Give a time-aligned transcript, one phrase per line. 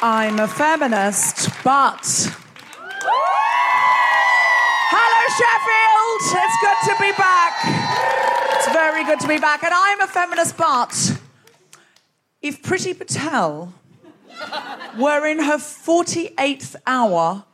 [0.00, 2.06] I'm a feminist, but.
[4.90, 6.20] Hello, Sheffield!
[6.38, 7.54] It's good to be back.
[8.54, 9.64] It's very good to be back.
[9.64, 11.18] And I'm a feminist, but.
[12.40, 13.74] If Priti Patel
[14.96, 17.44] were in her 48th hour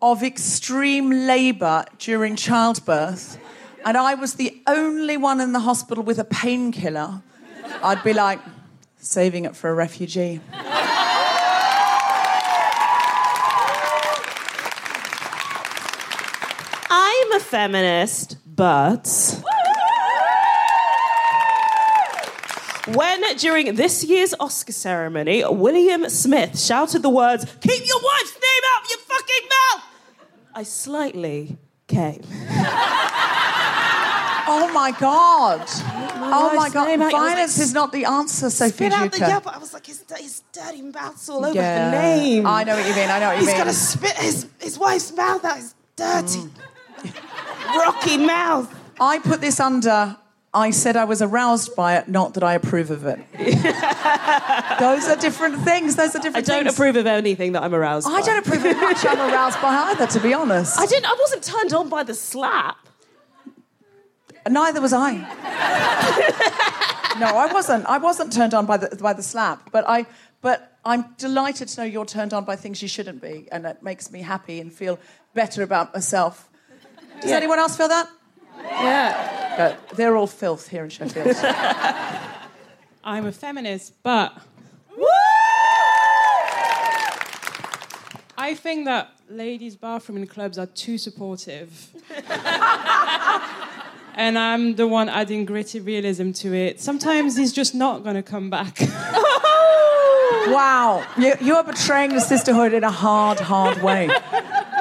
[0.00, 3.38] of extreme labour during childbirth,
[3.84, 7.20] and I was the only one in the hospital with a painkiller,
[7.82, 8.40] I'd be like,
[8.96, 10.40] saving it for a refugee.
[16.92, 19.42] I'm a feminist, but
[22.94, 28.62] when during this year's Oscar ceremony, William Smith shouted the words, Keep your wife's name
[28.72, 29.84] out of your fucking mouth!
[30.54, 31.58] I slightly
[31.88, 32.22] came.
[34.52, 35.62] Oh my God.
[35.68, 36.86] Oh my God.
[36.86, 37.12] name out.
[37.12, 39.58] It was Violence like, is not the answer, Sophie Spit out the yeah, but I
[39.58, 41.90] was like, his, his dirty mouth's all over Yeah.
[41.90, 42.46] the name.
[42.46, 43.10] I know what you mean.
[43.10, 43.54] I know what you mean.
[43.54, 45.56] He's going to spit his, his wife's mouth out.
[45.56, 46.50] His dirty, mm.
[47.78, 48.74] Rocky mouth.
[49.00, 50.16] I put this under.
[50.52, 53.20] I said I was aroused by it, not that I approve of it.
[54.80, 55.94] Those are different things.
[55.94, 56.48] Those are different.
[56.48, 56.74] I don't things.
[56.74, 58.14] approve of anything that I'm aroused by.
[58.14, 58.26] I by.
[58.26, 60.78] don't approve of much I'm aroused by either, to be honest.
[60.78, 61.06] I didn't.
[61.06, 62.76] I wasn't turned on by the slap.
[64.48, 65.12] Neither was I.
[67.20, 67.86] no, I wasn't.
[67.86, 70.06] I wasn't turned on by the by the slap, but I.
[70.42, 73.82] But I'm delighted to know you're turned on by things you shouldn't be, and it
[73.82, 74.98] makes me happy and feel
[75.34, 76.49] better about myself.
[77.20, 78.08] Does anyone else feel that?
[78.58, 79.56] Yeah.
[79.56, 81.36] But they're all filth here in Sheffield.
[83.04, 84.36] I'm a feminist, but
[88.36, 91.90] I think that ladies' bathroom in clubs are too supportive.
[94.14, 96.80] and I'm the one adding gritty realism to it.
[96.80, 98.80] Sometimes he's just not going to come back.
[100.48, 104.08] wow, you, you are betraying the sisterhood in a hard, hard way.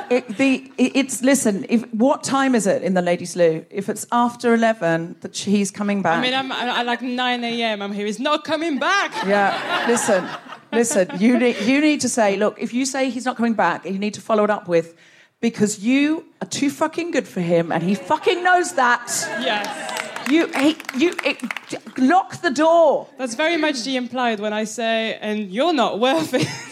[0.10, 1.66] It, the, it, it's listen.
[1.70, 3.66] If what time is it in the ladies' loo?
[3.70, 6.18] If it's after eleven, that he's coming back.
[6.18, 7.82] I mean, I'm, I, I like 9 a.m.
[7.82, 8.06] I'm here.
[8.06, 9.12] He's not coming back.
[9.26, 10.28] Yeah, listen.
[10.72, 13.86] Listen, you need, you need to say, look, if you say he's not coming back,
[13.86, 14.96] you need to follow it up with,
[15.42, 19.08] because you are too fucking good for him and he fucking knows that.
[19.42, 20.30] Yes.
[20.30, 23.08] You, he, you, it, lock the door.
[23.18, 26.48] That's very much the implied when I say, and you're not worth it.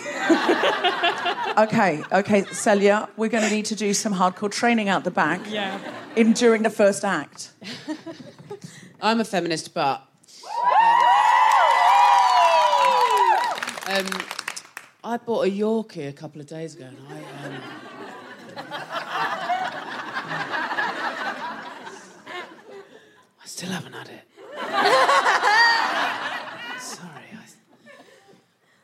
[1.57, 5.41] Okay, okay, Celia, we're going to need to do some hardcore training out the back
[5.49, 5.79] yeah.
[6.15, 7.49] in during the first act.
[9.01, 10.07] I'm a feminist, but.
[13.89, 14.21] Um, um,
[15.03, 17.47] I bought a Yorkie a couple of days ago, and I.
[17.47, 17.61] Um,
[23.39, 24.23] I still haven't had it.
[26.79, 27.29] Sorry.
[27.33, 27.45] I,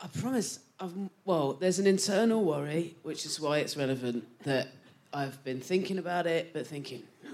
[0.01, 0.59] I promise.
[0.79, 0.93] I've,
[1.25, 4.69] well, there's an internal worry, which is why it's relevant that
[5.13, 7.29] I've been thinking about it, but thinking, "Oh,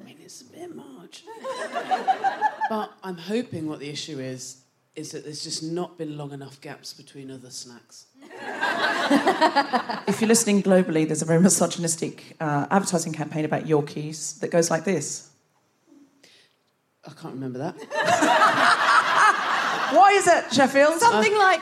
[0.00, 1.24] I mean, it's a bit much.
[2.70, 4.58] but I'm hoping what the issue is
[4.96, 8.06] is that there's just not been long enough gaps between other snacks.
[10.06, 14.70] If you're listening globally, there's a very misogynistic uh, advertising campaign about Yorkies that goes
[14.70, 15.30] like this.
[17.06, 17.76] I can't remember that.
[19.94, 21.00] Why is it, Sheffield?
[21.00, 21.60] Something like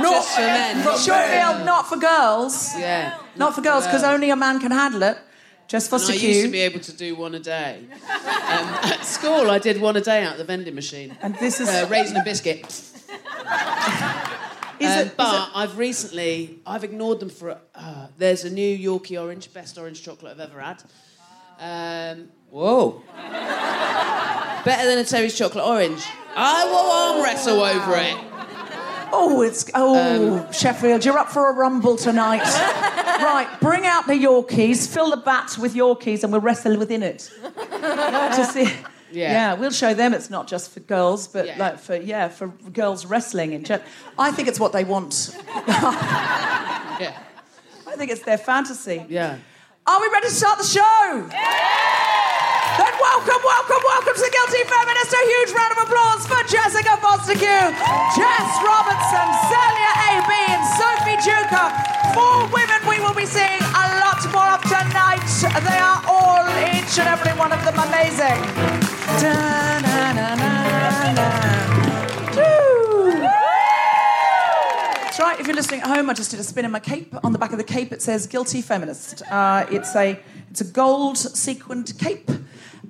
[0.00, 0.98] Just for men.
[0.98, 2.76] Sheffield, not for girls.
[2.78, 3.18] Yeah.
[3.36, 5.18] Not for girls, because only a man can handle it.
[5.66, 7.84] Just for And I used to be able to do one a day.
[7.88, 11.16] Um, at school, I did one a day out the vending machine.
[11.22, 11.68] And this is.
[11.68, 12.82] Uh, raisin and biscuit.
[14.80, 17.58] is Um, it, is but it- I've recently I've ignored them for.
[17.74, 20.82] Uh, there's a new Yorkie orange, best orange chocolate I've ever had.
[21.62, 23.02] Um, whoa,
[24.64, 26.02] better than a Terry's chocolate orange.
[26.36, 28.16] I will arm wrestle over it.
[29.12, 32.42] Oh, it's oh Um, Sheffield, you're up for a rumble tonight.
[33.22, 37.28] right, bring out the Yorkies, fill the bat with Yorkies, and we'll wrestle within it.
[37.70, 38.72] to see.
[39.12, 39.54] Yeah.
[39.54, 41.56] we'll show them it's not just for girls, but Yeah.
[41.58, 43.88] like for yeah, for girls wrestling in general.
[44.18, 45.36] I think it's what they want.
[47.00, 47.16] Yeah,
[47.88, 49.04] I think it's their fantasy.
[49.08, 49.38] yeah.
[49.86, 51.26] Are we ready to start the show?
[52.76, 55.10] Then welcome, welcome, welcome to the Guilty Feminist.
[55.16, 57.72] A huge round of applause for Jessica Fostekew,
[58.14, 60.30] Jess Robinson, Celia A.B.
[60.52, 61.68] and Sophie Duker.
[62.12, 65.24] Four women we will be seeing a lot more of tonight.
[65.64, 66.44] They are all,
[66.76, 68.40] each and every one of them, amazing.
[75.18, 75.38] Right.
[75.38, 77.14] If you're listening at home, I just did a spin in my cape.
[77.22, 80.18] On the back of the cape, it says "Guilty Feminist." Uh, it's a
[80.50, 82.30] it's a gold sequined cape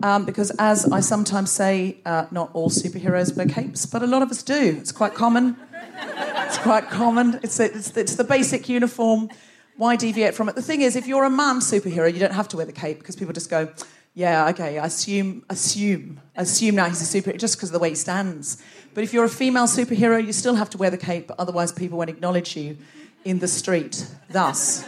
[0.02, 4.22] um, because, as I sometimes say, uh, not all superheroes wear capes, but a lot
[4.22, 4.76] of us do.
[4.78, 5.56] It's quite common.
[6.02, 7.38] It's quite common.
[7.42, 9.28] It's, it's, it's the basic uniform.
[9.76, 10.54] Why deviate from it?
[10.54, 12.98] The thing is, if you're a man superhero, you don't have to wear the cape
[12.98, 13.72] because people just go,
[14.14, 17.90] yeah, okay, I assume, assume, assume now he's a superhero just because of the way
[17.90, 18.62] he stands.
[18.92, 21.98] But if you're a female superhero, you still have to wear the cape, otherwise people
[21.98, 22.76] won't acknowledge you
[23.24, 24.06] in the street.
[24.28, 24.84] Thus.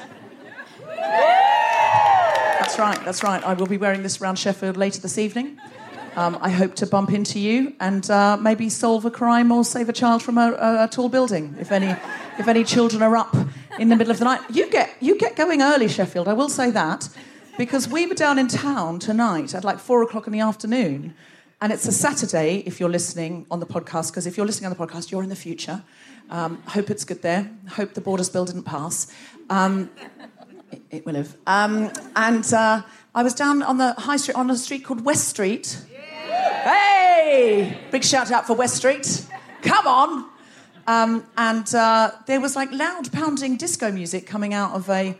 [0.89, 3.45] That's right, that's right.
[3.45, 5.59] I will be wearing this around Sheffield later this evening.
[6.17, 9.89] Um, I hope to bump into you and uh, maybe solve a crime or save
[9.89, 11.95] a child from a, a, a tall building if any,
[12.39, 13.35] if any children are up
[13.79, 14.41] in the middle of the night.
[14.51, 17.09] You get, you get going early, Sheffield, I will say that,
[17.59, 21.15] because we were down in town tonight at like four o'clock in the afternoon.
[21.61, 24.77] And it's a Saturday if you're listening on the podcast, because if you're listening on
[24.77, 25.85] the podcast, you're in the future.
[26.29, 27.51] Um, hope it's good there.
[27.69, 29.13] Hope the Borders Bill didn't pass.
[29.49, 29.91] Um,
[30.73, 31.37] it, it will have.
[31.47, 32.83] Um, and uh,
[33.15, 35.79] I was down on the high street, on a street called West Street.
[36.65, 37.79] Hey!
[37.91, 39.27] Big shout out for West Street.
[39.63, 40.31] Come on!
[40.87, 45.17] Um, and uh, there was like loud pounding disco music coming out of a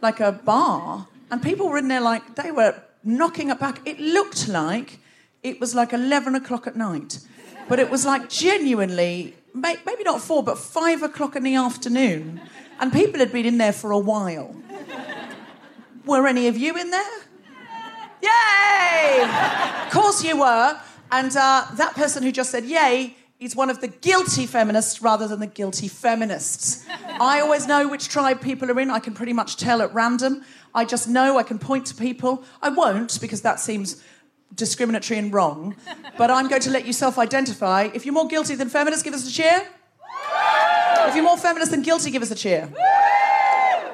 [0.00, 3.80] like a bar, and people were in there like they were knocking it back.
[3.84, 5.00] It looked like
[5.42, 7.18] it was like eleven o'clock at night,
[7.68, 12.40] but it was like genuinely maybe not four, but five o'clock in the afternoon,
[12.78, 14.54] and people had been in there for a while.
[16.04, 17.20] Were any of you in there?
[18.22, 19.24] Yay!
[19.86, 20.80] Of course you were.
[21.10, 25.26] And uh, that person who just said yay is one of the guilty feminists rather
[25.28, 26.86] than the guilty feminists.
[27.20, 28.90] I always know which tribe people are in.
[28.90, 30.44] I can pretty much tell at random.
[30.74, 32.44] I just know I can point to people.
[32.62, 34.02] I won't because that seems
[34.54, 35.76] discriminatory and wrong.
[36.16, 37.88] But I'm going to let you self identify.
[37.94, 39.66] If you're more guilty than feminist, give us a cheer.
[41.08, 42.68] If you're more feminist than guilty, give us a cheer.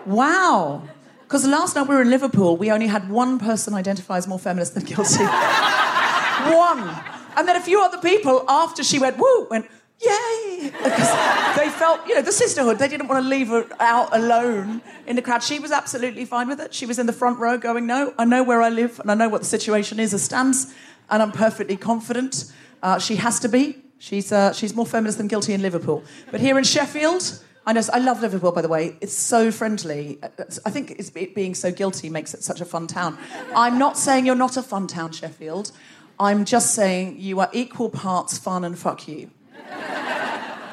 [0.06, 0.82] Wow.
[1.23, 4.38] Because last night we were in Liverpool, we only had one person identify as more
[4.38, 5.25] feminist than guilty.
[5.25, 6.88] one.
[7.37, 9.66] And then a few other people, after she went, woo, went,
[10.00, 10.71] yay.
[10.71, 14.83] Because they felt, you know, the sisterhood, they didn't want to leave her out alone
[15.07, 15.43] in the crowd.
[15.43, 16.73] She was absolutely fine with it.
[16.75, 19.14] She was in the front row going, no, I know where I live and I
[19.14, 20.75] know what the situation is as stands,
[21.11, 22.52] and I'm perfectly confident.
[22.83, 26.05] Uh, she has to be She's, uh, she's more feminist than guilty in Liverpool.
[26.31, 28.97] But here in Sheffield, I know, I love Liverpool, by the way.
[29.00, 30.19] It's so friendly.
[30.64, 33.19] I think it being so guilty makes it such a fun town.
[33.55, 35.73] I'm not saying you're not a fun town, Sheffield.
[36.21, 39.31] I'm just saying you are equal parts fun and fuck you.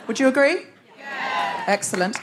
[0.07, 0.65] Would you agree?
[0.97, 1.63] Yeah.
[1.67, 2.17] Excellent.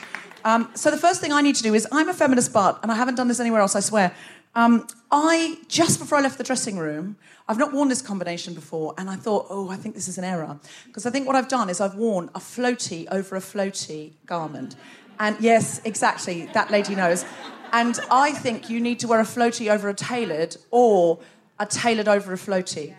[0.45, 2.91] Um, so the first thing I need to do is I'm a feminist butt, and
[2.91, 4.15] I haven't done this anywhere else, I swear.
[4.55, 7.17] Um, I just before I left the dressing room,
[7.49, 10.25] I've not worn this combination before, and I thought, oh, I think this is an
[10.25, 14.13] error because I think what I've done is I've worn a floaty over a floaty
[14.27, 14.77] garment,
[15.19, 17.25] and yes, exactly, that lady knows.
[17.73, 21.19] And I think you need to wear a floaty over a tailored or
[21.59, 22.95] a tailored over a floaty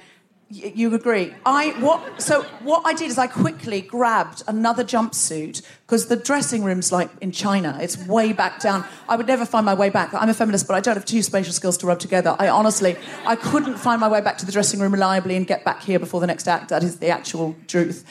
[0.53, 1.33] you agree?
[1.45, 2.22] I what?
[2.22, 7.10] So what I did is I quickly grabbed another jumpsuit because the dressing room's like
[7.22, 7.77] in China.
[7.81, 8.86] It's way back down.
[9.10, 10.13] I would never find my way back.
[10.13, 12.36] I'm a feminist, but I don't have two spatial skills to rub together.
[12.38, 12.95] I honestly,
[13.25, 16.00] I couldn't find my way back to the dressing room reliably and get back here
[16.00, 16.69] before the next act.
[16.69, 18.05] That is the actual truth.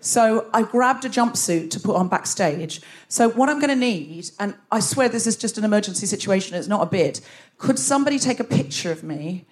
[0.00, 2.80] So I grabbed a jumpsuit to put on backstage.
[3.08, 6.56] So what I'm going to need, and I swear this is just an emergency situation.
[6.56, 7.20] It's not a bid.
[7.56, 9.44] Could somebody take a picture of me?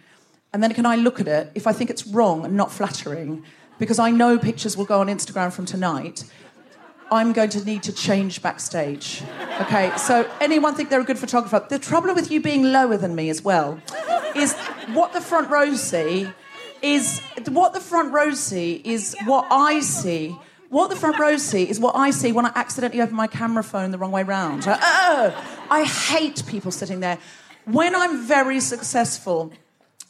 [0.57, 3.45] And then can I look at it if I think it's wrong and not flattering?
[3.79, 6.25] Because I know pictures will go on Instagram from tonight.
[7.11, 9.23] I'm going to need to change backstage.
[9.61, 11.63] Okay, so anyone think they're a good photographer?
[11.69, 13.79] The trouble with you being lower than me as well
[14.35, 14.55] is
[14.95, 16.27] what the front row see
[16.81, 20.39] is what the front row see is what I see.
[20.71, 23.63] What the front row see is what I see when I accidentally open my camera
[23.63, 24.65] phone the wrong way round.
[24.65, 27.19] Like, oh, I hate people sitting there.
[27.67, 29.53] When I'm very successful,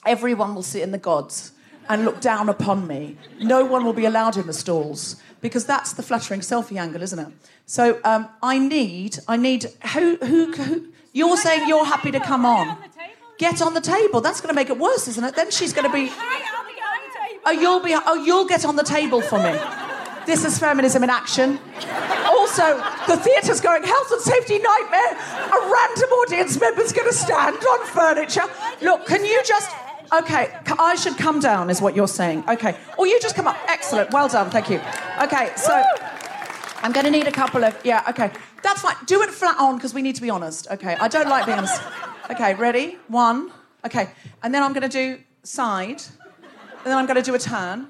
[0.06, 1.52] everyone will sit in the gods
[1.88, 3.16] and look down upon me.
[3.40, 7.18] No one will be allowed in the stalls because that's the flattering selfie angle, isn't
[7.18, 7.28] it?
[7.66, 9.66] So um, I need, I need.
[9.92, 10.86] Who, who, who?
[11.12, 12.78] You're saying you're happy to come on.
[13.38, 14.20] Get on the table.
[14.20, 15.34] That's going to make it worse, isn't it?
[15.34, 16.10] Then she's going to be.
[17.44, 17.94] Oh, you'll be.
[17.94, 19.58] Oh, you'll get on the table for me.
[20.26, 21.60] This is feminism in action.
[22.26, 25.12] Also, the theatre's going health and safety nightmare.
[25.12, 28.42] A random audience member's going to stand on furniture.
[28.82, 29.70] Look, can you just
[30.12, 30.48] Okay,
[30.78, 32.44] I should come down, is what you're saying.
[32.48, 32.76] Okay.
[32.96, 33.56] Or you just come up.
[33.68, 34.10] Excellent.
[34.12, 34.50] Well done.
[34.50, 34.80] Thank you.
[35.22, 35.82] Okay, so
[36.82, 37.76] I'm going to need a couple of.
[37.84, 38.30] Yeah, okay.
[38.62, 38.96] That's fine.
[39.06, 40.68] Do it flat on because we need to be honest.
[40.70, 40.94] Okay.
[40.94, 41.80] I don't like being honest.
[42.30, 42.98] Okay, ready?
[43.08, 43.50] One.
[43.84, 44.10] Okay.
[44.42, 46.02] And then I'm going to do side.
[46.40, 47.88] And then I'm going to do a turn.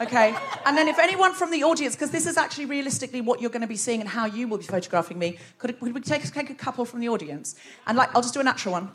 [0.00, 0.34] Okay.
[0.64, 3.60] And then if anyone from the audience, because this is actually realistically what you're going
[3.62, 6.50] to be seeing and how you will be photographing me, could, could we take, take
[6.50, 7.54] a couple from the audience?
[7.86, 8.90] And like, I'll just do a natural one.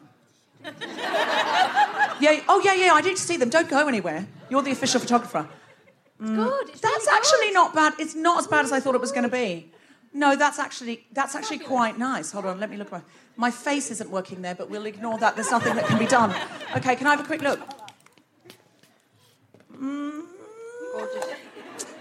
[2.20, 2.40] Yeah.
[2.48, 2.92] Oh, yeah, yeah.
[2.94, 3.50] I need to see them.
[3.50, 4.26] Don't go anywhere.
[4.50, 5.48] You're the official photographer.
[6.22, 6.36] Mm.
[6.36, 6.70] Good.
[6.70, 7.54] It's that's really actually good.
[7.54, 7.94] not bad.
[8.00, 9.72] It's not as bad as I thought it was going to be.
[10.14, 12.32] No, that's actually that's actually quite nice.
[12.32, 12.90] Hold on, let me look.
[12.90, 13.02] My,
[13.36, 15.36] my face isn't working there, but we'll ignore that.
[15.36, 16.34] There's nothing that can be done.
[16.78, 17.60] Okay, can I have a quick look?
[19.78, 20.24] Mm.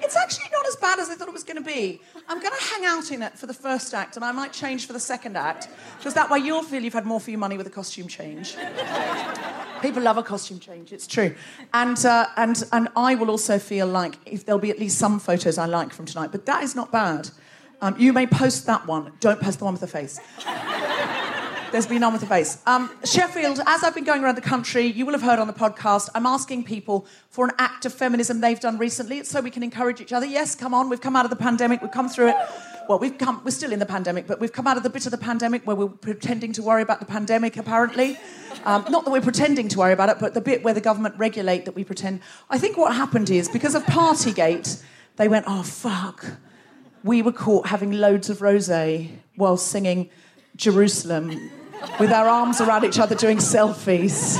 [0.05, 2.01] It's actually not as bad as I thought it was going to be.
[2.29, 4.87] I'm going to hang out in it for the first act, and I might change
[4.87, 5.69] for the second act,
[5.99, 8.55] because that way you'll feel you've had more for your money with a costume change.
[9.81, 11.35] People love a costume change, it's true.
[11.73, 15.19] And, uh, and, and I will also feel like if there'll be at least some
[15.19, 17.31] photos I like from tonight, but that is not bad.
[17.81, 20.21] Um, you may post that one, don't post the one with the face.
[21.75, 22.59] There's been none with the face.
[22.67, 25.53] Um, Sheffield, as I've been going around the country, you will have heard on the
[25.53, 29.25] podcast, I'm asking people for an act of feminism they've done recently.
[29.25, 30.25] So we can encourage each other.
[30.25, 32.37] Yes, come on, we've come out of the pandemic, we've come through it.
[32.89, 35.05] Well, we've come, we're still in the pandemic, but we've come out of the bit
[35.05, 38.21] of the pandemic where we're pretending to worry about the pandemic, apparently.
[38.65, 41.17] Um, not that we're pretending to worry about it, but the bit where the government
[41.19, 42.21] regulate that we pretend.
[42.51, 44.81] I think what happened is because of Partygate,
[45.17, 46.25] they went, oh, fuck.
[47.03, 48.71] We were caught having loads of rose
[49.35, 50.09] while singing
[50.55, 51.51] Jerusalem
[51.99, 54.39] with our arms around each other doing selfies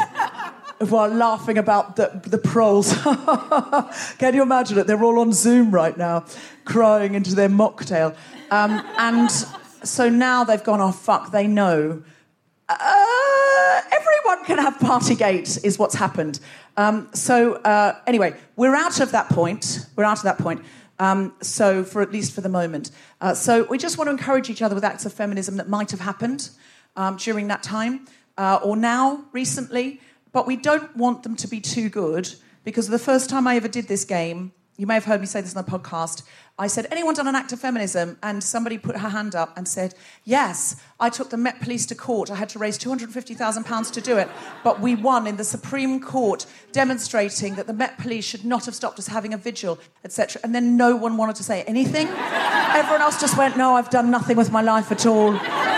[0.79, 2.93] while laughing about the, the proles.
[4.19, 4.87] Can you imagine it?
[4.87, 6.25] They're all on Zoom right now,
[6.65, 8.17] crying into their mocktail.
[8.51, 9.31] Um, and
[9.83, 12.03] so now they've gone, oh, fuck, they know.
[12.69, 16.41] Uh, everyone can have Partygate, is what's happened.
[16.77, 19.87] Um, so, uh, anyway, we're out of that point.
[19.97, 20.65] We're out of that point.
[20.99, 22.91] Um, so, for at least for the moment.
[23.21, 25.91] Uh, so, we just want to encourage each other with acts of feminism that might
[25.91, 26.51] have happened
[26.97, 30.01] um, during that time uh, or now, recently,
[30.33, 32.35] but we don't want them to be too good
[32.65, 35.41] because the first time I ever did this game, you may have heard me say
[35.41, 36.23] this on the podcast.
[36.57, 38.17] I said, Anyone done an act of feminism?
[38.23, 39.95] And somebody put her hand up and said,
[40.25, 42.31] Yes, I took the Met Police to court.
[42.31, 44.29] I had to raise £250,000 to do it.
[44.63, 48.75] But we won in the Supreme Court, demonstrating that the Met Police should not have
[48.75, 50.41] stopped us having a vigil, etc.
[50.45, 52.07] And then no one wanted to say anything.
[52.07, 55.37] Everyone else just went, No, I've done nothing with my life at all.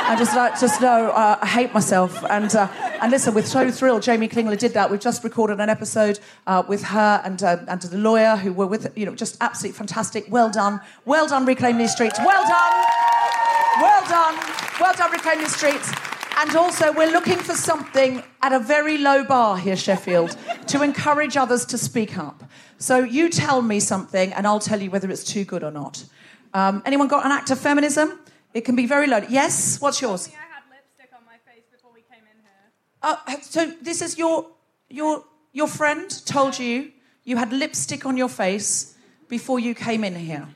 [0.08, 2.22] I just like, just no, uh, I hate myself.
[2.30, 2.68] And uh,
[3.00, 4.90] And listen, we're so thrilled Jamie Klingler did that.
[4.90, 8.66] We've just recorded an episode uh, with her and, uh, and the lawyer who were
[8.66, 10.24] with, you know, just absolutely fantastic.
[10.30, 10.65] Well done.
[11.04, 12.18] Well done, Reclaim These Streets.
[12.18, 12.84] Well done.
[13.80, 14.34] Well done.
[14.80, 15.92] Well done, Reclaim These Streets.
[16.38, 21.36] And also, we're looking for something at a very low bar here, Sheffield, to encourage
[21.36, 22.44] others to speak up.
[22.78, 26.04] So you tell me something, and I'll tell you whether it's too good or not.
[26.52, 28.18] Um, anyone got an act of feminism?
[28.52, 29.22] It can be very low.
[29.28, 29.80] Yes?
[29.80, 30.28] What's yours?
[33.02, 34.46] Uh, so this is your
[34.90, 36.90] your your friend told you
[37.24, 38.96] you had lipstick on your face
[39.28, 40.48] before you came in here.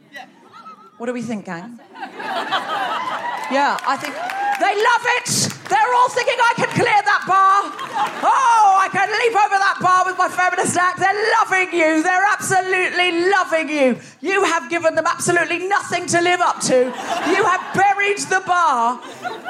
[1.00, 1.80] What do we think, gang?
[1.96, 4.12] yeah, I think
[4.60, 5.48] they love it.
[5.72, 7.72] They're all thinking I can clear that bar.
[8.20, 11.00] Oh, I can leap over that bar with my feminist act.
[11.00, 12.02] They're loving you.
[12.02, 13.98] They're absolutely loving you.
[14.20, 16.76] You have given them absolutely nothing to live up to.
[16.76, 19.00] You have buried the bar.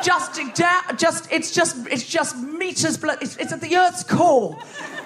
[0.05, 3.19] Just, just, it's just, it's just meters blood.
[3.23, 4.57] It's, it's at the Earth's core.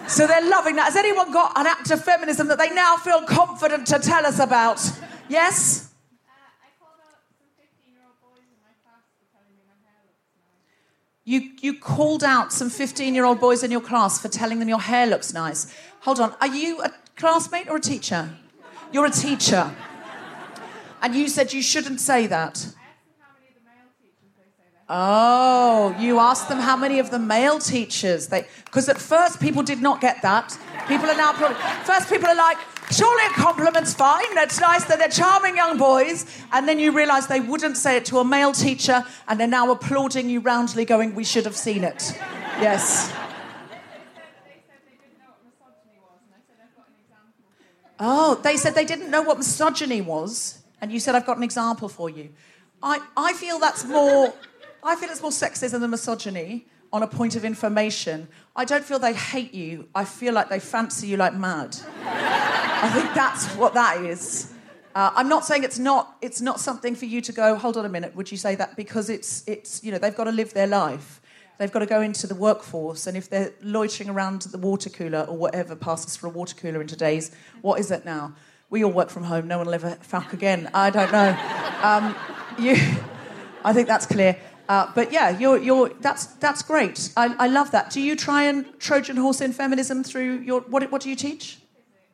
[0.08, 0.92] So they're loving that.
[0.92, 4.40] Has anyone got an act of feminism that they now feel confident to tell us
[4.40, 4.82] about?
[5.30, 5.93] Yes.
[11.24, 14.68] You, you called out some 15 year old boys in your class for telling them
[14.68, 15.74] your hair looks nice.
[16.00, 18.30] Hold on, are you a classmate or a teacher?
[18.92, 19.74] You're a teacher.
[21.00, 22.74] And you said you shouldn't say that.
[24.86, 29.62] Oh, you asked them how many of the male teachers they because at first people
[29.62, 30.58] did not get that.
[30.86, 31.32] People are now
[31.84, 32.58] first people are like,
[32.90, 34.34] surely a compliment's fine.
[34.34, 38.04] That's nice that they're charming young boys, and then you realise they wouldn't say it
[38.06, 41.84] to a male teacher, and they're now applauding you roundly, going, "We should have seen
[41.84, 42.12] it."
[42.60, 43.12] Yes.
[47.98, 51.42] Oh, they said they didn't know what misogyny was, and you said, I've got an
[51.42, 52.30] example for you.
[52.82, 54.34] I, I feel that's more
[54.82, 58.28] I feel it's more sexism than misogyny on a point of information.
[58.54, 59.88] I don't feel they hate you.
[59.96, 61.76] I feel like they fancy you like mad.
[62.04, 64.52] I think that's what that is.
[64.94, 67.56] Uh, I'm not saying it's not it's not something for you to go.
[67.56, 68.14] Hold on a minute.
[68.14, 71.20] Would you say that because it's it's you know they've got to live their life.
[71.58, 75.22] They've got to go into the workforce, and if they're loitering around the water cooler
[75.22, 78.34] or whatever passes for a water cooler in today's, what is it now?
[78.70, 79.48] We all work from home.
[79.48, 80.70] No one will ever fuck again.
[80.72, 81.36] I don't know.
[81.82, 82.14] Um,
[82.56, 82.76] you,
[83.64, 84.36] I think that's clear.
[84.68, 87.12] Uh, but yeah, you're, you're, that's, that's great.
[87.16, 87.90] I, I love that.
[87.90, 90.62] Do you try and Trojan horse in feminism through your.
[90.62, 91.58] What, what do you teach?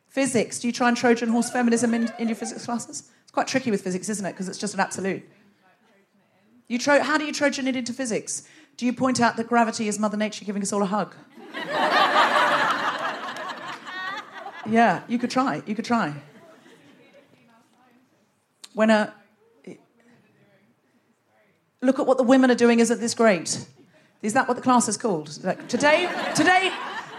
[0.09, 0.59] Physics.
[0.59, 3.09] Do you try and Trojan horse feminism in, in your physics classes?
[3.23, 4.33] It's quite tricky with physics, isn't it?
[4.33, 5.23] Because it's just an absolute.
[6.67, 8.47] You tro- how do you Trojan it into physics?
[8.75, 11.15] Do you point out that gravity is Mother Nature giving us all a hug?
[14.69, 15.61] yeah, you could try.
[15.65, 16.13] You could try.
[18.73, 19.13] When a
[21.81, 23.65] look at what the women are doing, isn't this great?
[24.21, 25.43] Is that what the class is called?
[25.43, 26.71] Like, today, today,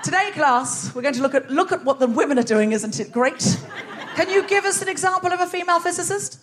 [0.04, 3.00] today, class, we're going to look at look at what the women are doing, isn't
[3.00, 3.60] it great?
[4.14, 6.38] Can you give us an example of a female physicist?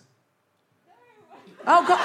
[1.66, 2.00] Oh God,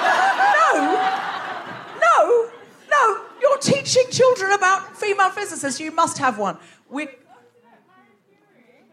[0.55, 2.51] no, no,
[2.89, 3.25] no!
[3.41, 5.79] You're teaching children about female physicists.
[5.79, 6.57] You must have one.
[6.89, 7.09] We,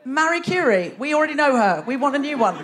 [0.04, 0.94] Marie Curie.
[0.98, 1.84] We already know her.
[1.86, 2.56] We want a new one.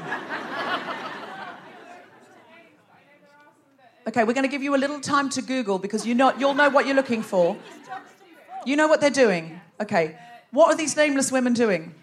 [4.08, 6.54] Okay, we're going to give you a little time to Google because you know, you'll
[6.54, 7.58] know what you're looking for.
[8.64, 9.60] You know what they're doing.
[9.82, 10.16] Okay,
[10.50, 11.94] what are these nameless women doing?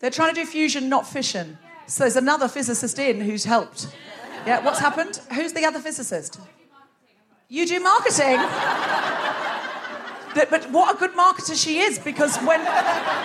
[0.00, 1.58] They're trying to do fusion, not fission.
[1.86, 3.94] So there's another physicist in who's helped.
[4.46, 5.20] Yeah, what's happened?
[5.34, 6.40] Who's the other physicist?
[7.50, 8.38] You do marketing?
[10.48, 12.64] but what a good marketer she is because when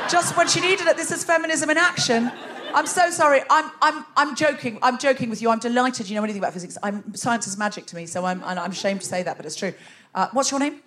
[0.10, 2.30] just when she needed it, this is feminism in action.
[2.74, 3.42] I'm so sorry.
[3.50, 4.80] I'm, I'm, I'm joking.
[4.82, 5.50] I'm joking with you.
[5.50, 6.78] I'm delighted you know anything about physics.
[6.84, 9.56] I'm, science is magic to me, so I'm, I'm ashamed to say that, but it's
[9.56, 9.74] true.
[10.14, 10.82] Uh, what's your name?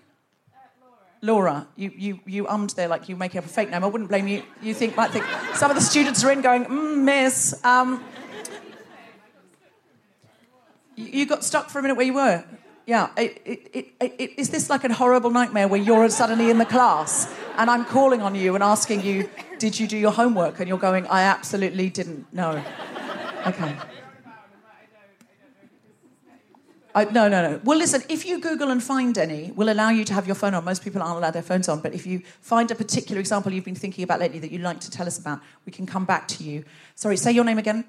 [1.23, 3.85] Laura, you, you, you ummed there like you making up a fake name.
[3.85, 4.43] I wouldn't blame you.
[4.63, 7.63] You think might think some of the students are in going, mm, miss.
[7.63, 8.03] Um,
[10.97, 12.45] you, you got stuck for a minute where you were.
[12.91, 13.11] Yeah.
[13.17, 17.33] It, it, it, is this like a horrible nightmare where you're suddenly in the class
[17.57, 20.59] and I'm calling on you and asking you, did you do your homework?
[20.59, 22.27] And you're going, I absolutely didn't.
[22.35, 22.61] No.
[23.47, 23.77] Okay.
[26.93, 27.61] I, no, no, no.
[27.63, 30.55] Well, listen, if you Google and find any, we'll allow you to have your phone
[30.55, 30.65] on.
[30.65, 33.65] Most people aren't allowed their phones on, but if you find a particular example you've
[33.65, 36.27] been thinking about lately that you'd like to tell us about, we can come back
[36.27, 36.65] to you.
[36.97, 37.85] Sorry, say your name again.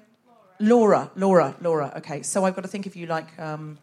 [0.60, 1.10] Laura.
[1.16, 1.88] Laura, Laura.
[1.88, 1.92] Laura.
[1.96, 3.78] Okay, so I've got to think of you like um,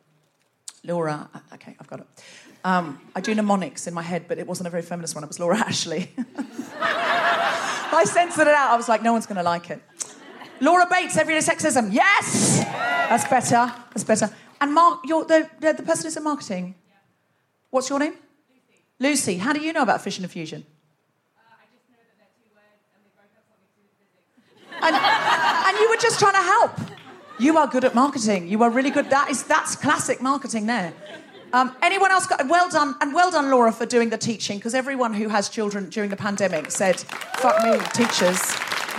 [0.84, 1.30] Laura.
[1.54, 2.08] Okay, I've got it.
[2.64, 5.24] Um, I do mnemonics in my head, but it wasn't a very feminist one.
[5.24, 6.12] It was Laura Ashley.
[6.82, 8.72] I censored it out.
[8.72, 9.82] I was like, no one's going to like it.
[10.62, 11.94] Laura Bates, everyday sexism.
[11.94, 12.60] Yes!
[12.60, 13.74] That's better.
[13.94, 14.30] That's better.
[14.60, 16.76] And Mark, you're the, the, the person who's in marketing.
[17.70, 18.14] What's your name?
[18.50, 18.84] Lucy.
[19.00, 19.38] Lucy.
[19.38, 20.66] How do you know about fission and fusion?
[24.82, 26.99] And, and you were just trying to help.
[27.40, 28.50] You are good at marketing.
[28.50, 29.10] You are really good.
[29.10, 30.94] That is that's classic marketing there.
[31.54, 34.76] Um, anyone else got well done and well done, Laura, for doing the teaching because
[34.76, 37.00] everyone who has children during the pandemic said,
[37.38, 38.40] "Fuck me, teachers."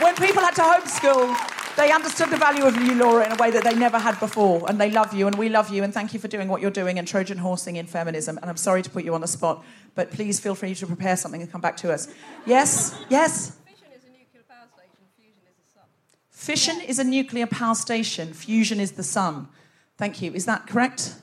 [0.01, 3.51] When people had to homeschool, they understood the value of you, Laura, in a way
[3.51, 6.15] that they never had before, and they love you, and we love you, and thank
[6.15, 8.39] you for doing what you're doing and Trojan horsing in feminism.
[8.41, 9.63] And I'm sorry to put you on the spot,
[9.95, 12.09] but please feel free to prepare something and come back to us.
[12.47, 13.57] Yes, yes.
[16.41, 18.33] Fission is a nuclear power station.
[18.33, 19.47] Fusion is the sun.
[19.99, 20.33] Thank you.
[20.33, 21.17] Is that correct?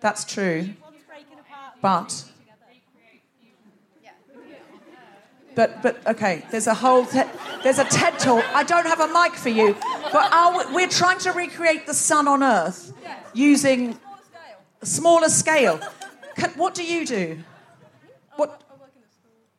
[0.00, 0.70] That's true.
[1.82, 2.24] But.
[5.54, 6.46] But but okay.
[6.50, 7.28] There's a whole te-
[7.62, 8.42] there's a TED talk.
[8.54, 9.76] I don't have a mic for you,
[10.10, 12.94] but we're trying to recreate the sun on Earth
[13.34, 13.98] using
[14.80, 15.78] a smaller scale.
[16.36, 17.38] Can, what do you do?
[18.36, 18.62] What?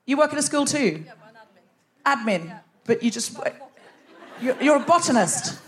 [0.07, 1.03] You work in a school too.
[1.05, 1.13] Yeah,
[2.03, 2.41] but admin.
[2.41, 3.37] Admin, but you just
[4.41, 5.59] you're, you're a botanist.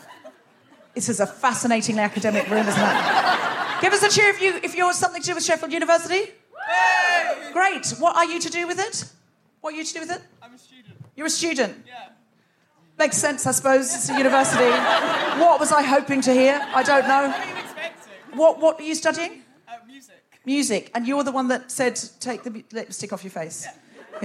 [0.93, 3.82] This is a fascinating academic room, isn't it?
[3.82, 6.32] Give us a cheer if, you, if you're something to do with Sheffield University.
[7.51, 7.88] Great.
[7.99, 9.06] What are you to do with it?
[9.62, 10.21] What are you to do with it?
[10.41, 10.95] I'm a student.
[11.15, 11.86] You're a student.
[11.88, 12.10] Yeah.
[12.97, 13.93] Makes sense, I suppose.
[13.93, 14.69] It's a university.
[15.39, 16.60] what was I hoping to hear?
[16.73, 17.28] I don't know.
[17.28, 18.38] What are you expecting?
[18.38, 19.41] What, what are you studying?
[19.67, 20.23] Uh, music.
[20.45, 20.91] Music.
[20.95, 23.65] And you're the one that said, take the lipstick off your face.
[23.65, 23.73] Yeah.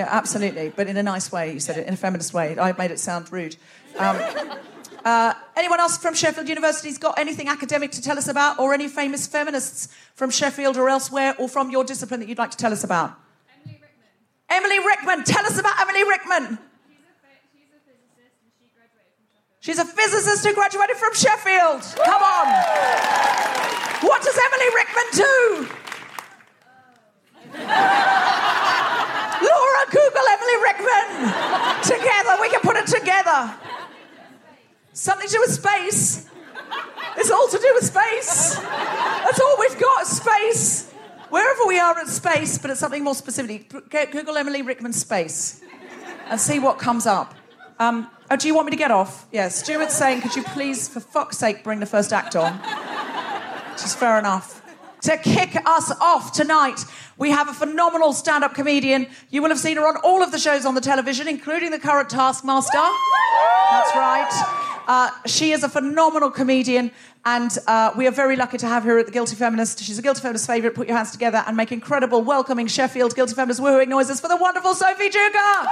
[0.01, 0.73] Yeah, absolutely.
[0.75, 2.59] But in a nice way, you said it, in a feminist way.
[2.59, 3.55] I made it sound rude.
[3.99, 4.17] Um,
[5.05, 8.89] uh, anyone else from Sheffield University's got anything academic to tell us about, or any
[8.89, 12.73] famous feminists from Sheffield or elsewhere, or from your discipline that you'd like to tell
[12.73, 13.13] us about?
[13.63, 14.09] Emily Rickman.
[14.49, 15.25] Emily Rickman.
[15.25, 16.59] Tell us about Emily Rickman.
[16.59, 19.61] She's a, phy- she's a physicist she graduated from Sheffield.
[19.61, 21.83] She's a physicist who graduated from Sheffield.
[22.07, 22.47] Come on.
[24.09, 25.69] What does Emily Rickman do?
[29.91, 31.83] Google Emily Rickman.
[31.83, 33.55] Together, we can put it together.
[34.93, 36.29] Something to do with space.
[37.17, 38.55] It's all to do with space.
[38.55, 40.91] That's all we've got, space.
[41.29, 43.73] Wherever we are in space, but it's something more specific.
[43.91, 45.63] Google Emily Rickman space
[46.29, 47.35] and see what comes up.
[47.79, 49.27] Um, oh, do you want me to get off?
[49.33, 52.53] Yeah, Stuart's saying, could you please, for fuck's sake, bring the first act on?
[53.73, 54.60] Which is fair enough.
[55.03, 56.85] To kick us off tonight,
[57.17, 59.07] we have a phenomenal stand up comedian.
[59.31, 61.79] You will have seen her on all of the shows on the television, including the
[61.79, 62.73] current Taskmaster.
[63.71, 64.29] That's right.
[64.87, 66.91] Uh, she is a phenomenal comedian,
[67.25, 69.83] and uh, we are very lucky to have her at the Guilty Feminist.
[69.83, 70.75] She's a Guilty Feminist favourite.
[70.75, 74.37] Put your hands together and make incredible, welcoming Sheffield Guilty Feminist woohooing noises for the
[74.37, 75.67] wonderful Sophie Duker.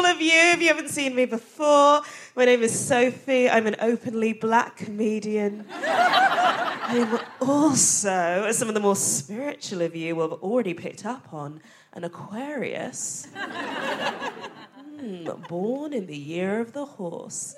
[0.00, 0.32] All of you.
[0.32, 2.00] If you haven't seen me before,
[2.34, 3.50] my name is Sophie.
[3.50, 5.66] I'm an openly black comedian.
[5.70, 8.08] I'm also,
[8.48, 11.60] as some of the more spiritual of you will have already picked up on,
[11.92, 13.28] an Aquarius.
[13.34, 17.54] Hmm, born in the year of the horse.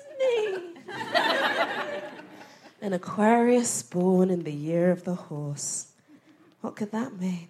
[2.81, 5.93] An Aquarius born in the year of the horse.
[6.59, 7.47] What could that mean?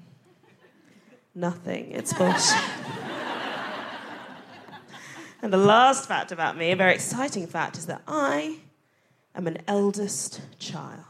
[1.34, 1.90] Nothing.
[1.94, 2.62] It's bullshit.
[5.44, 8.60] And the last fact about me, a very exciting fact, is that I
[9.36, 11.04] am an eldest child.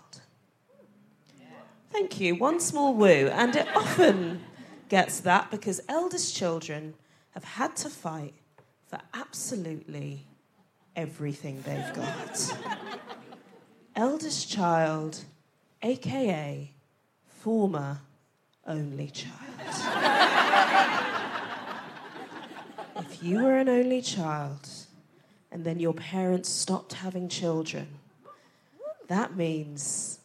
[1.92, 2.36] Thank you.
[2.36, 3.30] One small woo.
[3.32, 4.42] And it often
[4.90, 6.96] gets that because eldest children
[7.36, 8.34] have had to fight
[8.88, 10.26] for absolutely
[10.96, 12.58] everything they've got.
[13.96, 15.26] eldest child,
[15.84, 16.72] aka
[17.28, 18.00] former
[18.66, 21.20] only child.
[22.96, 24.68] If you were an only child
[25.52, 27.88] and then your parents stopped having children,
[29.08, 30.20] that means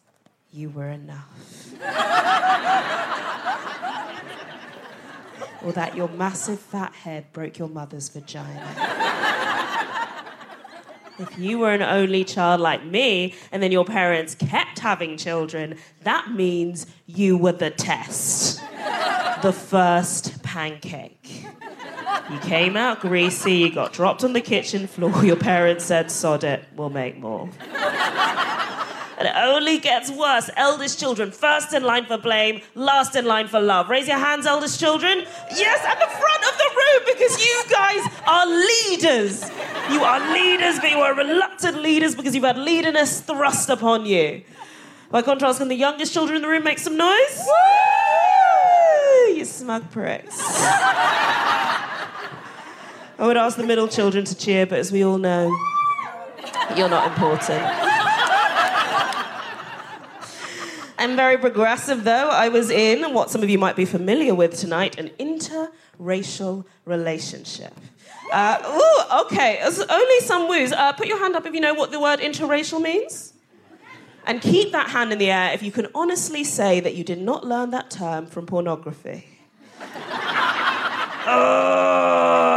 [0.51, 1.73] you were enough.
[5.63, 8.89] or that your massive fat head broke your mother's vagina.
[11.19, 15.75] If you were an only child like me and then your parents kept having children,
[16.03, 18.61] that means you were the test.
[19.41, 21.38] the first pancake.
[22.31, 26.43] You came out greasy, you got dropped on the kitchen floor, your parents said, sod
[26.43, 27.49] it, we'll make more.
[29.19, 30.49] And it only gets worse.
[30.55, 33.89] Eldest children, first in line for blame, last in line for love.
[33.89, 35.25] Raise your hands, eldest children.
[35.53, 39.43] Yes, at the front of the room because you guys are leaders.
[39.91, 44.41] You are leaders, but you are reluctant leaders because you've had leaderness thrust upon you.
[45.11, 47.45] By contrast, can the youngest children in the room make some noise?
[47.45, 49.33] Woo!
[49.33, 50.39] You smug pricks.
[53.19, 55.53] I would ask the middle children to cheer, but as we all know,
[56.77, 57.61] you're not important.
[60.97, 62.29] I'm very progressive, though.
[62.29, 67.73] I was in what some of you might be familiar with tonight an interracial relationship.
[68.31, 70.71] Uh, ooh, okay, It's only some woos.
[70.71, 73.33] Uh, put your hand up if you know what the word interracial means.
[74.25, 77.19] And keep that hand in the air if you can honestly say that you did
[77.19, 79.25] not learn that term from pornography.
[81.31, 82.48] Oh,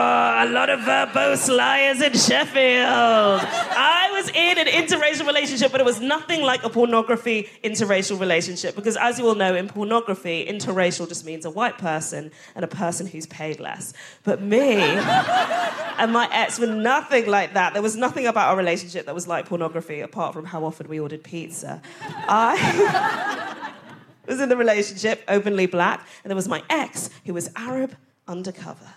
[0.43, 2.57] a lot of verbose liars in Sheffield.
[2.59, 8.75] I was in an interracial relationship, but it was nothing like a pornography interracial relationship
[8.75, 12.69] because, as you all know, in pornography, interracial just means a white person and a
[12.69, 13.93] person who's paid less.
[14.25, 17.73] But me and my ex were nothing like that.
[17.73, 20.99] There was nothing about our relationship that was like pornography apart from how often we
[20.99, 21.81] ordered pizza.
[22.01, 23.73] I
[24.27, 27.95] was in the relationship, openly black, and there was my ex who was Arab
[28.27, 28.89] undercover.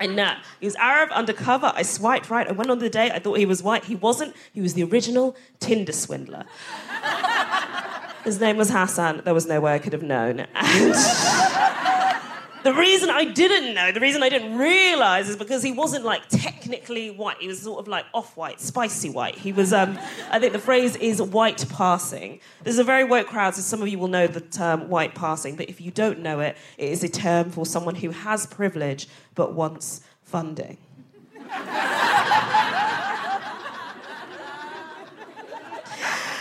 [0.00, 0.34] I know.
[0.60, 1.72] He was Arab undercover.
[1.76, 2.48] I swiped right.
[2.48, 3.12] I went on the date.
[3.12, 3.84] I thought he was white.
[3.84, 4.34] He wasn't.
[4.52, 6.46] He was the original Tinder swindler.
[8.24, 9.22] His name was Hassan.
[9.24, 10.46] There was no way I could have known.
[10.54, 10.94] And
[12.62, 16.28] the reason I didn't know, the reason I didn't realize is because he wasn't like
[16.28, 17.38] technically white.
[17.38, 19.36] He was sort of like off white, spicy white.
[19.36, 19.98] He was, um,
[20.30, 22.40] I think the phrase is white passing.
[22.62, 25.14] This is a very woke crowd, so some of you will know the term white
[25.14, 28.46] passing, but if you don't know it, it is a term for someone who has
[28.46, 30.76] privilege but wants funding.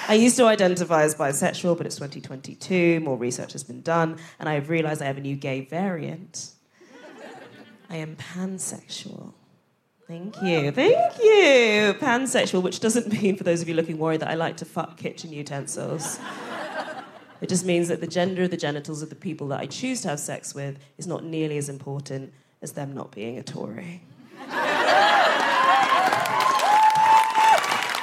[0.09, 4.49] I used to identify as bisexual, but it's 2022, more research has been done, and
[4.49, 6.49] I've realized I have a new gay variant.
[7.91, 9.33] I am pansexual.
[10.07, 11.93] Thank you, thank you.
[11.99, 14.97] Pansexual, which doesn't mean, for those of you looking worried, that I like to fuck
[14.97, 16.19] kitchen utensils.
[17.39, 20.01] It just means that the gender of the genitals of the people that I choose
[20.01, 24.01] to have sex with is not nearly as important as them not being a Tory.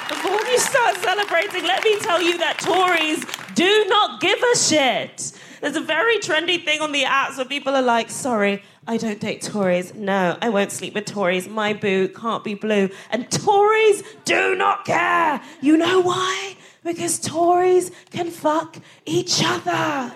[0.08, 3.22] Before you start celebrating, let me tell you that Tories
[3.54, 5.32] do not give a shit.
[5.60, 9.20] There's a very trendy thing on the apps where people are like, sorry, I don't
[9.20, 9.94] date Tories.
[9.94, 11.46] No, I won't sleep with Tories.
[11.46, 12.88] My boo can't be blue.
[13.10, 15.42] And Tories do not care.
[15.60, 16.56] You know why?
[16.82, 20.10] Because Tories can fuck each other.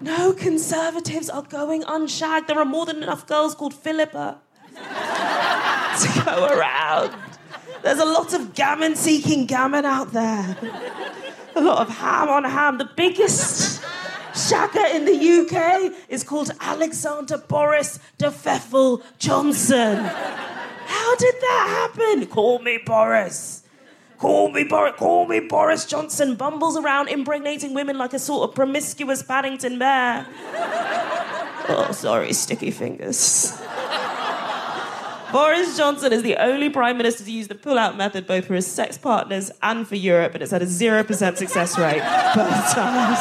[0.00, 2.46] No conservatives are going unshagged.
[2.46, 4.40] There are more than enough girls called Philippa
[4.76, 7.29] to go around.
[7.82, 10.56] There's a lot of gammon seeking gammon out there.
[11.56, 12.78] A lot of ham on ham.
[12.78, 13.82] The biggest
[14.32, 19.96] shagger in the UK is called Alexander Boris de Pfeffel Johnson.
[19.98, 22.26] How did that happen?
[22.26, 23.62] Call me Boris.
[24.18, 24.94] Call me Boris.
[24.96, 26.34] Call me Boris Johnson.
[26.34, 30.26] Bumbles around impregnating women like a sort of promiscuous Paddington bear.
[31.68, 33.58] Oh, sorry, sticky fingers.
[35.32, 38.66] Boris Johnson is the only prime minister to use the pull-out method both for his
[38.66, 42.02] sex partners and for Europe, and it's had a zero percent success rate
[42.34, 43.18] both times.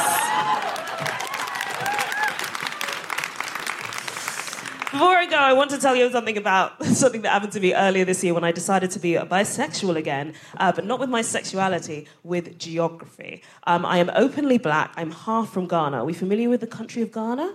[4.91, 7.75] Before I go, I want to tell you something about something that happened to me
[7.75, 11.21] earlier this year when I decided to be bisexual again, uh, but not with my
[11.21, 13.43] sexuality, with geography.
[13.67, 14.93] Um, I am openly black.
[14.97, 15.97] I'm half from Ghana.
[15.97, 17.53] Are we familiar with the country of Ghana?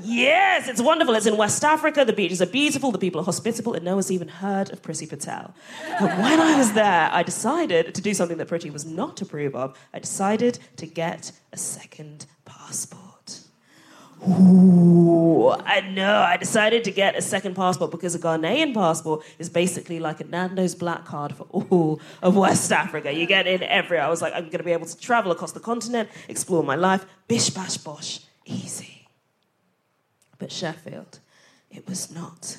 [0.00, 1.14] Yes, it's wonderful.
[1.14, 2.04] It's in West Africa.
[2.04, 2.90] The beaches are beautiful.
[2.90, 5.54] The people are hospitable, and no one's even heard of Prissy Patel.
[6.00, 9.54] But when I was there, I decided to do something that Priti was not approve
[9.54, 9.78] of.
[9.92, 13.40] I decided to get a second passport.
[14.28, 16.20] Ooh, I know.
[16.20, 20.24] I decided to get a second passport because a Ghanaian passport is basically like a
[20.24, 23.12] Nando's black card for all of West Africa.
[23.12, 24.06] You get in everywhere.
[24.06, 26.76] I was like, I'm going to be able to travel across the continent, explore my
[26.76, 29.01] life, bish bash bosh, easy.
[30.42, 31.20] But Sheffield,
[31.70, 32.58] it was not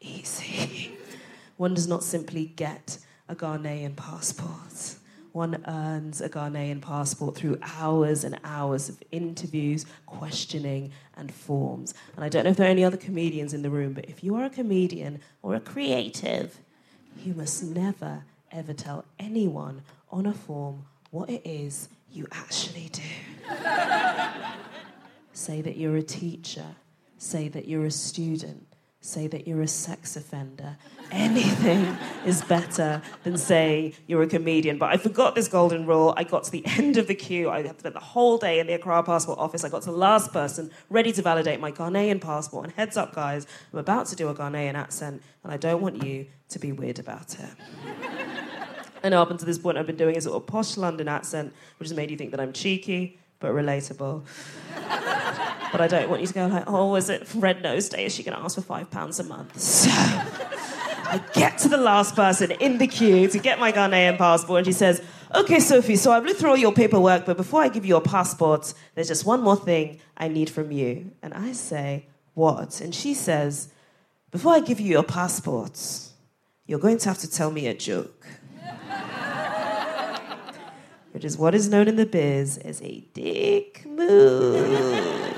[0.00, 0.96] easy.
[1.56, 4.94] One does not simply get a Ghanaian passport.
[5.32, 11.94] One earns a Ghanaian passport through hours and hours of interviews, questioning, and forms.
[12.14, 14.22] And I don't know if there are any other comedians in the room, but if
[14.22, 16.60] you are a comedian or a creative,
[17.24, 23.02] you must never, ever tell anyone on a form what it is you actually do.
[25.32, 26.76] Say that you're a teacher,
[27.18, 28.66] say that you're a student,
[29.00, 30.76] say that you're a sex offender.
[31.12, 34.78] Anything is better than saying you're a comedian.
[34.78, 36.12] But I forgot this golden rule.
[36.16, 37.48] I got to the end of the queue.
[37.48, 39.62] I spent the whole day in the Accra passport office.
[39.62, 42.64] I got to the last person ready to validate my Ghanaian passport.
[42.64, 46.02] And heads up, guys, I'm about to do a Ghanaian accent, and I don't want
[46.02, 47.50] you to be weird about it.
[49.02, 51.88] And up until this point, I've been doing a sort of posh London accent, which
[51.88, 54.24] has made you think that I'm cheeky but relatable.
[55.76, 58.06] But I don't want you to go like, oh, is it Red Nose Day?
[58.06, 59.60] Is she going to ask for five pounds a month?
[59.60, 64.60] So I get to the last person in the queue to get my Ghanaian passport,
[64.60, 65.02] and she says,
[65.34, 68.00] okay, Sophie, so I've looked through all your paperwork, but before I give you your
[68.00, 71.10] passport, there's just one more thing I need from you.
[71.22, 72.80] And I say, what?
[72.80, 73.68] And she says,
[74.30, 75.78] before I give you your passport,
[76.66, 78.26] you're going to have to tell me a joke.
[81.12, 85.36] Which is what is known in the biz as a dick move.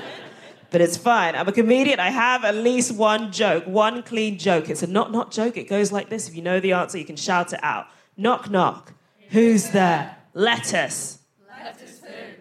[0.71, 1.35] But it's fine.
[1.35, 1.99] I'm a comedian.
[1.99, 4.69] I have at least one joke, one clean joke.
[4.69, 5.57] It's a not not joke.
[5.57, 6.27] It goes like this.
[6.27, 7.87] If you know the answer, you can shout it out.
[8.17, 8.93] Knock knock.
[9.29, 10.17] Who's there?
[10.33, 11.19] Lettuce.
[11.47, 12.35] Lettuce in.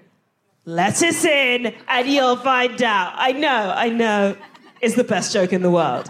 [0.64, 3.14] Lettuce in, and you'll find out.
[3.16, 4.36] I know, I know.
[4.80, 6.08] It's the best joke in the world.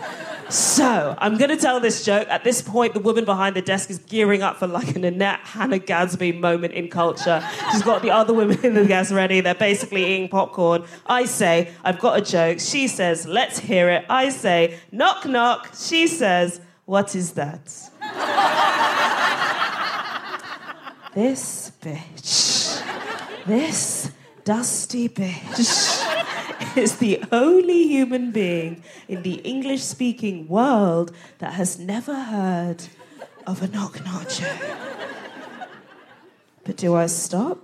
[0.50, 2.26] So, I'm going to tell this joke.
[2.28, 5.40] At this point, the woman behind the desk is gearing up for like a Nanette
[5.40, 7.46] Hannah Gadsby moment in culture.
[7.70, 9.42] She's got the other women in the desk ready.
[9.42, 10.84] They're basically eating popcorn.
[11.06, 12.60] I say, I've got a joke.
[12.60, 14.06] She says, let's hear it.
[14.08, 15.74] I say, knock, knock.
[15.76, 17.66] She says, what is that?
[21.14, 22.82] this bitch.
[23.44, 24.12] This
[24.48, 32.14] dusty bitch is the only human being in the English speaking world that has never
[32.14, 32.82] heard
[33.46, 34.48] of a knock knock joke.
[36.64, 37.58] But do I stop?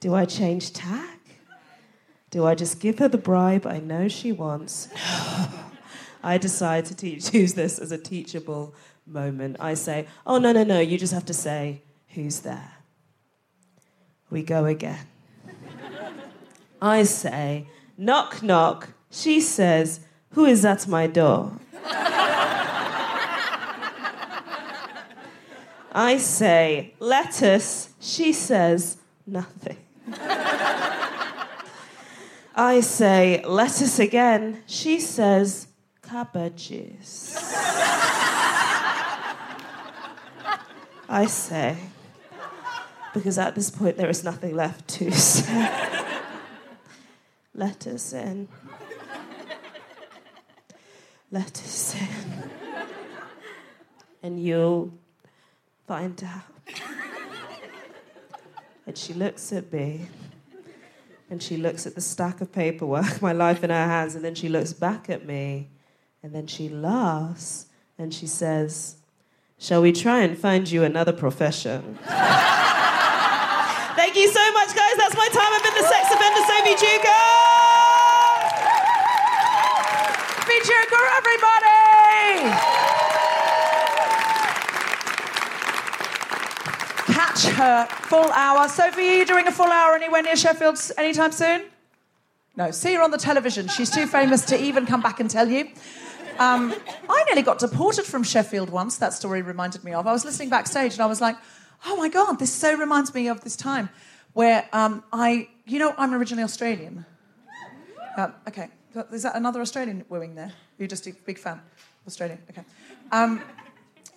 [0.00, 1.20] Do I change tack?
[2.28, 4.90] Do I just give her the bribe I know she wants?
[4.94, 5.48] No.
[6.22, 8.74] I decide to use this as a teachable
[9.06, 9.56] moment.
[9.58, 12.75] I say, oh, no, no, no, you just have to say, who's there?
[14.30, 15.06] We go again.
[16.82, 18.88] I say, knock, knock.
[19.10, 21.52] She says, who is at my door?
[25.92, 27.88] I say, lettuce.
[28.00, 29.78] She says, nothing.
[32.54, 34.62] I say, lettuce again.
[34.66, 35.68] She says,
[36.02, 37.34] cabbages.
[41.08, 41.78] I say,
[43.16, 45.70] because at this point there is nothing left to say.
[47.54, 48.46] Let us in.
[51.30, 52.50] Let us in.
[54.22, 54.92] And you'll
[55.86, 56.82] find out.
[58.86, 60.08] And she looks at me
[61.30, 64.34] and she looks at the stack of paperwork, my life in her hands, and then
[64.34, 65.70] she looks back at me
[66.22, 68.96] and then she laughs and she says,
[69.58, 71.98] Shall we try and find you another profession?
[74.16, 74.96] Thank you so much, guys.
[74.96, 75.52] That's my time.
[75.52, 77.36] I've been the sex offender, Sophie Duker.
[80.48, 80.56] Be
[81.18, 81.76] everybody!
[87.12, 88.66] Catch her full hour.
[88.68, 91.64] Sophie, are you doing a full hour anywhere near Sheffield anytime soon?
[92.56, 93.68] No, see her on the television.
[93.68, 95.68] She's too famous to even come back and tell you.
[96.38, 96.74] Um,
[97.06, 98.96] I nearly got deported from Sheffield once.
[98.96, 100.06] That story reminded me of.
[100.06, 101.36] I was listening backstage and I was like,
[101.86, 103.88] oh my God, this so reminds me of this time
[104.32, 107.06] where um, I, you know, I'm originally Australian.
[108.16, 108.68] Uh, okay,
[109.12, 110.52] is that another Australian wooing there?
[110.78, 111.60] You're just a big fan?
[112.06, 112.64] Australian, okay.
[113.12, 113.40] Um,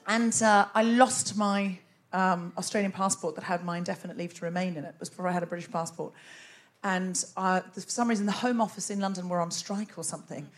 [0.07, 1.77] and uh, I lost my
[2.11, 4.89] um, Australian passport that had my indefinite leave to remain in it.
[4.89, 6.13] It was before I had a British passport.
[6.83, 10.49] And uh, for some reason, the Home Office in London were on strike or something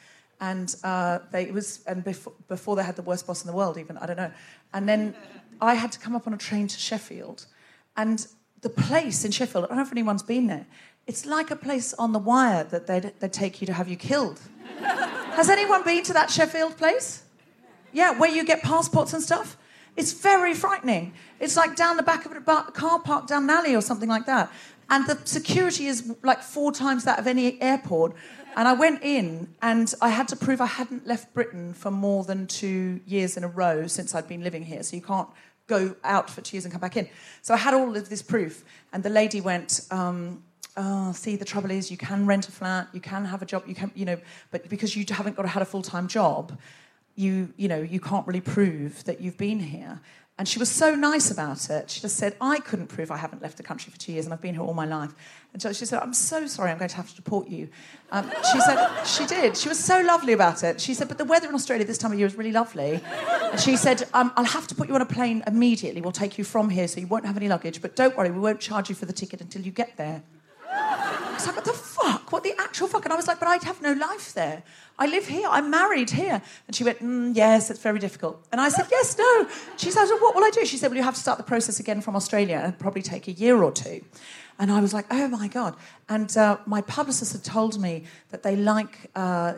[0.41, 3.55] and uh, they it was and before, before they had the worst boss in the
[3.55, 4.31] world even I don't know,
[4.73, 5.15] and then
[5.61, 7.45] I had to come up on a train to Sheffield,
[7.95, 8.25] and
[8.61, 10.65] the place in Sheffield I don't know if anyone's been there.
[11.07, 13.95] It's like a place on the wire that they'd, they'd take you to have you
[13.95, 14.39] killed.
[14.79, 17.23] Has anyone been to that Sheffield place?
[17.91, 19.57] Yeah, where you get passports and stuff.
[19.97, 21.13] It's very frightening.
[21.39, 24.25] It's like down the back of a car park down an alley or something like
[24.25, 24.51] that.
[24.89, 28.13] And the security is like four times that of any airport.
[28.55, 32.23] And I went in and I had to prove I hadn't left Britain for more
[32.23, 34.83] than two years in a row since I'd been living here.
[34.83, 35.29] So you can't
[35.67, 37.07] go out for two years and come back in.
[37.41, 38.63] So I had all of this proof.
[38.93, 40.43] And the lady went, um,
[40.77, 43.63] Oh, see, the trouble is you can rent a flat, you can have a job,
[43.67, 44.17] you can, you know,
[44.51, 46.57] but because you haven't got had a full time job,
[47.15, 49.99] you, you know, you can't really prove that you've been here.
[50.41, 51.91] And she was so nice about it.
[51.91, 54.33] She just said, I couldn't prove I haven't left the country for two years and
[54.33, 55.13] I've been here all my life.
[55.53, 57.69] And so she said, I'm so sorry, I'm going to have to deport you.
[58.11, 59.55] Um, she said, she did.
[59.55, 60.81] She was so lovely about it.
[60.81, 62.99] She said, but the weather in Australia this time of year is really lovely.
[63.51, 66.01] And she said, um, I'll have to put you on a plane immediately.
[66.01, 67.79] We'll take you from here so you won't have any luggage.
[67.79, 70.23] But don't worry, we won't charge you for the ticket until you get there.
[70.67, 71.91] I was like, what the fuck?
[72.01, 72.31] fuck?
[72.31, 73.05] What the actual fuck?
[73.05, 74.63] And I was like, but I'd have no life there.
[75.01, 75.47] I live here.
[75.49, 76.39] I'm married here.
[76.67, 78.45] And she went, mm, yes, it's very difficult.
[78.51, 79.47] And I said, yes, no.
[79.75, 80.63] She said, well, what will I do?
[80.63, 82.61] She said, well, you have to start the process again from Australia.
[82.63, 84.01] and probably take a year or two.
[84.59, 85.75] And I was like, oh my God.
[86.07, 89.55] And uh, my publicist had told me that they like, uh,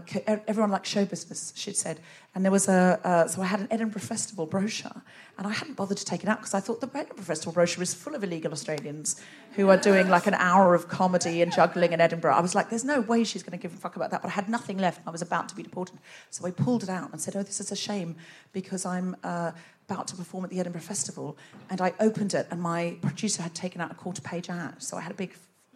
[0.48, 2.00] everyone likes show business, she'd said.
[2.34, 5.02] And there was a, uh, so I had an Edinburgh Festival brochure.
[5.38, 7.84] And I hadn't bothered to take it out because I thought the Edinburgh Festival brochure
[7.84, 9.20] is full of illegal Australians
[9.56, 12.36] who are doing like an hour of comedy and juggling in Edinburgh.
[12.36, 14.22] I was like, there's no way she's going to give a fuck about that.
[14.22, 15.98] But I had nothing left I was about to be deported.
[16.30, 18.16] So I pulled it out and said, oh, this is a shame
[18.52, 19.52] because I'm uh,
[19.90, 21.36] about to perform at the Edinburgh Festival.
[21.72, 24.76] And I opened it and my producer had taken out a quarter page ad.
[24.78, 25.34] So I had a big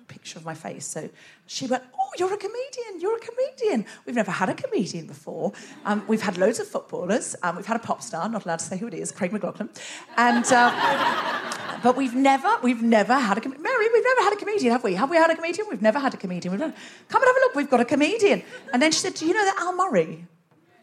[0.08, 0.86] picture of my face.
[0.86, 1.10] So
[1.46, 3.86] she went, Oh, you're a comedian, you're a comedian.
[4.06, 5.54] We've never had a comedian before.
[5.86, 7.36] Um, we've had loads of footballers.
[7.44, 9.70] Um, we've had a pop star, not allowed to say who it is, Craig McLachlan.
[10.18, 13.64] And, uh, but we've never, we've never had a comedian.
[13.64, 14.96] Mary, we've never had a comedian, have we?
[14.96, 15.68] Have we had a comedian?
[15.70, 16.52] We've never had a comedian.
[16.52, 16.74] We've never...
[17.10, 18.44] Come and have a look, we've got a comedian.
[18.74, 20.26] And then she said, Do you know that Al Murray?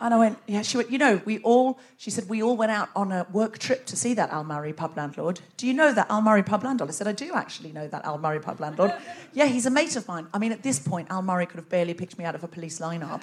[0.05, 0.61] And I went, yeah.
[0.61, 3.57] She went, you know, we all, she said, we all went out on a work
[3.57, 5.40] trip to see that Al Murray pub landlord.
[5.57, 6.90] Do you know that Al Murray pub landlord?
[6.90, 8.92] I said, I do actually know that Al Murray pub landlord.
[9.32, 10.26] yeah, he's a mate of mine.
[10.34, 12.48] I mean, at this point, Al Murray could have barely picked me out of a
[12.48, 13.22] police lineup.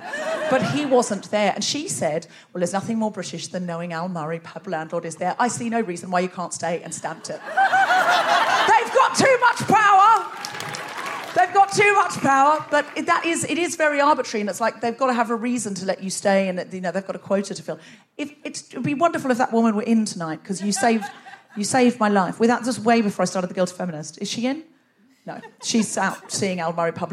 [0.50, 1.52] But he wasn't there.
[1.54, 5.18] And she said, well, there's nothing more British than knowing Al Murray pub landlord is
[5.18, 5.36] there.
[5.38, 7.40] I see no reason why you can't stay and stamped it.
[7.46, 10.31] They've got too much power.
[11.36, 14.82] They've got too much power, but that is it is very arbitrary, and it's like
[14.82, 17.16] they've got to have a reason to let you stay, and you know they've got
[17.16, 17.80] a quota to fill.
[18.18, 21.06] If it would be wonderful if that woman were in tonight because you saved
[21.56, 22.40] you saved my life.
[22.40, 24.22] Without just way before I started the Guilty Feminist.
[24.22, 24.64] Is she in?
[25.26, 27.12] No, she's out seeing Al Murray Pub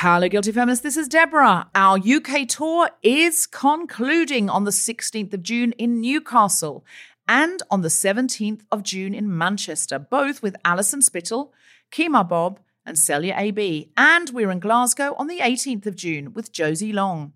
[0.00, 0.84] Hello, Guilty Feminists.
[0.84, 1.68] This is Deborah.
[1.74, 6.84] Our UK tour is concluding on the 16th of June in Newcastle
[7.26, 11.52] and on the 17th of June in Manchester, both with Alison Spittle,
[11.90, 13.90] Kemah Bob, and Celya AB.
[13.96, 17.32] And we're in Glasgow on the 18th of June with Josie Long.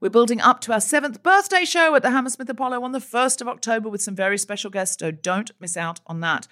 [0.00, 3.42] We're building up to our seventh birthday show at the Hammersmith Apollo on the 1st
[3.42, 6.48] of October with some very special guests, so don't miss out on that.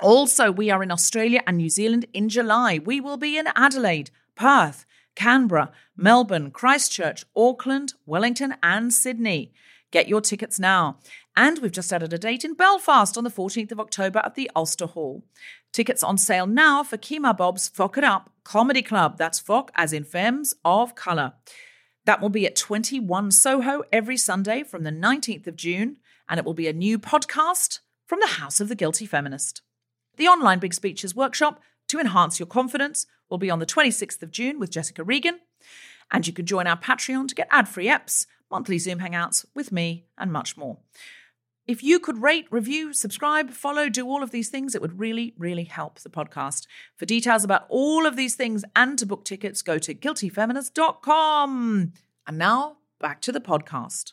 [0.00, 2.80] Also, we are in Australia and New Zealand in July.
[2.84, 4.86] We will be in Adelaide, Perth,
[5.16, 9.52] Canberra, Melbourne, Christchurch, Auckland, Wellington, and Sydney.
[9.90, 10.98] Get your tickets now.
[11.36, 14.48] And we've just added a date in Belfast on the 14th of October at the
[14.54, 15.24] Ulster Hall.
[15.72, 19.18] Tickets on sale now for Kemah Bob's Fock It Up Comedy Club.
[19.18, 21.32] That's Fock as in Femmes of Colour.
[22.04, 25.96] That will be at 21 Soho every Sunday from the 19th of June,
[26.28, 29.62] and it will be a new podcast from the House of the Guilty Feminist.
[30.16, 34.30] The online Big Speeches workshop to enhance your confidence will be on the 26th of
[34.30, 35.40] June with Jessica Regan.
[36.10, 39.70] And you can join our Patreon to get ad free EPs, monthly Zoom hangouts with
[39.70, 40.78] me, and much more.
[41.66, 45.34] If you could rate, review, subscribe, follow, do all of these things, it would really,
[45.36, 46.66] really help the podcast.
[46.96, 51.92] For details about all of these things and to book tickets, go to guiltyfeminist.com.
[52.26, 54.12] And now back to the podcast.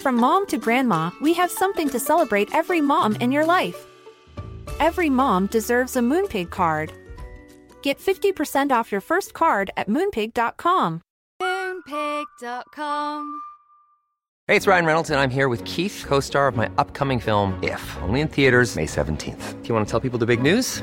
[0.00, 3.86] From mom to grandma, we have something to celebrate every mom in your life.
[4.78, 6.92] Every mom deserves a Moonpig card.
[7.82, 11.02] Get 50% off your first card at moonpig.com.
[11.42, 13.40] Moonpig.com.
[14.46, 17.58] Hey, it's Ryan Reynolds, and I'm here with Keith, co star of my upcoming film,
[17.62, 19.62] If, only in theaters, May 17th.
[19.62, 20.82] Do you want to tell people the big news?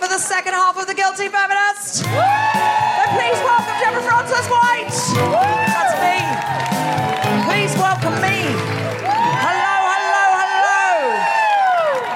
[0.00, 2.04] for the second half of The Guilty Feminist?
[2.08, 4.00] Then please welcome Deborah.
[4.00, 4.88] Frances White.
[4.88, 6.16] That's me.
[7.44, 8.48] Please welcome me.
[9.44, 10.88] Hello, hello, hello.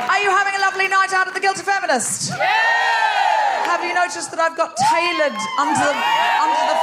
[0.09, 2.31] Are you having a lovely night out at the Guilty Feminist?
[2.31, 3.69] Yeah!
[3.69, 5.93] Have you noticed that I've got tailored under the
[6.41, 6.77] under the?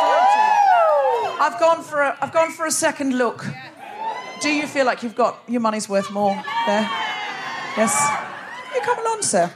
[1.42, 3.44] I've gone for a I've gone for a second look.
[4.42, 6.36] Do you feel like you've got your money's worth more
[6.68, 6.88] there?
[7.76, 7.96] Yes.
[8.76, 9.52] You come along, sir?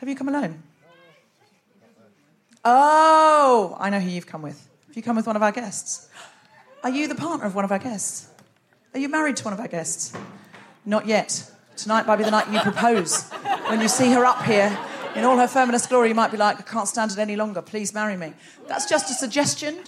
[0.00, 0.62] Have you come alone?
[2.64, 4.66] Oh, I know who you've come with.
[4.86, 6.08] Have you come with one of our guests?
[6.82, 8.28] Are you the partner of one of our guests?
[8.94, 10.14] Are you married to one of our guests?
[10.86, 11.50] Not yet.
[11.76, 13.30] Tonight might be the night you propose.
[13.68, 14.76] When you see her up here
[15.14, 17.60] in all her feminist glory, you might be like, I can't stand it any longer.
[17.60, 18.32] Please marry me.
[18.68, 19.80] That's just a suggestion.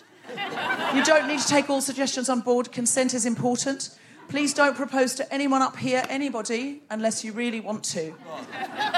[0.95, 2.71] You don't need to take all suggestions on board.
[2.71, 3.99] Consent is important.
[4.33, 8.15] Please don't propose to anyone up here, anybody, unless you really want to.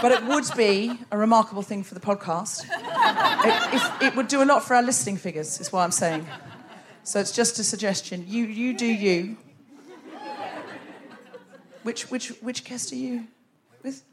[0.00, 2.62] But it would be a remarkable thing for the podcast.
[2.62, 6.24] It, if, it would do a lot for our listening figures, is what I'm saying.
[7.02, 8.26] So it's just a suggestion.
[8.28, 9.36] You, you do you.
[11.82, 13.26] Which, which, which guest are you
[13.82, 14.04] with?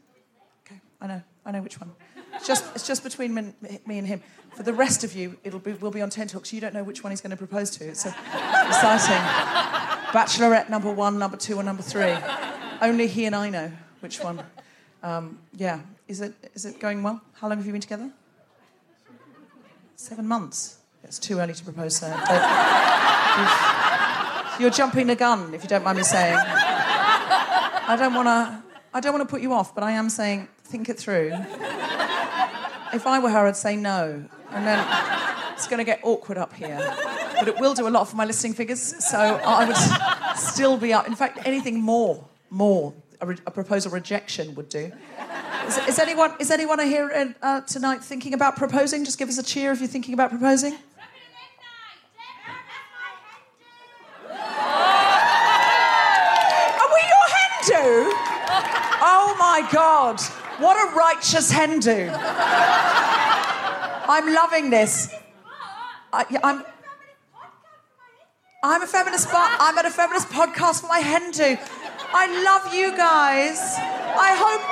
[0.66, 1.92] Okay, I know, I know which one.
[2.34, 3.52] It's just, it's just between me,
[3.86, 4.22] me and him.
[4.56, 6.52] For the rest of you, it'll be, we'll be on tenterhooks.
[6.52, 7.88] You don't know which one he's going to propose to.
[7.88, 9.16] It's so exciting.
[10.12, 12.14] Bachelorette number one, number two, or number three.
[12.82, 14.42] Only he and I know which one.
[15.02, 15.80] Um, yeah.
[16.06, 17.20] Is it, is it going well?
[17.34, 18.10] How long have you been together?
[19.96, 20.76] Seven months.
[21.04, 22.10] It's too early to propose, sir.
[22.28, 22.42] Don't-
[24.60, 26.36] You're jumping the gun, if you don't mind me saying.
[26.36, 28.62] I don't want to.
[28.94, 31.32] I don't want to put you off, but I am saying think it through.
[32.92, 34.24] If I were her, I'd say no,
[34.54, 34.86] and then
[35.54, 36.78] it's going to get awkward up here.
[37.38, 39.76] But it will do a lot for my listening figures, so I would
[40.38, 41.06] still be up.
[41.06, 44.92] In fact, anything more, more a, re- a proposal rejection would do.
[45.66, 49.04] Is, is anyone is anyone here uh, tonight thinking about proposing?
[49.04, 50.74] Just give us a cheer if you're thinking about proposing.
[50.74, 50.90] Are
[56.94, 58.12] we your hen do?
[59.04, 60.20] Oh my God.
[60.58, 62.10] What a righteous hen do.
[64.08, 65.12] I'm loving this.
[66.12, 66.64] I, I'm,
[68.64, 71.56] I'm a feminist, but I'm at a feminist podcast for my hen do.
[72.14, 73.58] I love you guys.
[73.78, 74.62] I hope.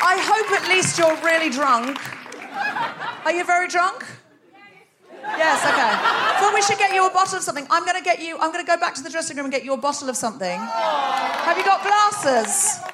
[0.00, 1.98] I hope at least you're really drunk.
[3.24, 4.06] Are you very drunk?
[5.22, 6.40] Yes, okay.
[6.40, 7.66] Well, we should get you a bottle of something.
[7.70, 9.52] I'm going to get you, I'm going to go back to the dressing room and
[9.52, 10.58] get you a bottle of something.
[10.58, 12.87] Have you got glasses?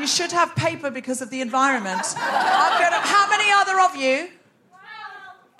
[0.00, 2.02] You should have paper because of the environment.
[2.14, 4.28] Gonna, how many other of you?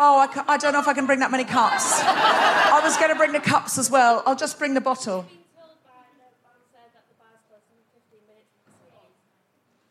[0.03, 2.01] Oh, I, I don't know if I can bring that many cups.
[2.03, 4.22] I was going to bring the cups as well.
[4.24, 5.26] I'll just bring the bottle.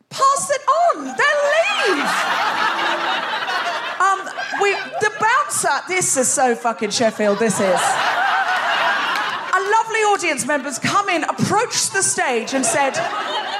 [0.10, 1.06] Pass it on.
[1.06, 1.46] They'll
[1.94, 2.10] leave.
[4.02, 4.20] Um,
[4.64, 5.88] we, the bouncer.
[5.88, 7.38] This is so fucking Sheffield.
[7.38, 7.80] This is.
[9.54, 12.96] A lovely audience members come in, approached the stage, and said,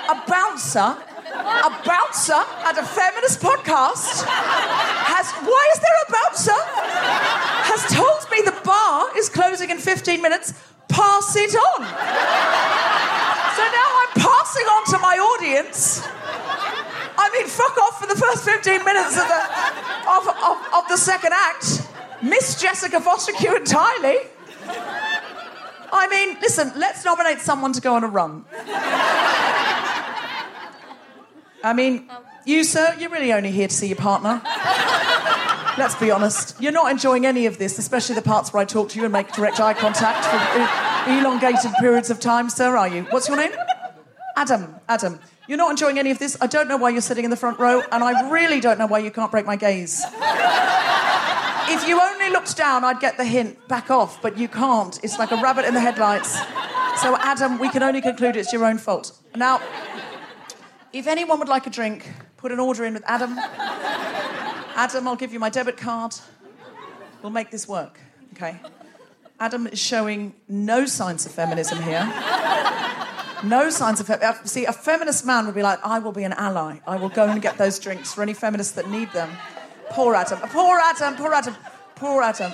[0.10, 0.90] "A bouncer,
[1.70, 5.32] a bouncer at a feminist podcast has.
[5.50, 6.60] Why is there a bouncer?
[7.72, 10.54] Has told me the bar is closing in 15 minutes.
[10.88, 11.82] Pass it on."
[13.58, 16.02] So now I'm passing on to my audience.
[17.22, 19.42] I mean, fuck off for the first 15 minutes of the,
[20.10, 21.88] of, of, of the second act.
[22.22, 24.18] Miss Jessica Fostekew entirely.
[25.92, 28.46] I mean, listen, let's nominate someone to go on a run.
[31.64, 32.10] I mean,
[32.46, 34.42] you, sir, you're really only here to see your partner.
[35.78, 36.60] Let's be honest.
[36.62, 39.14] You're not enjoying any of this, especially the parts where I talk to you and
[39.14, 43.04] make direct eye contact for elongated periods of time, sir, are you?
[43.04, 43.52] What's your name?
[44.36, 44.76] Adam.
[44.88, 45.20] Adam.
[45.48, 46.38] You're not enjoying any of this.
[46.42, 48.88] I don't know why you're sitting in the front row, and I really don't know
[48.88, 50.04] why you can't break my gaze.
[51.72, 53.68] If you only looked down, I'd get the hint.
[53.68, 55.00] Back off, but you can't.
[55.04, 56.34] It's like a rabbit in the headlights.
[57.02, 59.18] So, Adam, we can only conclude it's your own fault.
[59.36, 59.62] Now,
[60.94, 63.38] if anyone would like a drink, put an order in with Adam.
[63.38, 66.16] Adam, I'll give you my debit card.
[67.22, 68.00] We'll make this work,
[68.34, 68.60] okay?
[69.40, 72.06] Adam is showing no signs of feminism here.
[73.44, 74.36] No signs of feminism.
[74.44, 76.80] Uh, see, a feminist man would be like, I will be an ally.
[76.86, 79.30] I will go and get those drinks for any feminists that need them.
[79.90, 80.40] Poor Adam.
[80.50, 81.16] Poor Adam.
[81.16, 81.56] Poor Adam.
[81.96, 82.52] Poor Adam.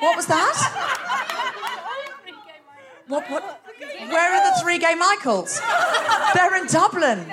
[0.00, 0.98] What was that?
[3.08, 3.61] What, what?
[4.08, 5.60] Where are the three gay Michaels?
[6.34, 7.26] They're in Dublin.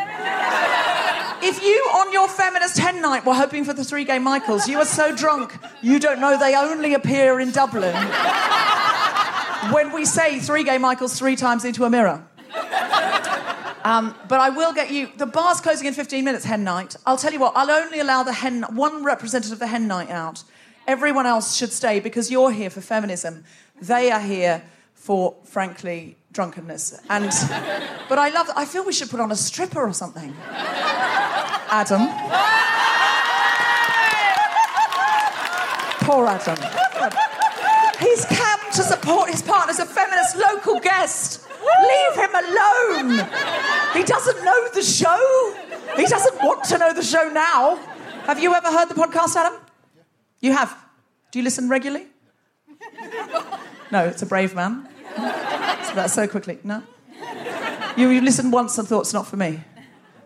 [1.42, 4.78] If you, on your feminist hen night, were hoping for the three gay Michaels, you
[4.80, 7.96] are so drunk, you don't know they only appear in Dublin
[9.72, 12.24] when we say three gay Michaels three times into a mirror.
[13.84, 15.10] Um, but I will get you.
[15.18, 16.96] The bar's closing in 15 minutes, hen night.
[17.06, 20.10] I'll tell you what, I'll only allow the hen, one representative of the hen night
[20.10, 20.44] out.
[20.88, 23.46] Everyone else should stay because you're here for feminism.
[23.82, 27.00] They are here for, frankly, drunkenness.
[27.10, 27.32] And,
[28.08, 30.36] but I love, I feel we should put on a stripper or something.
[31.72, 32.08] Adam.
[36.02, 36.58] Poor Adam.
[38.00, 41.48] He's come to support his partner as a feminist local guest.
[41.60, 43.28] Leave him alone.
[43.94, 45.56] He doesn't know the show.
[45.96, 47.76] He doesn't want to know the show now.
[48.26, 49.60] Have you ever heard the podcast, Adam?
[50.40, 50.76] You have.
[51.32, 52.08] Do you listen regularly?
[53.92, 54.88] No, it's a brave man.
[55.86, 56.60] So that's so quickly.
[56.64, 56.84] No?
[57.98, 59.62] You, you listened once and thought it's not for me.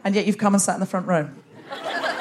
[0.03, 1.29] And yet you've come and sat in the front row.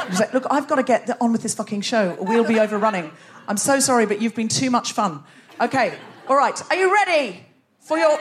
[0.09, 2.59] He's like, look, I've got to get on with this fucking show or we'll be
[2.59, 3.11] overrunning.
[3.49, 5.23] I'm so sorry, but you've been too much fun.
[5.61, 5.95] Okay,
[6.29, 6.61] all right.
[6.71, 7.45] Are you ready
[7.81, 8.19] for your.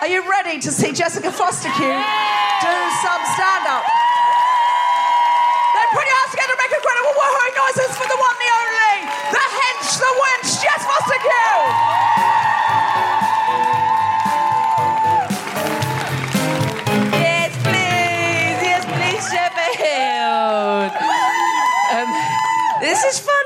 [0.00, 1.94] Are you ready to see Jessica Fostekew
[2.60, 3.84] do some stand up?
[5.74, 9.44] Then put your hands together make incredible woohooing noises for the one, the only, the
[9.54, 12.23] hench, the wench, Jess Fostekew!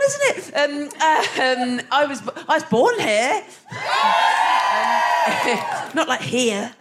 [0.09, 0.57] Isn't it?
[0.57, 3.43] Um, uh, um, I was I was born here.
[3.71, 3.77] Um,
[5.95, 6.73] not like here.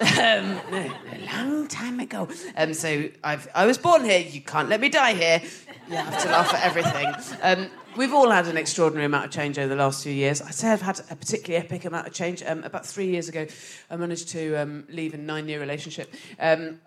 [0.00, 2.28] Um, no, a long time ago.
[2.56, 4.20] Um, so I've, I was born here.
[4.20, 5.42] You can't let me die here.
[5.88, 7.14] You have to laugh at everything.
[7.42, 10.42] Um, we've all had an extraordinary amount of change over the last few years.
[10.42, 12.42] I'd say I've had a particularly epic amount of change.
[12.42, 13.46] Um, about three years ago,
[13.90, 16.12] I managed to um, leave a nine-year relationship.
[16.38, 16.80] Um,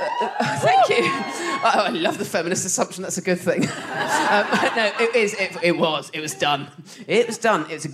[0.00, 1.04] uh, thank you.
[1.04, 3.02] Oh, I love the feminist assumption.
[3.02, 3.62] That's a good thing.
[3.64, 4.46] um,
[4.76, 5.34] no, it is.
[5.34, 6.10] It, it was.
[6.12, 6.70] It was done.
[7.06, 7.70] It was done.
[7.70, 7.86] It was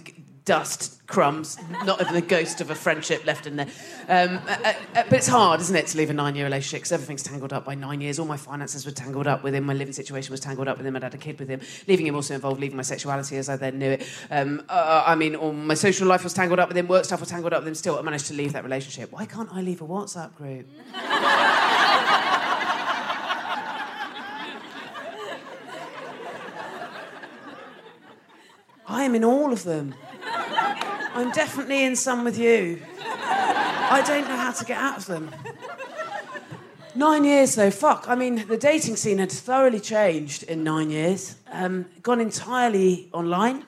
[0.45, 3.69] dust, crumbs, not even the ghost of a friendship left in there.
[4.09, 6.93] Um, uh, uh, uh, but it's hard, isn't it, to leave a nine-year relationship because
[6.93, 8.19] everything's tangled up by nine years.
[8.19, 9.65] All my finances were tangled up with him.
[9.65, 10.97] My living situation was tangled up with him.
[10.97, 11.61] I'd had a kid with him.
[11.89, 14.07] Leaving him also involved leaving my sexuality as I then knew it.
[14.31, 16.89] Um, uh, I mean, all my social life was tangled up with him.
[16.89, 17.75] Work stuff was tangled up with him.
[17.75, 19.13] Still, I managed to leave that relationship.
[19.13, 20.67] Why can't I leave a WhatsApp group?
[28.87, 29.95] I am in all of them.
[31.15, 32.83] I'm definitely in some with you.
[33.07, 35.31] I don't know how to get out of them.
[36.95, 38.09] Nine years, though, fuck.
[38.09, 43.65] I mean, the dating scene had thoroughly changed in nine years, um, gone entirely online.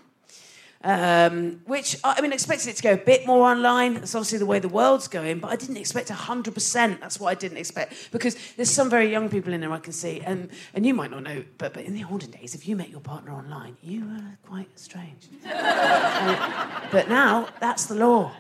[0.87, 3.95] Um, which, I I mean, expected it to go a bit more online.
[3.95, 7.01] That's obviously the way the world's going, but I didn't expect 100%.
[7.01, 8.13] That's what I didn't expect.
[8.13, 11.11] Because there's some very young people in there I can see, and, and you might
[11.11, 14.07] not know, but, but in the olden days, if you met your partner online, you
[14.07, 15.29] were quite strange.
[15.45, 18.31] Uh, but now, that's the law.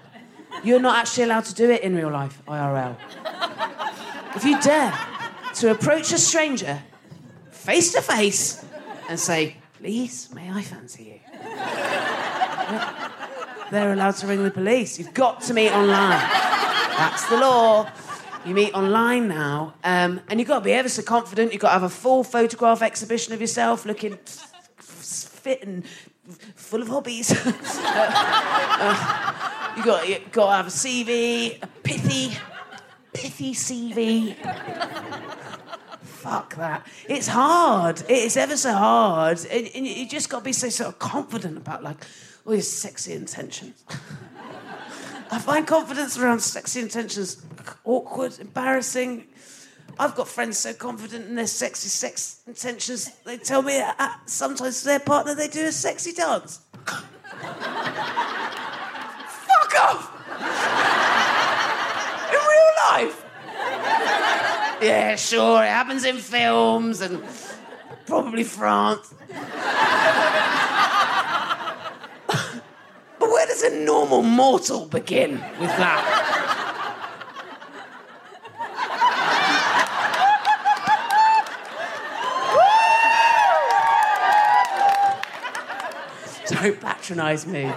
[0.62, 2.96] You're not actually allowed to do it in real life, IRL.
[4.36, 4.96] If you dare
[5.54, 6.80] to approach a stranger
[7.50, 8.64] face to face
[9.08, 12.22] and say, please, may I fancy you?
[13.70, 14.98] They're allowed to ring the police.
[14.98, 16.20] You've got to meet online.
[16.96, 17.90] That's the law.
[18.44, 21.52] You meet online now, um, and you've got to be ever so confident.
[21.52, 24.16] You've got to have a full photograph exhibition of yourself, looking
[24.78, 25.84] fit and
[26.54, 27.32] full of hobbies.
[27.88, 28.10] Uh,
[28.78, 32.36] uh, you got you got to have a CV, a pithy,
[33.12, 34.36] pithy CV.
[36.02, 36.86] Fuck that.
[37.08, 38.02] It's hard.
[38.08, 39.38] It's ever so hard.
[39.50, 42.04] And, and you just got to be so sort of confident about like
[42.46, 43.84] all your sexy intentions.
[45.30, 47.42] I find confidence around sexy intentions
[47.84, 49.26] awkward, embarrassing.
[49.98, 54.80] I've got friends so confident in their sexy sex intentions, they tell me uh, sometimes
[54.80, 56.60] to their partner they do a sexy dance.
[56.86, 57.00] Fuck
[59.80, 60.12] off!
[62.32, 63.24] in real life.
[64.82, 67.24] Yeah, sure, it happens in films and
[68.06, 69.14] probably France.
[73.56, 76.02] Does a normal mortal begin with that?
[86.48, 87.72] Don't patronise me.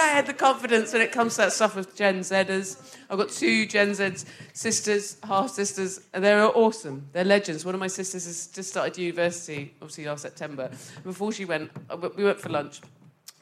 [0.00, 2.96] I had the confidence when it comes to that stuff with Gen Zers.
[3.08, 7.08] I've got two Gen Z sisters, half sisters, and they're awesome.
[7.12, 7.64] They're legends.
[7.64, 10.70] One of my sisters has just started university, obviously last September.
[11.04, 11.70] Before she went,
[12.16, 12.80] we went for lunch.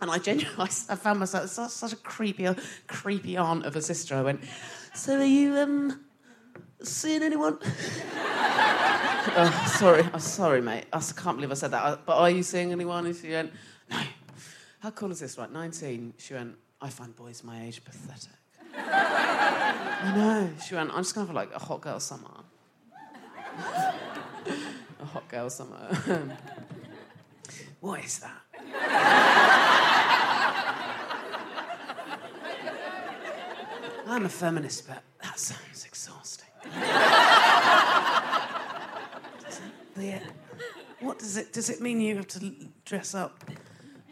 [0.00, 0.56] And I genuinely,
[0.88, 2.48] I found myself such, such a creepy,
[2.86, 4.16] creepy aunt of a sister.
[4.16, 4.40] I went,
[4.94, 6.04] so are you um,
[6.82, 7.58] seeing anyone?
[9.34, 10.86] oh, sorry, I'm sorry, mate.
[10.92, 12.04] I can't believe I said that.
[12.04, 13.06] But are you seeing anyone?
[13.06, 13.52] And she went,
[13.90, 14.00] no.
[14.88, 15.36] How cool is this?
[15.36, 16.14] Right, 19.
[16.16, 18.30] She went, I find boys my age pathetic.
[18.74, 20.48] I know.
[20.66, 22.30] She went, I'm just going to have like a hot girl summer.
[24.98, 25.76] a hot girl summer.
[27.80, 28.40] what is that?
[34.06, 36.48] I'm a feminist, but that sounds exhausting.
[39.44, 40.22] Does it- the-
[41.04, 42.54] what does it does it mean you have to
[42.86, 43.44] dress up?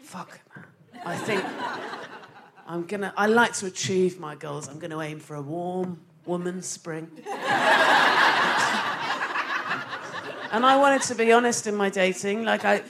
[0.07, 0.39] Fuck.
[0.55, 0.65] man.
[1.05, 1.43] I think
[2.65, 3.13] I'm gonna.
[3.17, 4.69] I like to achieve my goals.
[4.69, 7.11] I'm gonna aim for a warm woman's spring.
[10.53, 12.83] and I wanted to be honest in my dating, like I,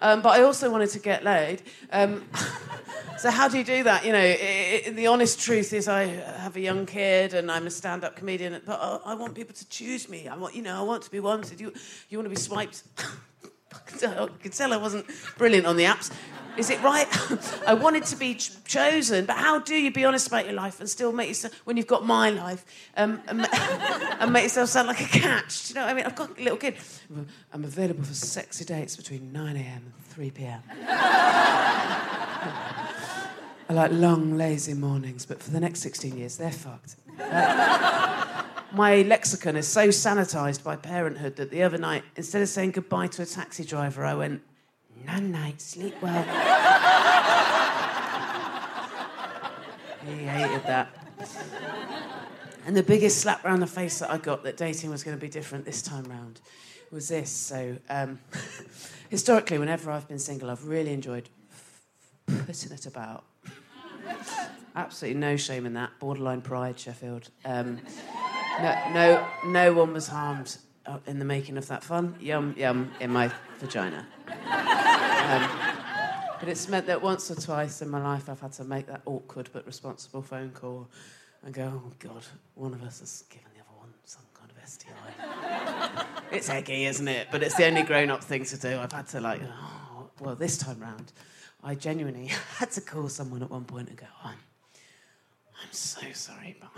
[0.00, 1.60] um, but I also wanted to get laid.
[1.92, 2.24] Um,
[3.18, 4.06] so how do you do that?
[4.06, 7.66] You know, i i the honest truth is I have a young kid and I'm
[7.66, 10.26] a stand-up comedian, but I, I want people to choose me.
[10.26, 11.60] I want, you know, I want to be wanted.
[11.60, 11.74] You,
[12.08, 12.84] you want to be swiped.
[13.74, 15.06] I could tell I wasn't
[15.36, 16.10] brilliant on the apps.
[16.56, 17.06] Is it right?
[17.66, 20.80] I wanted to be ch- chosen, but how do you be honest about your life
[20.80, 22.64] and still make yourself, when you've got my life,
[22.96, 23.48] um, and,
[24.20, 25.68] and make yourself sound like a catch?
[25.68, 26.04] Do you know what I mean?
[26.04, 26.76] I've got a little kid.
[27.52, 29.82] I'm available for sexy dates between 9 a.m.
[29.84, 30.62] and 3 p.m.
[33.68, 36.96] I like long, lazy mornings, but for the next 16 years, they're fucked.
[38.74, 43.06] My lexicon is so sanitized by parenthood that the other night, instead of saying goodbye
[43.08, 44.42] to a taxi driver, I went,
[45.04, 46.22] Night night, sleep well.
[50.06, 50.88] he hated that.
[52.64, 55.20] And the biggest slap round the face that I got that dating was going to
[55.20, 56.40] be different this time round
[56.90, 57.30] was this.
[57.30, 58.20] So, um,
[59.08, 61.28] historically, whenever I've been single, I've really enjoyed
[62.26, 63.24] putting it about.
[64.76, 65.90] Absolutely no shame in that.
[65.98, 67.30] Borderline pride, Sheffield.
[67.44, 67.80] Um,
[68.60, 72.14] no, no, no one was harmed uh, in the making of that fun.
[72.20, 73.30] Yum, yum, in my
[73.62, 74.06] vagina.
[74.28, 75.48] Um,
[76.40, 79.02] but it's meant that once or twice in my life I've had to make that
[79.06, 80.88] awkward but responsible phone call
[81.44, 84.68] and go, oh God, one of us has given the other one some kind of
[84.68, 86.04] STI.
[86.36, 87.28] it's eggy, isn't it?
[87.30, 88.78] But it's the only grown up thing to do.
[88.78, 91.12] I've had to, like, oh, well, this time round,
[91.62, 94.38] I genuinely had to call someone at one point and go, I'm,
[95.62, 96.70] I'm so sorry, but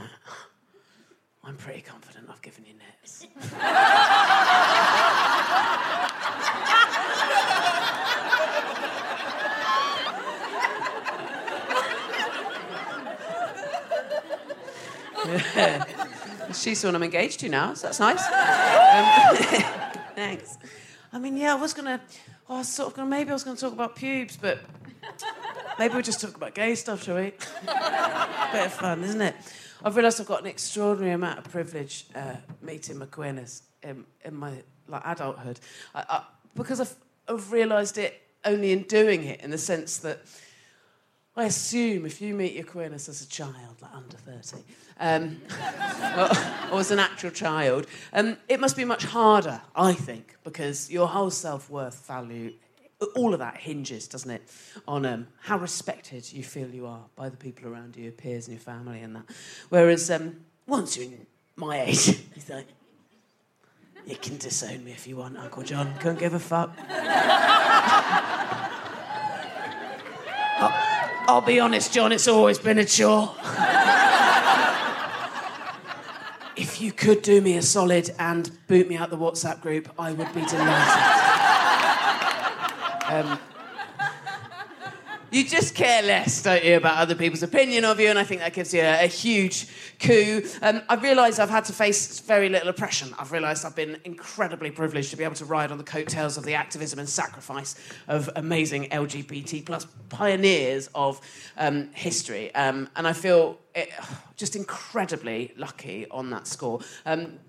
[1.42, 3.26] I'm pretty confident I've given you nits.
[16.52, 18.20] She's the one I'm engaged to now, so that's nice.
[18.26, 19.36] Um,
[20.14, 20.58] thanks.
[21.12, 22.00] I mean, yeah, I was gonna,
[22.48, 24.58] oh, I was sort of gonna, maybe I was gonna talk about pubes, but
[25.78, 27.22] maybe we'll just talk about gay stuff, shall we?
[27.32, 29.34] Bit of fun, isn't it?
[29.82, 34.34] I've realised I've got an extraordinary amount of privilege uh, meeting my queerness in, in
[34.34, 35.60] my like adulthood,
[35.94, 36.22] I, I,
[36.54, 36.94] because I've,
[37.28, 40.20] I've realised it only in doing it, in the sense that
[41.36, 44.62] I assume if you meet your queerness as a child, like under 30,
[45.00, 45.40] um,
[46.70, 50.88] or, or as an actual child, um, it must be much harder, I think, because
[50.92, 52.52] your whole self worth value,
[53.16, 54.48] all of that hinges, doesn't it,
[54.86, 58.46] on um, how respected you feel you are by the people around you, your peers
[58.46, 59.24] and your family, and that.
[59.70, 60.36] Whereas um,
[60.68, 61.26] once you're in
[61.56, 62.06] my age,
[64.06, 65.94] you can disown me if you want, Uncle John.
[65.98, 66.78] Couldn't give a fuck.
[71.26, 73.34] I'll be honest, John, it's always been a chore.
[76.54, 80.12] if you could do me a solid and boot me out the WhatsApp group, I
[80.12, 81.24] would be delighted.
[83.06, 83.38] Um,
[85.34, 88.40] you just care less, don't you, about other people's opinion of you, and I think
[88.40, 89.66] that gives you a, a huge
[89.98, 90.42] coup.
[90.62, 93.12] Um, I've realised I've had to face very little oppression.
[93.18, 96.44] I've realised I've been incredibly privileged to be able to ride on the coattails of
[96.44, 97.74] the activism and sacrifice
[98.06, 101.20] of amazing LGBT plus pioneers of
[101.56, 103.90] um, history, um, and I feel it,
[104.36, 106.78] just incredibly lucky on that score.
[107.06, 107.40] Um,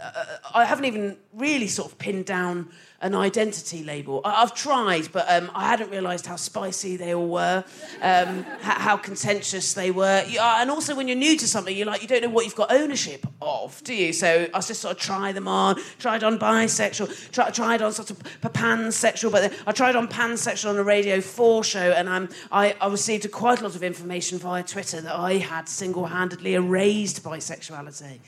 [0.00, 0.24] uh,
[0.54, 2.68] I haven't even really sort of pinned down
[3.00, 4.20] an identity label.
[4.24, 7.64] I- I've tried, but um, I hadn't realised how spicy they all were,
[8.00, 11.86] um, how contentious they were, You- uh, and also when you're new to something, you're
[11.86, 14.12] like you don't know what you've got ownership of, do you?
[14.12, 15.76] So I just sort of try them on.
[15.98, 18.18] Tried on bisexual, tried on sort of
[18.52, 22.08] pansexual, but then I tried on pansexual on a Radio Four show, and
[22.52, 27.22] I, I received quite a lot of information via Twitter that I had single-handedly erased
[27.24, 28.18] bisexuality.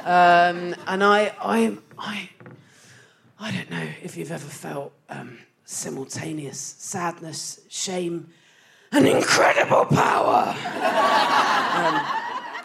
[0.00, 2.30] Um, and I, I, I,
[3.38, 8.28] I don't know if you've ever felt um, simultaneous sadness, shame,
[8.92, 10.56] and incredible power.
[11.70, 12.19] Um,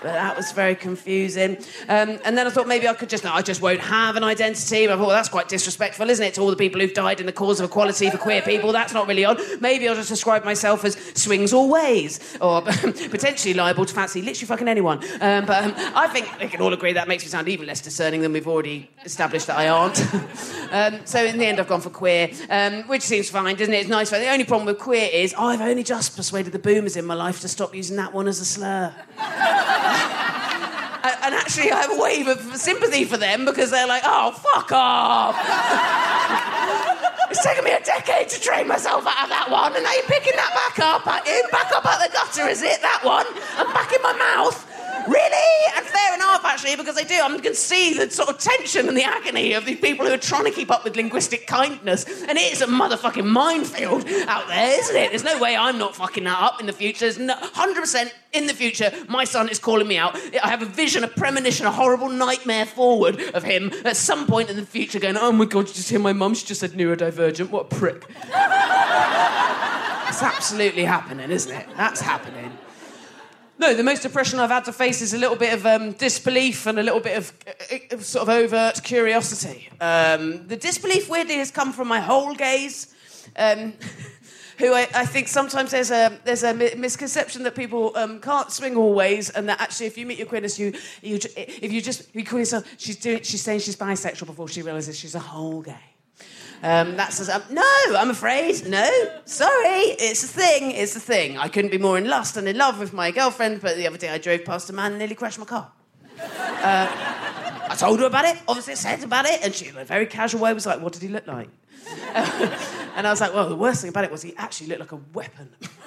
[0.05, 1.57] But that was very confusing.
[1.89, 4.85] Um, and then I thought maybe I could just, I just won't have an identity.
[4.85, 7.19] But I thought, well, that's quite disrespectful, isn't it, to all the people who've died
[7.19, 8.71] in the cause of equality for queer people?
[8.71, 9.39] That's not really on.
[9.61, 12.61] Maybe I'll just describe myself as swings all ways, or
[13.09, 14.99] potentially liable to fancy literally fucking anyone.
[15.21, 17.81] Um, but um, I think we can all agree that makes me sound even less
[17.81, 19.99] discerning than we've already established that I aren't.
[20.71, 23.77] um, so in the end, I've gone for queer, um, which seems fine, doesn't it?
[23.77, 24.11] It's nice.
[24.11, 27.41] The only problem with queer is I've only just persuaded the boomers in my life
[27.41, 28.93] to stop using that one as a slur.
[31.23, 34.71] and actually, I have a wave of sympathy for them because they're like, oh, fuck
[34.71, 35.35] off.
[37.29, 40.03] it's taken me a decade to train myself out of that one, and now you're
[40.03, 41.05] picking that back up.
[41.27, 42.81] In, back up out the gutter, is it?
[42.81, 43.25] That one?
[43.57, 44.74] And back in my mouth?
[45.07, 45.73] Really?
[45.75, 47.15] And fair enough, actually, because I do.
[47.15, 50.17] I can see the sort of tension and the agony of these people who are
[50.17, 52.05] trying to keep up with linguistic kindness.
[52.27, 55.09] And it is a motherfucking minefield out there, isn't it?
[55.09, 57.05] There's no way I'm not fucking that up in the future.
[57.05, 60.15] There's no, 100% in the future, my son is calling me out.
[60.43, 64.49] I have a vision, a premonition, a horrible nightmare forward of him at some point
[64.49, 66.33] in the future going, oh my God, you just hear my mum?
[66.33, 67.49] She just said neurodivergent.
[67.49, 68.05] What a prick.
[70.09, 71.67] it's absolutely happening, isn't it?
[71.77, 72.51] That's happening.
[73.57, 76.65] No, the most depression I've had to face is a little bit of um, disbelief
[76.65, 79.69] and a little bit of, uh, sort of overt curiosity.
[79.79, 82.93] Um, the disbelief weirdly has come from my whole gaze.
[83.37, 83.73] Um,
[84.57, 88.77] who I, I, think sometimes there's a there's a misconception that people um, can't swing
[88.77, 92.23] always, and that actually if you meet your queerness, you you if you just you
[92.23, 95.94] call yourself she's doing she's saying she's bisexual before she realizes she's a whole gay.
[96.65, 97.61] Um, that's um, no,
[97.95, 98.67] I'm afraid.
[98.67, 98.89] No,
[99.25, 99.81] sorry.
[99.99, 100.71] It's a thing.
[100.71, 101.37] It's a thing.
[101.37, 103.99] I couldn't be more in lust and in love with my girlfriend, but the other
[103.99, 105.71] day I drove past a man and nearly crashed my car.
[106.19, 106.87] Uh,
[107.69, 110.07] I told her about it, obviously I said about it, and she, in a very
[110.07, 111.49] casual way, was like, What did he look like?
[112.95, 114.91] and I was like, Well, the worst thing about it was he actually looked like
[114.91, 115.49] a weapon.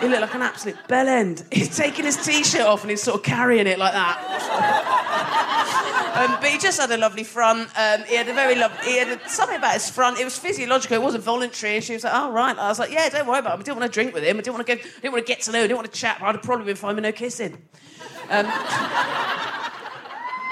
[0.00, 1.44] he looked like an absolute bell end.
[1.52, 4.18] He's taking his t shirt off and he's sort of carrying it like that.
[6.16, 7.68] um, but he just had a lovely front.
[7.78, 10.18] Um, he had a very lovely, he had a, something about his front.
[10.18, 11.76] It was physiological, it wasn't voluntary.
[11.76, 12.56] And she was like, Oh, right.
[12.58, 13.60] I was like, Yeah, don't worry about it.
[13.60, 14.38] I didn't want to drink with him.
[14.38, 15.64] I didn't want to go, I didn't want to get to know, him.
[15.64, 16.18] I didn't want to chat.
[16.20, 17.58] I'd have probably been fine with no kissing.
[18.30, 18.46] Um,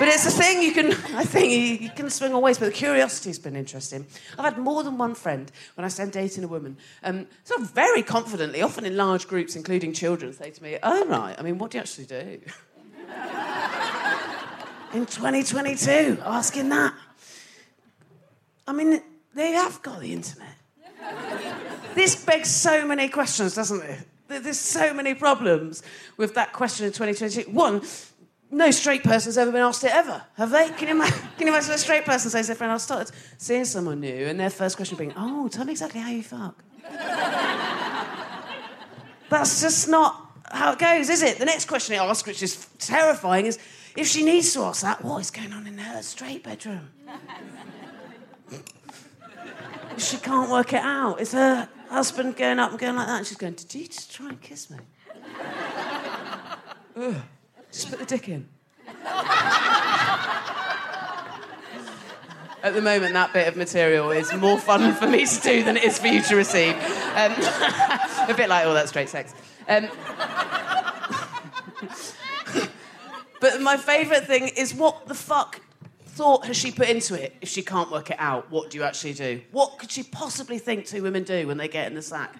[0.00, 2.56] but it's a thing you can, I think, you, can swing always.
[2.56, 4.06] But the curiosity's been interesting.
[4.38, 7.70] I've had more than one friend when I stand dating a woman, um, sort of
[7.72, 11.58] very confidently, often in large groups, including children, say to me, "Oh right, I mean,
[11.58, 12.40] what do you actually do?"
[14.94, 16.94] in 2022, asking that.
[18.66, 19.02] I mean,
[19.34, 20.54] they have got the internet.
[21.94, 23.98] this begs so many questions, doesn't it?
[24.28, 25.82] There's so many problems
[26.16, 27.50] with that question in 2022.
[27.50, 27.82] One,
[28.50, 30.68] no straight person's ever been asked it ever, have they?
[30.70, 33.14] Can you, imagine, can you imagine a straight person says to their friend, I started
[33.38, 36.62] seeing someone new, and their first question being, Oh, tell me exactly how you fuck.
[39.30, 41.38] That's just not how it goes, is it?
[41.38, 43.58] The next question it asks, which is terrifying, is
[43.96, 46.90] if she needs to ask that, what is going on in her straight bedroom?
[49.96, 51.20] she can't work it out.
[51.20, 53.18] Is her husband going up and going like that?
[53.18, 54.78] And she's going, Did you just try and kiss me?
[57.72, 58.48] Just put the dick in.
[62.62, 65.78] At the moment, that bit of material is more fun for me to do than
[65.78, 66.74] it is for you to receive.
[66.74, 67.32] Um,
[68.28, 69.32] a bit like all that straight sex.
[69.66, 69.84] Um,
[73.40, 75.62] but my favourite thing is what the fuck
[76.04, 78.50] thought has she put into it if she can't work it out?
[78.50, 79.40] What do you actually do?
[79.52, 82.34] What could she possibly think two women do when they get in the sack?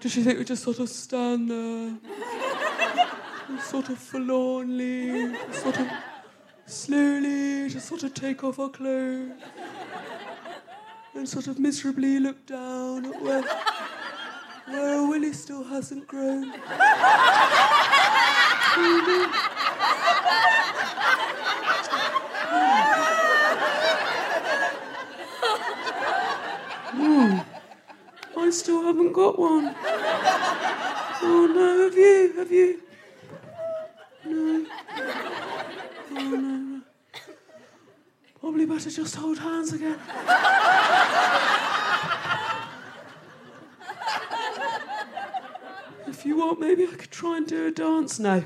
[0.00, 3.18] Does she think we just sort of stand there?
[3.60, 5.88] Sort of forlornly, sort of
[6.66, 9.32] slowly, just sort of take off our clothes
[11.14, 13.42] and sort of miserably look down at where,
[14.68, 16.52] where willy still hasn't grown.
[26.94, 27.44] Mm.
[28.36, 29.74] I still haven't got one.
[31.24, 32.32] Oh no, have you?
[32.36, 32.81] Have you?
[34.24, 34.66] No.
[36.14, 36.80] Oh, no.
[38.40, 39.98] Probably better just hold hands again.
[46.06, 48.42] if you want, maybe I could try and do a dance now.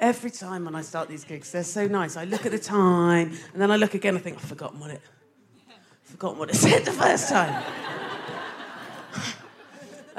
[0.00, 2.16] Every time when I start these gigs, they're so nice.
[2.16, 4.16] I look at the time, and then I look again.
[4.16, 5.02] I think I've forgotten what it,
[6.04, 7.62] forgotten what it said the first time.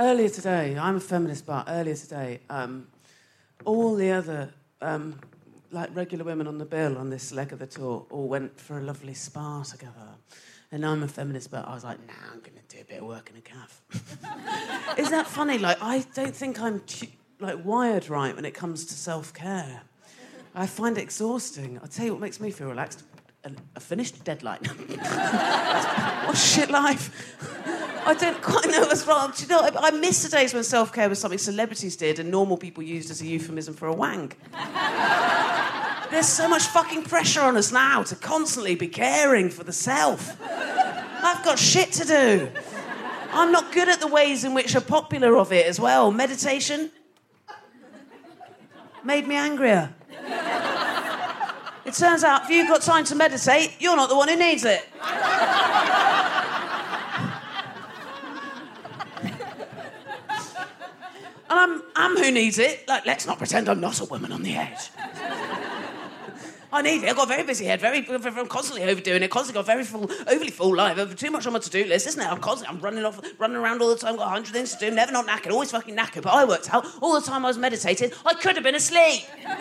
[0.02, 2.88] Earlier today, I'm a feminist, but earlier today, um,
[3.66, 4.50] all the other
[4.82, 5.20] um,
[5.70, 8.80] like regular women on the bill on this leg of the tour all went for
[8.80, 10.08] a lovely spa together.
[10.72, 13.02] And I'm a feminist, but I was like, nah, I'm going to do a bit
[13.02, 13.84] of work in a calf.
[14.98, 15.60] Isn't that funny?
[15.60, 16.82] Like, I don't think I'm
[17.40, 19.82] like wired right when it comes to self care.
[20.56, 21.78] I find it exhausting.
[21.80, 23.04] I'll tell you what makes me feel relaxed
[23.44, 24.62] a, a finished deadline.
[26.26, 27.78] what shit life.
[28.04, 29.32] I don't quite know what's wrong.
[29.36, 32.20] Do you know, I, I miss the days when self care was something celebrities did
[32.20, 34.38] and normal people used as a euphemism for a wank.
[36.12, 40.36] There's so much fucking pressure on us now to constantly be caring for the self.
[40.42, 42.50] I've got shit to do.
[43.32, 46.12] I'm not good at the ways in which are popular of it as well.
[46.12, 46.92] Meditation
[49.06, 49.94] made me angrier.
[51.86, 54.66] It turns out if you've got time to meditate, you're not the one who needs
[54.66, 54.86] it.
[61.52, 62.88] And I'm, I'm who needs it.
[62.88, 64.90] Like, let's not pretend I'm not a woman on the edge.
[66.72, 67.10] I need it.
[67.10, 70.10] I've got a very busy head, very, I'm constantly overdoing it, constantly got very full,
[70.28, 72.26] overly full life, I've too much on my to-do list, isn't it?
[72.26, 74.80] I'm constantly, I'm running off, running around all the time, got a hundred things to
[74.80, 76.22] do, never not knackered, always fucking knackered.
[76.22, 79.26] But I worked out all the time I was meditating, I could have been asleep.
[79.44, 79.52] and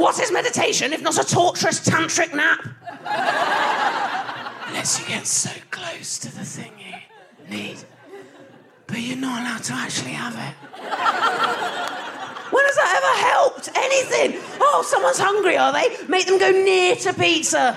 [0.00, 2.66] what is meditation if not a torturous tantric nap?
[4.68, 6.94] Unless you get so close to the thing you
[7.54, 7.76] need,
[8.88, 10.54] but you're not allowed to actually have it.
[12.50, 13.68] When has that ever helped?
[13.76, 14.40] Anything?
[14.60, 15.96] Oh, someone's hungry, are they?
[16.08, 17.76] Make them go near to pizza.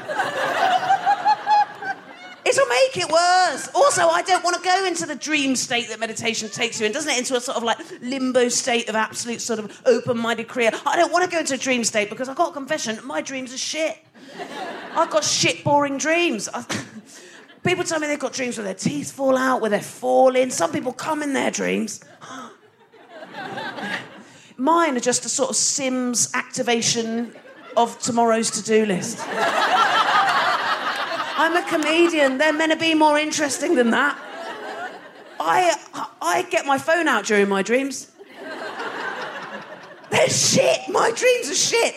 [2.43, 3.69] It'll make it worse.
[3.75, 6.91] Also, I don't want to go into the dream state that meditation takes you in,
[6.91, 7.19] doesn't it?
[7.19, 10.71] Into a sort of like limbo state of absolute sort of open minded career.
[10.85, 13.21] I don't want to go into a dream state because I've got a confession my
[13.21, 13.97] dreams are shit.
[14.95, 16.49] I've got shit, boring dreams.
[17.63, 20.49] People tell me they've got dreams where their teeth fall out, where they're falling.
[20.49, 22.03] Some people come in their dreams.
[24.57, 27.35] Mine are just a sort of Sims activation
[27.77, 29.19] of tomorrow's to do list.
[31.37, 32.37] I'm a comedian.
[32.37, 34.17] They're meant to be more interesting than that.
[35.39, 35.73] I,
[36.21, 38.11] I get my phone out during my dreams.
[40.11, 40.81] They're shit.
[40.89, 41.95] My dreams are shit.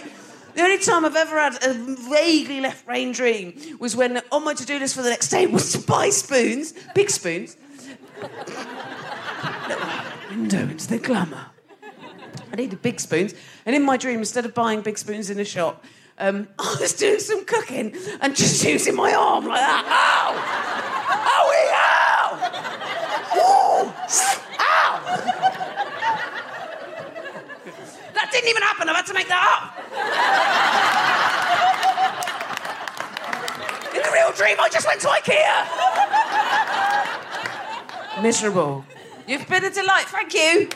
[0.55, 4.55] The only time I've ever had a vaguely left brain dream was when on my
[4.55, 7.57] to do list for the next day was to buy spoons, big spoons,
[10.31, 11.47] window into the glamour.
[12.53, 13.35] I needed big spoons.
[13.67, 15.85] And in my dream, instead of buying big spoons in a shop,
[16.19, 19.85] um, I was doing some cooking and just using my arm like that.
[19.89, 20.35] Ow!
[21.35, 22.39] Owie, ow!
[23.37, 23.93] Ooh!
[24.61, 25.01] Ow!
[28.15, 28.89] That didn't even happen.
[28.89, 29.74] I've had to make that up.
[33.95, 35.93] In the real dream, I just went to IKEA.
[38.23, 38.85] Miserable.
[39.27, 40.07] You've been a delight.
[40.07, 40.69] Thank you.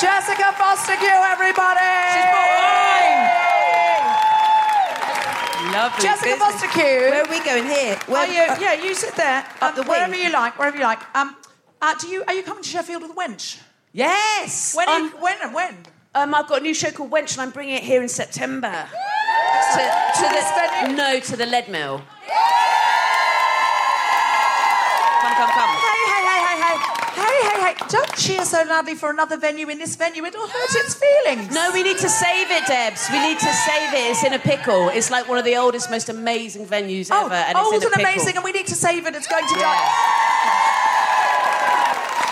[0.00, 1.92] Jessica Fostekew, everybody!
[2.10, 2.82] She's born!
[5.72, 6.02] Lovely.
[6.02, 6.52] Jessica business.
[6.52, 6.82] Foster Q.
[6.82, 7.98] Where are we going here?
[8.08, 9.46] Are you, yeah, you sit there.
[9.60, 9.90] Up um, the wing.
[9.90, 11.00] wherever you like, wherever you like.
[11.16, 11.36] Um,
[11.80, 13.58] uh, do you are you coming to Sheffield with Wench?
[13.92, 14.74] Yes.
[14.74, 14.88] When?
[14.88, 15.36] Are you, when?
[15.42, 15.76] and When?
[16.14, 18.70] Um, I've got a new show called Wench, and I'm bringing it here in September.
[18.70, 22.02] to, to the no, to the Leadmill.
[25.20, 25.70] Come, come, come.
[25.70, 26.76] Hey, hey, hey, hey, hey,
[27.14, 27.74] hey, hey, hey!
[27.88, 30.24] Don't cheer so loudly for another venue in this venue.
[30.24, 31.54] It'll hurt its feelings.
[31.54, 33.08] No, we need to save it, Debs.
[33.10, 34.10] We need to save it.
[34.10, 34.88] It's in a pickle.
[34.90, 37.90] It's like one of the oldest, most amazing venues Oh, ever, and old it's in
[37.90, 38.12] a and pickle.
[38.12, 39.14] amazing, and we need to save it.
[39.14, 39.62] It's going to Yeah.
[39.62, 40.71] die.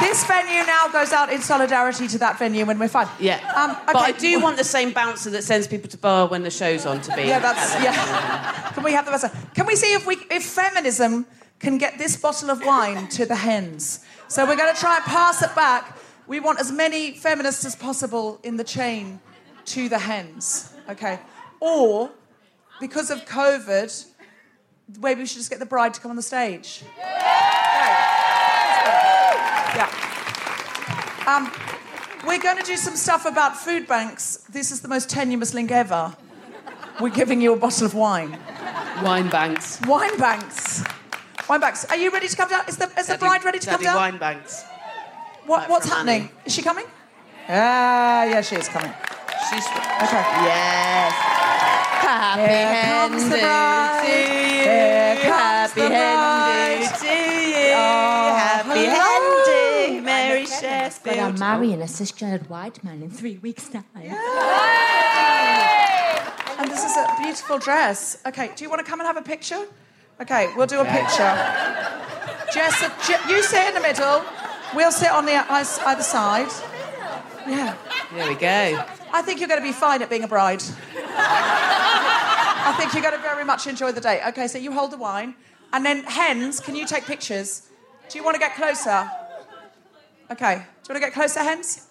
[0.01, 3.09] This venue now goes out in solidarity to that venue when we're fine.
[3.19, 3.37] Yeah.
[3.55, 6.51] Um, But I do want the same bouncer that sends people to bar when the
[6.51, 7.23] show's on to be.
[7.23, 8.73] Yeah, that's yeah.
[8.73, 9.31] Can we have the bouncer?
[9.55, 11.27] Can we see if we if feminism
[11.59, 14.01] can get this bottle of wine to the hens?
[14.29, 15.99] So we're going to try and pass it back.
[16.27, 19.21] We want as many feminists as possible in the chain
[19.67, 20.73] to the hens.
[20.89, 21.19] Okay.
[21.61, 22.11] Or
[22.81, 24.07] because of COVID,
[25.01, 26.83] maybe we should just get the bride to come on the stage.
[26.97, 28.20] Yeah.
[31.31, 31.49] Um,
[32.27, 34.39] we're going to do some stuff about food banks.
[34.51, 36.13] This is the most tenuous link ever.
[37.01, 38.37] We're giving you a bottle of wine.
[39.05, 39.81] Wine banks.
[39.87, 40.83] Wine banks.
[41.49, 41.85] Wine banks.
[41.85, 42.65] Are you ready to come down?
[42.67, 43.97] Is the, is the Daddy- bride ready to Daddy come down?
[43.97, 44.65] Wine banks.
[45.47, 46.23] What, what's from happening?
[46.23, 46.33] Annie.
[46.47, 46.87] Is she coming?
[47.49, 48.93] Ah, yeah, she is coming.
[49.49, 49.67] She's.
[49.67, 50.25] Okay.
[50.51, 51.13] Yes.
[52.11, 54.03] Happy Here comes the bride.
[54.03, 54.63] to you.
[54.67, 56.91] Here comes Happy the bride.
[56.91, 57.73] do to you.
[57.75, 58.85] Oh, Happy
[61.03, 61.39] But I'm Sheffield.
[61.39, 63.85] marrying a cisgendered white man in three weeks' time.
[66.59, 68.19] And this is a beautiful dress.
[68.27, 69.67] Okay, do you want to come and have a picture?
[70.21, 71.33] Okay, we'll do a picture.
[72.53, 72.91] Jess, uh,
[73.29, 74.23] you sit in the middle.
[74.75, 76.51] We'll sit on the ei- either side.
[77.49, 77.75] Yeah.
[78.15, 78.85] There we go.
[79.13, 80.63] I think you're going to be fine at being a bride.
[81.07, 84.21] I think you're going to very much enjoy the day.
[84.29, 85.35] Okay, so you hold the wine.
[85.73, 87.69] And then, hens, can you take pictures?
[88.11, 89.11] Do you want to get closer?
[90.31, 90.63] Okay.
[90.91, 91.87] Do you want to get closer, hens?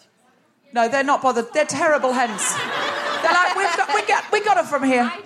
[0.74, 1.54] No, they're not bothered.
[1.54, 2.54] They're terrible hens.
[3.22, 5.10] They're like, we've got, we, got, we got them from here.
[5.10, 5.24] Oh.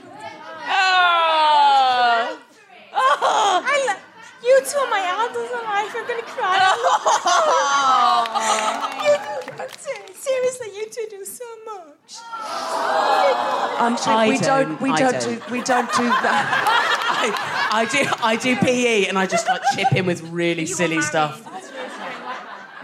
[2.94, 3.64] Oh.
[3.66, 3.96] I lo-
[4.48, 5.92] you two are my idols in life.
[5.96, 6.54] I'm gonna cry.
[9.08, 9.18] you,
[10.14, 12.22] seriously, you two do so much.
[13.80, 16.46] Um, I we don't, we I don't, do we don't do that.
[17.72, 21.02] I, I do I do PE and I just like chip in with really silly
[21.02, 21.42] stuff.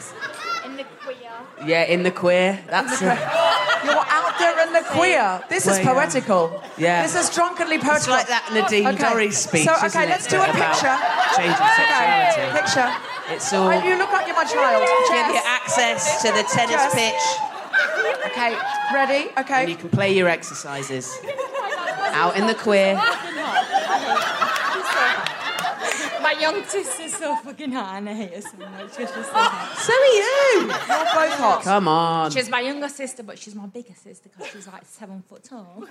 [0.65, 1.31] In the queer.
[1.65, 2.59] Yeah, in the queer.
[2.69, 5.43] That's You're out there in the queer.
[5.49, 6.63] This is Well, poetical.
[6.77, 7.03] Yeah.
[7.03, 7.97] This is drunkenly poetical.
[7.97, 9.03] It's like that Nadine Okay.
[9.03, 9.65] Dorries speech.
[9.65, 10.95] So, okay, let's do a picture.
[11.35, 12.51] Changing Okay, sexuality.
[12.59, 12.89] Picture.
[13.35, 13.67] It's all.
[13.69, 14.83] Right, you look like you're my child.
[14.87, 15.33] Give Jess.
[15.35, 16.95] you access to the tennis Jess.
[16.95, 17.25] pitch,
[18.31, 18.55] Okay,
[18.93, 19.29] ready?
[19.37, 19.61] Okay.
[19.61, 21.17] and you can play your exercises
[22.13, 22.95] out in the queer.
[26.29, 28.95] My young sister's so fucking hot and I hate her so much.
[28.95, 29.77] She's just so ah, hot.
[29.81, 30.69] So are you.
[30.69, 31.63] You're both hot.
[31.63, 32.29] Come on.
[32.29, 35.87] She's my younger sister, but she's my bigger sister because she's like seven foot tall.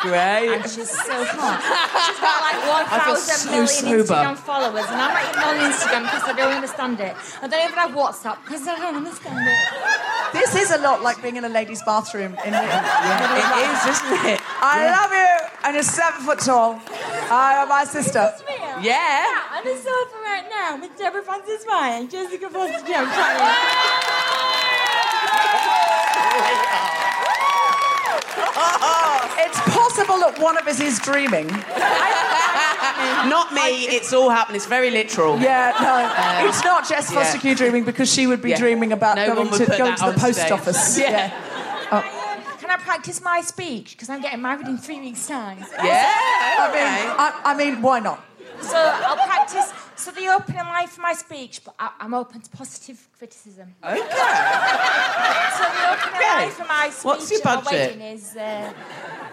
[0.00, 0.48] Great.
[0.56, 1.60] And she's so hot.
[1.60, 2.56] She's got like
[2.88, 4.14] 1,000 so million sober.
[4.14, 7.14] Instagram followers, and I'm not even on Instagram because I don't understand it.
[7.42, 10.32] I don't even have WhatsApp because I don't understand it.
[10.32, 12.32] This is a lot like being in a lady's bathroom.
[12.46, 14.40] In the, It is, isn't it?
[14.62, 16.80] I love you, and you're seven foot tall.
[17.30, 18.32] I am my sister.
[18.80, 19.56] Yeah.
[19.56, 24.50] On the sofa right now with Deborah Francis Ryan and Jessica Foster Jones trying
[29.42, 31.48] It's possible that one of us is dreaming.
[33.28, 33.84] Not me.
[33.88, 34.56] It's all happening.
[34.56, 35.38] It's very literal.
[35.38, 37.18] Yeah, no, Um, it's not Jess yeah.
[37.22, 38.58] Foster Q dreaming because she would be Yeah.
[38.58, 40.52] dreaming about No going to going to the post stage.
[40.52, 40.98] office.
[40.98, 41.30] Yeah.
[42.60, 43.92] Can I practice my speech?
[43.92, 45.58] Because I'm getting married in three weeks' time.
[45.82, 46.12] Yeah.
[46.58, 48.22] I mean, I, I mean, why not?
[48.62, 49.72] So I'll practice.
[49.96, 53.74] So the opening line for my speech, but I, I'm open to positive criticism.
[53.84, 54.00] Okay.
[55.58, 56.44] So the opening Okay.
[56.44, 57.72] line for my speech What's your at my budget?
[57.96, 58.72] wedding is, uh,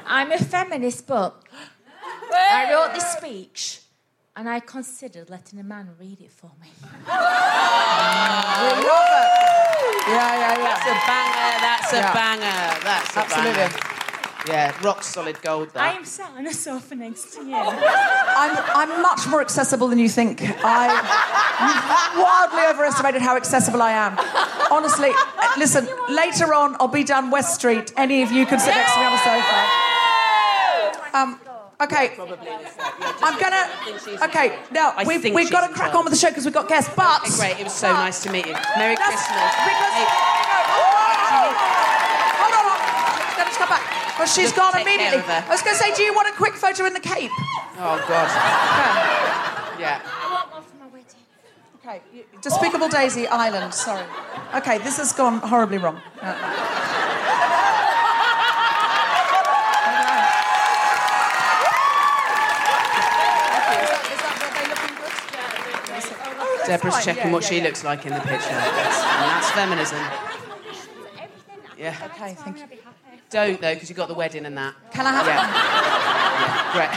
[0.06, 1.42] I'm a feminist, but
[2.32, 3.82] I wrote this speech
[4.36, 6.68] and I considered letting a man read it for me.
[6.82, 6.84] We
[8.90, 9.30] love it.
[10.08, 11.52] Yeah, yeah, That's a banger.
[11.68, 12.14] That's a Yeah.
[12.14, 12.84] banger.
[12.84, 13.54] That's a Absolutely.
[13.54, 13.87] banger.
[14.48, 15.70] Yeah, rock solid gold.
[15.74, 15.84] There.
[15.84, 17.54] I am sat on a sofa next to you.
[17.56, 18.58] I'm,
[18.90, 20.42] I'm much more accessible than you think.
[20.42, 20.88] I
[22.18, 24.18] wildly overestimated how accessible I am.
[24.72, 25.12] Honestly,
[25.58, 25.88] listen.
[26.10, 27.92] Later on, I'll be down West Street.
[27.98, 29.58] Any of you can sit next to me on the sofa.
[31.18, 31.40] Um,
[31.82, 32.16] okay.
[33.22, 33.68] I'm gonna.
[34.30, 36.94] Okay, now we've, we've got to crack on with the show because we've got guests.
[36.96, 37.60] But Okay, great.
[37.60, 38.54] It was so nice to meet you.
[38.78, 39.28] Merry Christmas.
[39.28, 41.52] because- Hey,
[42.38, 42.80] Hold on, hold on.
[43.38, 44.18] Let us come back.
[44.18, 45.20] Well, she's Just gone immediately.
[45.28, 47.32] I was going to say, do you want a quick photo in the cape?
[47.80, 49.44] oh God.
[49.80, 50.02] Yeah.
[50.04, 51.06] I want one for my wedding.
[51.86, 52.02] Okay,
[52.42, 53.76] Despicable Daisy Island.
[53.76, 54.04] Sorry.
[54.56, 56.02] Okay, this has gone horribly wrong.
[56.20, 56.34] Uh,
[66.66, 67.04] Deborah's fine.
[67.04, 67.64] checking Yeah, what yeah, she yeah.
[67.64, 68.50] looks like in the picture.
[68.50, 70.00] And that's feminism.
[71.78, 71.96] Yeah.
[72.16, 72.87] Okay, thank you.
[73.30, 74.74] Don't though, because you got the wedding and that.
[74.94, 75.48] Can I have Yeah.
[76.74, 76.90] Great.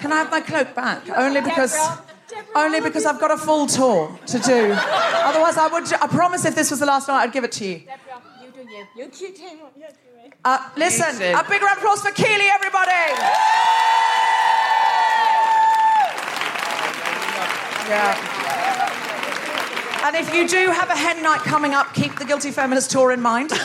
[0.00, 1.08] Can I have my cloak back?
[1.10, 1.76] Only because,
[2.54, 4.72] only because I've got a full tour to do.
[4.78, 5.92] Otherwise, I would.
[5.92, 7.78] I promise, if this was the last night, I'd give it to you.
[7.80, 8.86] Deborah, you do you.
[8.96, 10.32] You keep doing what you're doing.
[10.44, 11.36] Uh, listen, too.
[11.36, 12.92] a big round of applause for Keely, everybody.
[17.88, 18.87] Yeah.
[20.04, 23.12] And if you do have a hen night coming up, keep the Guilty Feminist tour
[23.12, 23.50] in mind.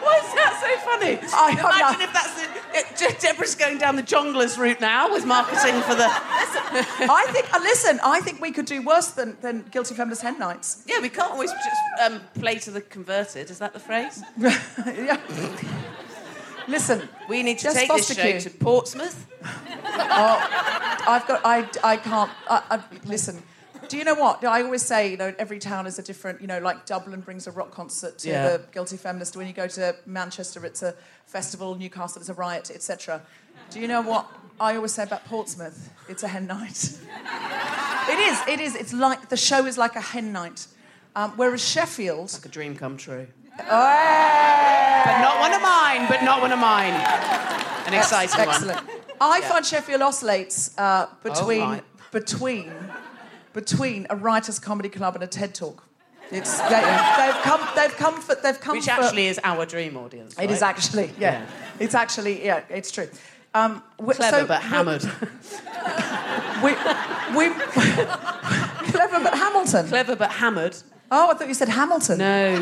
[0.00, 1.18] Why is that so funny?
[1.34, 2.46] I- Imagine if that's the,
[3.08, 6.06] it, Deborah's going down the Jongleurs route now with marketing for the.
[6.08, 10.38] I think, uh, listen, I think we could do worse than, than Guilty Feminist hen
[10.38, 10.82] nights.
[10.86, 13.50] Yeah, we can't always just um, play to the converted.
[13.50, 14.22] Is that the phrase?
[14.38, 15.18] yeah.
[16.68, 18.40] Listen, We need to take this show cue.
[18.40, 19.26] to Portsmouth.
[19.84, 21.40] I've got.
[21.44, 21.68] I.
[21.84, 22.30] I can't.
[22.48, 23.42] I, I, listen.
[23.88, 24.44] Do you know what?
[24.44, 26.40] I always say, you know, every town is a different.
[26.40, 28.48] You know, like Dublin brings a rock concert to Yeah.
[28.48, 29.36] the Guilty Feminist.
[29.36, 30.94] When you go to Manchester, it's a
[31.26, 31.76] festival.
[31.76, 33.22] Newcastle, it's a riot, etc.
[33.70, 34.26] Do you know what
[34.60, 35.90] I always say about Portsmouth?
[36.08, 36.98] It's a hen night.
[38.08, 38.48] it is.
[38.48, 38.74] It is.
[38.74, 40.66] It's like the show is like a hen night.
[41.14, 43.28] Um, whereas Sheffield, Like a dream come true.
[43.58, 45.02] Hey!
[45.04, 46.06] But not one of mine.
[46.08, 46.92] But not one of mine.
[47.86, 48.86] An exciting Excellent.
[48.86, 48.96] one.
[49.20, 49.48] I Yeah.
[49.48, 51.80] find Sheffield oscillates uh, between Oh,
[52.12, 52.72] between
[53.52, 55.82] between a writers' comedy club and a TED talk.
[56.30, 57.60] It's they, have come.
[57.76, 58.34] They've come for.
[58.34, 60.36] They've come Which for, actually is our dream audience.
[60.38, 60.68] It is right?
[60.68, 61.46] actually, yeah.
[61.78, 63.08] It's actually, yeah, it's true.
[63.54, 65.04] Um, we- Clever so but hammered.
[66.64, 66.70] We,
[67.36, 67.50] we,
[68.90, 69.86] clever but Hamilton.
[69.88, 70.74] Clever but hammered.
[71.10, 72.18] Oh, I thought you said Hamilton.
[72.18, 72.56] No,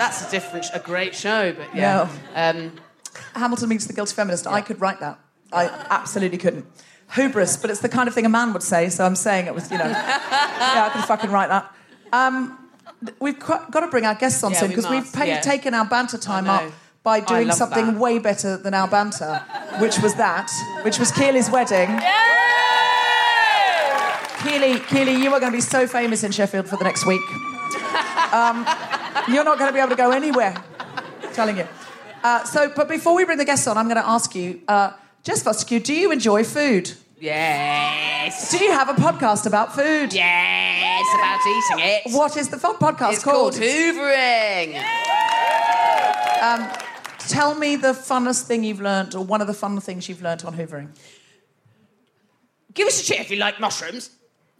[0.00, 2.08] that's a different, a great show, but yeah.
[2.34, 2.72] Um,
[3.34, 4.46] Hamilton meets the guilty feminist.
[4.46, 5.20] I could write that.
[5.52, 6.66] I absolutely couldn't.
[7.14, 9.54] Hubris, but it's the kind of thing a man would say, so I'm saying it
[9.54, 9.84] with, you know.
[9.88, 11.74] yeah, I could fucking write that.
[12.12, 12.70] Um,
[13.20, 15.40] we've got to bring our guests on Yeah, soon because we've must, yeah.
[15.40, 16.72] taken our banter time up
[17.02, 17.96] by doing something that.
[17.96, 19.42] way better than our banter,
[19.80, 20.50] which was that,
[20.82, 21.88] which was Keely's wedding.
[24.44, 27.20] Keely, Keely, you are going to be so famous in Sheffield for the next week.
[28.32, 28.64] Um,
[29.28, 30.54] you're not going to be able to go anywhere.
[30.78, 31.66] I'm telling you.
[32.22, 34.92] Uh, so, but before we bring the guests on, I'm going to ask you, uh,
[35.22, 36.92] Jess Fostekew, do you enjoy food?
[37.18, 38.50] yes.
[38.50, 40.12] Do you have a podcast about food?
[40.12, 42.16] Yes, about eating it.
[42.16, 43.62] What is the fo- podcast It's called called?
[43.62, 44.82] hoovering.
[47.28, 50.44] Tell me the funnest thing you've learnt, or one of the fun things you've learnt
[50.44, 50.88] on hoovering.
[52.74, 54.10] Give us a cheer if you like mushrooms.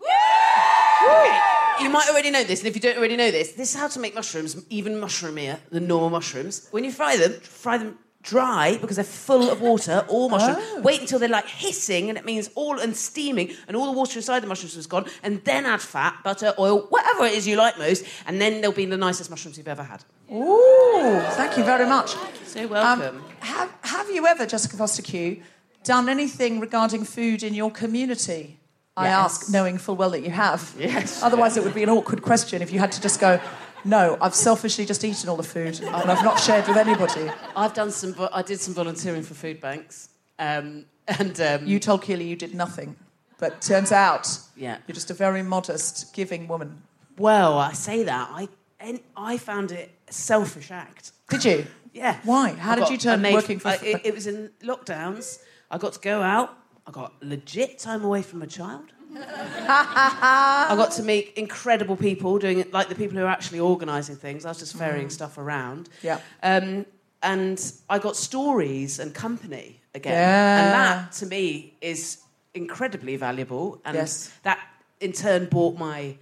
[0.00, 1.40] Okay,
[1.80, 3.88] You might already know this, and if you don't already know this, this is how
[3.88, 6.68] to make mushrooms even mushroomier than normal mushrooms.
[6.70, 10.58] When you fry them, fry them dry because they're full of water, all mushrooms.
[10.60, 10.82] Oh.
[10.82, 14.18] Wait until they're like hissing, and it means all and steaming, and all the water
[14.18, 17.56] inside the mushrooms is gone, and then add fat, butter, oil, whatever it is you
[17.56, 20.04] like most, and then they'll be the nicest mushrooms you've ever had.
[20.30, 22.14] Ooh, thank you very much.
[22.44, 23.16] So welcome.
[23.16, 25.42] Um, have, have you ever, Jessica Fostekew,
[25.82, 28.59] done anything regarding food in your community?
[29.00, 29.18] I Yes.
[29.42, 30.74] ask, knowing full well that you have.
[30.78, 31.22] Yes.
[31.22, 33.40] Otherwise, it would be an awkward question if you had to just go,
[33.84, 37.30] no, I've selfishly just eaten all the food and I've not shared with anybody.
[37.56, 38.14] I've done some.
[38.32, 42.54] I did some volunteering for food banks, um, and um, You told Keely you did
[42.54, 42.94] nothing,
[43.38, 44.76] but turns out Yeah.
[44.86, 46.82] you're just a very modest, giving woman.
[47.16, 48.48] Well, I say that I
[48.80, 51.12] and I found it a selfish act.
[51.28, 51.66] Did you?
[51.92, 52.16] Yeah.
[52.24, 52.52] Why?
[52.52, 55.38] How I did got- you turn made- working for- I- it, it was in lockdowns.
[55.70, 56.54] I got to go out.
[56.90, 58.86] I got legit time away from a child.
[59.16, 64.16] I got to meet incredible people doing it, like the people who are actually organising
[64.16, 64.44] things.
[64.44, 65.88] I was just ferrying stuff around.
[65.88, 66.02] Mm.
[66.02, 66.20] Yeah.
[66.42, 66.86] Um,
[67.22, 70.14] and I got stories and company again.
[70.14, 70.64] Yeah.
[70.64, 72.18] And that, to me, is
[72.54, 73.80] incredibly valuable.
[73.84, 74.32] And Yes.
[74.42, 74.58] that,
[74.98, 76.16] in turn, brought my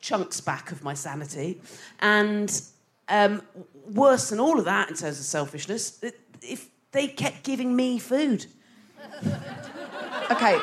[0.00, 1.60] chunks back of my sanity.
[2.00, 2.50] And
[3.08, 3.42] um,
[3.86, 6.02] worse than all of that, in terms of selfishness,
[6.42, 8.46] if they kept giving me food.
[10.30, 10.60] Okay.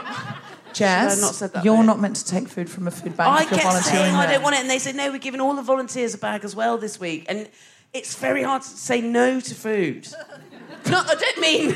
[0.79, 3.43] I not said that you're not meant to take food from a food bank I
[3.43, 5.11] if you're kept saying I don't want it, and they said no.
[5.11, 7.49] We're giving all the volunteers a bag as well this week, and
[7.93, 10.07] it's very hard to say no to food.
[10.89, 11.75] no, I don't mean.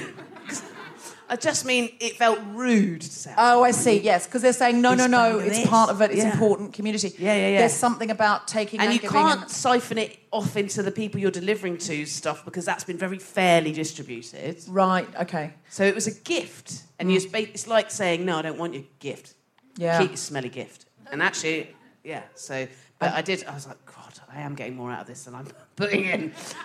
[1.31, 3.33] I just mean it felt rude to say.
[3.37, 4.01] Oh, I see.
[4.01, 5.39] Yes, because they're saying no, no, no.
[5.39, 5.67] It's this.
[5.67, 6.11] part of it.
[6.11, 6.33] It's Yeah.
[6.33, 7.15] important community.
[7.17, 7.59] Yeah, yeah, yeah.
[7.59, 11.21] There's something about taking and and, you can't and- siphon it off into the people
[11.21, 14.61] you're delivering to stuff because that's been very fairly distributed.
[14.67, 15.07] Right.
[15.21, 15.53] Okay.
[15.69, 17.13] So it was a gift, and mm.
[17.13, 19.35] you just it's like saying, "No, I don't want your gift.
[19.77, 19.99] Yeah.
[19.99, 22.23] Keep your smelly gift." And actually, yeah.
[22.35, 22.67] So,
[22.99, 23.45] but I did.
[23.45, 25.47] I was like, God, I am getting more out of this than I'm
[25.81, 26.21] putting in.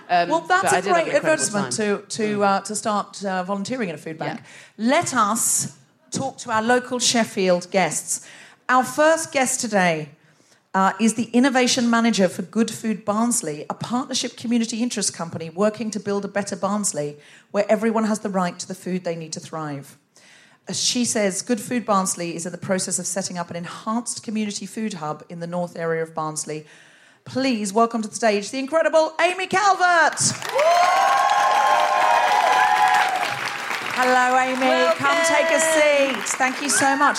[0.09, 2.03] Um, Well, that's a great advertisement time.
[2.09, 4.41] to to uh, to start uh, volunteering in a food bank.
[4.77, 5.77] Let us
[6.11, 8.27] talk to our local Sheffield guests.
[8.69, 10.09] Our first guest today
[10.75, 15.91] uh, is the innovation manager for Good Food Barnsley, a partnership community interest company working
[15.93, 17.17] to build a better Barnsley
[17.53, 19.97] where everyone has the right to the food they need to thrive.
[20.69, 24.23] As she says, Good Food Barnsley is in the process of setting up an enhanced
[24.25, 26.67] community food hub in the north area of Barnsley.
[27.27, 30.15] Please welcome to the stage the incredible Amy Calvert.
[33.99, 34.95] Hello, Amy.
[34.95, 36.29] Come take a seat.
[36.39, 37.19] Thank you so much.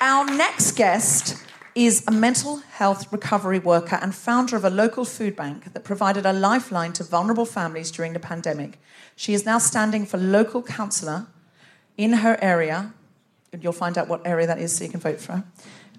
[0.00, 1.40] Our next guest
[1.76, 6.26] is a mental health recovery worker and founder of a local food bank that provided
[6.26, 8.80] a lifeline to vulnerable families during the pandemic.
[9.14, 11.28] She is now standing for local councillor
[11.96, 12.92] in her area.
[13.58, 15.44] You'll find out what area that is so you can vote for her.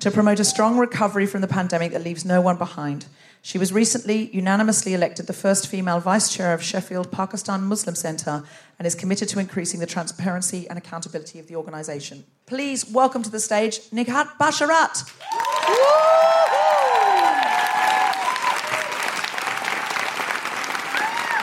[0.02, 3.06] To promote a strong recovery from the pandemic that leaves no one behind.
[3.42, 8.44] She was recently unanimously elected the first female vice chair of Sheffield Pakistan Muslim Centre
[8.78, 12.26] and is committed to increasing the transparency and accountability of the organisation.
[12.46, 15.10] Please welcome to the stage Nighat Basharat.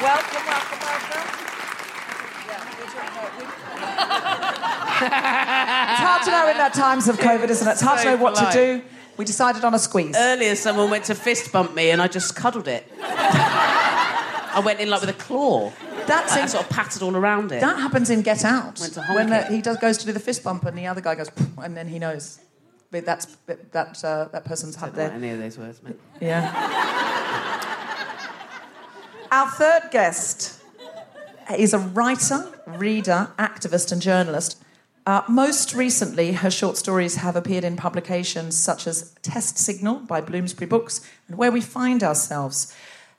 [0.02, 1.26] Welcome, welcome, welcome.
[4.98, 7.72] It's hard to know in that times of COVID, isn't it?
[7.72, 8.52] It's hard to know what polite.
[8.52, 8.82] to do.
[9.16, 10.14] We decided on a squeeze.
[10.16, 12.86] Earlier, someone went to fist bump me, and I just cuddled it.
[13.00, 15.72] I went in like with a claw.
[16.06, 17.60] That's Like, I in- sort of patted all around it.
[17.60, 18.78] That happens in Get Out.
[18.80, 19.48] Went to honk when it.
[19.50, 21.88] he does, goes to do the fist bump and the other guy goes, and then
[21.88, 22.38] he knows.
[22.90, 25.98] but that's but that uh, that person's had their any of those words meant.
[26.20, 26.52] yeah.
[29.32, 30.60] Our third guest
[31.58, 34.62] is a writer, reader, activist, and journalist.
[35.06, 40.20] Uh, most recently, her short stories have appeared in publications such as Test Signal by
[40.20, 42.74] Bloomsbury Books and Where We Find Ourselves.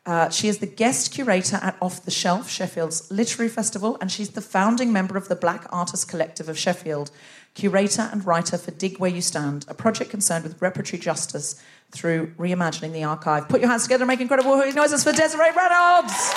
[0.05, 4.31] Uh, she is the guest curator at Off the Shelf, Sheffield's literary festival, and she's
[4.31, 7.09] the founding member of the Black Artists Collective of Sheffield,
[7.53, 11.61] curator and writer for Dig Where You Stand, a project concerned with reparatory justice
[11.91, 13.47] through reimagining the archive.
[13.47, 16.33] Put your hands together and make incredible noises for Desiree Reynolds!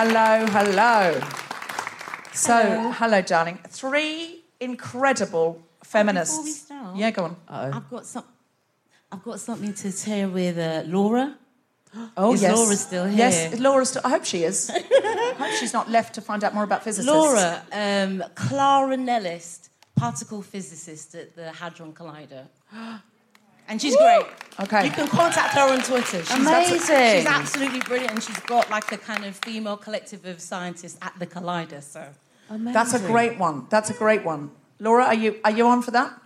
[0.00, 1.20] Hello, hello.
[2.32, 3.58] So, hello, darling.
[3.68, 6.36] Three incredible feminists.
[6.36, 7.36] Before we start, Yeah, go on.
[7.48, 8.22] I've got some.
[9.10, 11.36] I've got something to share with uh, Laura.
[12.16, 12.56] Oh, is yes.
[12.56, 13.18] Laura still here?
[13.18, 14.02] Yes, Laura still.
[14.04, 14.70] I hope she is.
[14.74, 17.10] I hope she's not left to find out more about physicists.
[17.10, 22.46] Laura, um, Clara Nellist, particle physicist at the Hadron Collider.
[23.68, 24.26] And she's great.
[24.60, 24.86] Okay.
[24.86, 26.24] You can contact her on Twitter.
[26.24, 26.78] She's Amazing.
[26.78, 31.12] she's absolutely brilliant, and she's got like a kind of female collective of scientists at
[31.18, 31.82] the Collider.
[31.82, 32.08] So
[32.50, 32.72] Amazing.
[32.72, 33.66] That's a great one.
[33.70, 34.50] That's a great one.
[34.80, 36.20] Laura, are you are you on for that?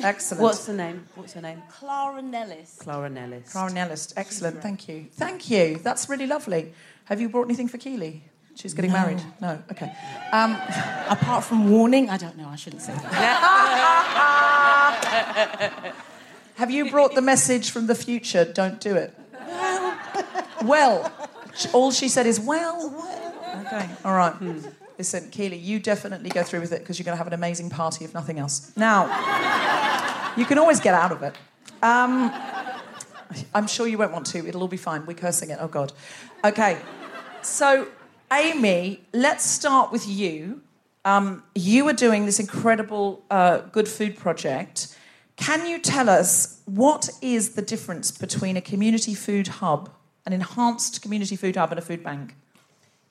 [0.00, 0.42] Excellent.
[0.42, 1.06] What's the name?
[1.16, 1.60] What's her name?
[1.68, 2.76] Clara Nellis.
[2.80, 3.50] Clara Nellis.
[3.50, 4.14] Clara Ellis.
[4.16, 4.62] Excellent.
[4.62, 5.06] Thank you.
[5.12, 5.78] Thank you.
[5.78, 6.72] That's really lovely.
[7.06, 8.22] Have you brought anything for Keely?
[8.54, 8.98] She's getting No.
[8.98, 9.22] married.
[9.40, 9.62] No.
[9.72, 9.92] Okay.
[10.32, 10.52] Um,
[11.08, 12.48] Apart from warning, I don't know.
[12.48, 14.34] I shouldn't say that.
[16.56, 18.44] have you brought the message from the future?
[18.44, 19.14] Don't do it.
[20.64, 21.12] Well,
[21.72, 22.94] all she said is well.
[23.66, 23.88] Okay.
[24.04, 24.34] All right.
[24.98, 27.70] Listen, Keely, you definitely go through with it because you're going to have an amazing
[27.70, 28.72] party, if nothing else.
[28.76, 29.04] Now,
[30.36, 31.36] you can always get out of it.
[31.82, 32.32] Um,
[33.54, 34.46] I'm sure you won't want to.
[34.46, 35.06] It'll all be fine.
[35.06, 35.58] We're cursing it.
[35.60, 35.92] Oh, God.
[36.44, 36.80] Okay.
[37.42, 37.88] So,
[38.32, 40.62] Amy, let's start with you.
[41.04, 44.96] Um, you are doing this incredible uh, good food project.
[45.36, 49.90] Can you tell us what is the difference between a community food hub,
[50.26, 52.34] an enhanced community food hub, and a food bank?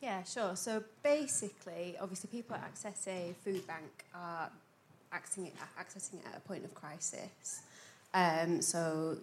[0.01, 0.55] Yeah, sure.
[0.55, 4.49] So basically, obviously, people at Access a Food Bank are
[5.13, 7.61] accessing it, accessing it at a point of crisis.
[8.13, 9.17] Um, so,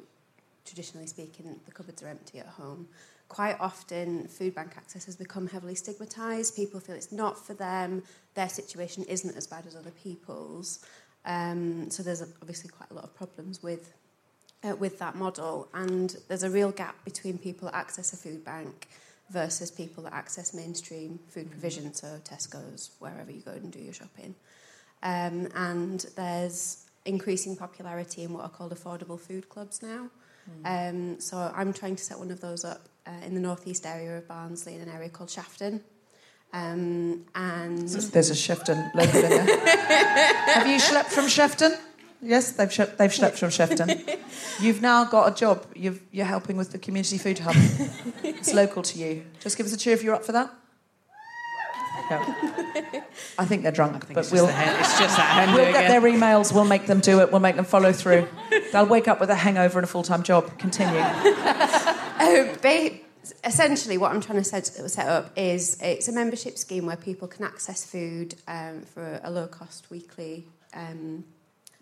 [0.64, 2.88] traditionally speaking, the cupboards are empty at home.
[3.28, 6.54] Quite often, food bank access has become heavily stigmatised.
[6.54, 8.02] People feel it's not for them.
[8.34, 10.84] Their situation isn't as bad as other people's.
[11.24, 13.92] Um, so there's obviously quite a lot of problems with
[14.64, 18.44] uh, with that model, and there's a real gap between people that access a food
[18.44, 18.88] bank
[19.30, 23.92] versus people that access mainstream food provision, so Tesco's, wherever you go and do your
[23.92, 24.34] shopping.
[25.02, 30.08] Um, and there's increasing popularity in what are called affordable food clubs now.
[30.64, 34.16] Um, so I'm trying to set one of those up uh, in the northeast area
[34.18, 35.82] of Barnsley in an area called Shafton.
[36.54, 39.56] Um, and There's a Shafton local in there.
[40.54, 41.76] Have you schlepped from Shafton?
[42.22, 44.00] Yes, they've schlepped, they've schlepped from Shafton.
[44.60, 45.66] You've now got a job.
[45.74, 47.56] You've, you're helping with the community food hub.
[48.22, 49.24] It's local to you.
[49.40, 50.54] Just give us a cheer if you're up for that.
[52.10, 52.18] No.
[53.38, 55.88] I think they're drunk, but it's we'll the it's just that hen we'll get it.
[55.88, 56.52] their emails.
[56.52, 57.30] We'll make them do it.
[57.32, 58.28] We'll make them follow through.
[58.72, 60.56] They'll wake up with a hangover and a full-time job.
[60.58, 61.00] Continue.
[61.00, 62.98] Oh, ba-
[63.44, 67.28] essentially, what I'm trying to set, set up is it's a membership scheme where people
[67.28, 71.24] can access food um, for a low cost weekly um,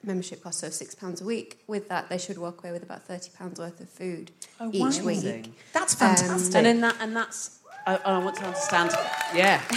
[0.05, 1.61] membership cost, so £6 a week.
[1.67, 5.05] With that, they should walk away with about £30 worth of food Oh, each wow.
[5.07, 5.53] week.
[5.73, 6.55] That's Um, fantastic.
[6.57, 7.59] And in that, and that's.
[7.87, 8.91] I, I want to understand.
[9.35, 9.61] Yeah.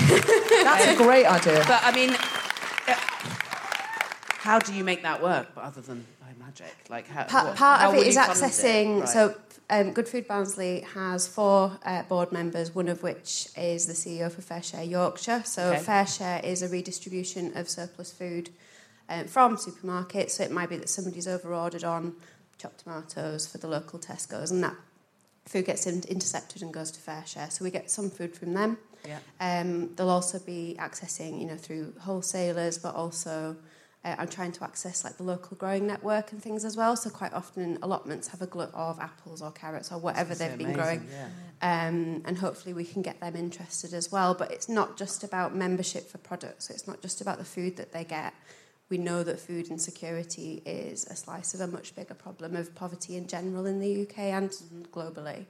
[0.64, 1.64] That's a great idea.
[1.68, 2.16] But I mean,
[4.28, 5.48] how do you make that work?
[5.56, 7.24] But other than by magic, like how?
[7.24, 9.02] Pa- what- part how of it is accessing.
[9.02, 9.10] Right.
[9.10, 9.36] So,
[9.70, 14.32] um, Good Food Barnsley has four uh, board members, one of which is the CEO
[14.32, 15.44] for FareShare Yorkshire.
[15.46, 15.84] So, Okay.
[15.84, 18.50] FareShare is a redistribution of surplus food
[19.10, 20.32] um, from supermarkets.
[20.32, 22.16] So, it might be that somebody's over-ordered on
[22.58, 24.76] chopped tomatoes for the local Tesco's, and that
[25.46, 27.52] food gets in- intercepted and goes to FareShare.
[27.52, 28.78] So, we get some food from them.
[29.06, 29.20] Yeah.
[29.40, 33.56] Um, they'll also be accessing, you know, through wholesalers, but also
[34.06, 36.95] uh, I'm trying to access like the local growing network and things as well.
[36.95, 40.76] So quite often allotments have a glut of apples or carrots or whatever they've been
[40.76, 41.10] amazing, growing,
[41.64, 44.36] um, and hopefully we can get them interested as well.
[44.36, 46.69] But it's not just about membership for products.
[46.69, 48.34] It's not just about the food that they get.
[48.90, 53.18] We know that food insecurity is a slice of a much bigger problem of poverty
[53.18, 54.52] in general in the UK and
[54.91, 55.48] globally.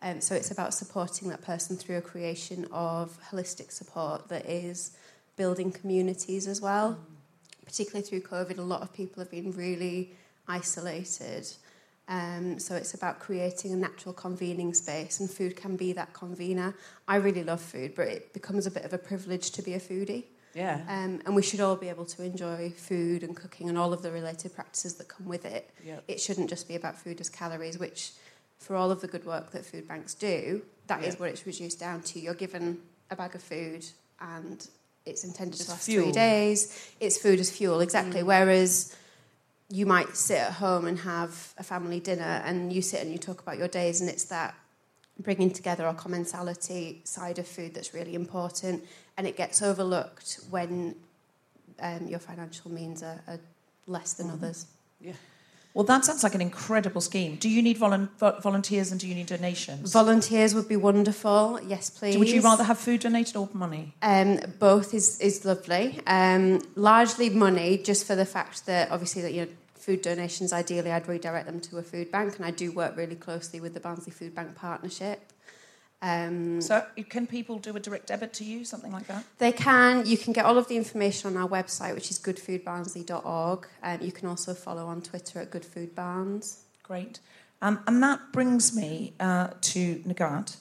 [0.00, 4.96] Um, so it's about supporting that person through a creation of holistic support that is
[5.36, 6.98] building communities as well.
[7.64, 10.12] Particularly through COVID, a lot of people have been really
[10.48, 11.46] isolated.
[12.08, 16.74] Um, so it's about creating a natural convening space, and food can be that convener.
[17.08, 19.80] I really love food, but it becomes a bit of a privilege to be a
[19.80, 20.24] foodie.
[20.54, 20.80] Yeah.
[20.88, 24.02] Um, and we should all be able to enjoy food and cooking and all of
[24.02, 25.70] the related practices that come with it.
[25.84, 26.04] Yep.
[26.08, 28.12] It shouldn't just be about food as calories, which,
[28.58, 31.20] for all of the good work that food banks do, that is Yeah.
[31.20, 32.20] what it's reduced down to.
[32.20, 33.86] You're given a bag of food
[34.20, 34.68] and
[35.04, 36.04] it's intended It's to last fuel.
[36.04, 36.94] three days.
[37.00, 38.22] It's food as fuel, exactly.
[38.22, 38.26] Mm.
[38.26, 38.96] Whereas
[39.68, 43.18] you might sit at home and have a family dinner and you sit and you
[43.18, 44.54] talk about your days and it's that
[45.18, 48.84] bringing together or commensality side of food that's really important
[49.16, 50.94] and it gets overlooked when
[51.80, 53.38] um, your financial means are, are
[53.86, 54.66] less than others.
[55.00, 55.12] Yeah.
[55.74, 57.36] Well, that sounds like an incredible scheme.
[57.36, 59.90] Do you need volun- vo- volunteers and do you need donations?
[59.92, 61.58] Volunteers would be wonderful.
[61.66, 62.18] Yes, please.
[62.18, 63.94] Would you rather have food donated or money?
[64.02, 66.00] Um, both is, is lovely.
[66.06, 70.52] Um, largely money, just for the fact that obviously that you know food donations.
[70.52, 73.72] Ideally, I'd redirect them to a food bank, and I do work really closely with
[73.74, 75.31] the Barnsley Food Bank Partnership.
[76.02, 79.24] Um, So, can people do a direct debit to you, something like that?
[79.38, 80.04] They can.
[80.04, 83.68] You can get all of the information on our website, which is goodfoodbarnsley.org.
[83.82, 86.58] And you can also follow on Twitter at goodfoodbarns.
[86.82, 87.20] Great.
[87.62, 90.56] Um, and that brings me uh, to Nighat.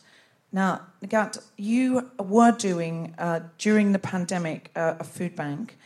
[0.52, 5.78] Now, Nighat, you were doing uh, during the pandemic uh, a food bank,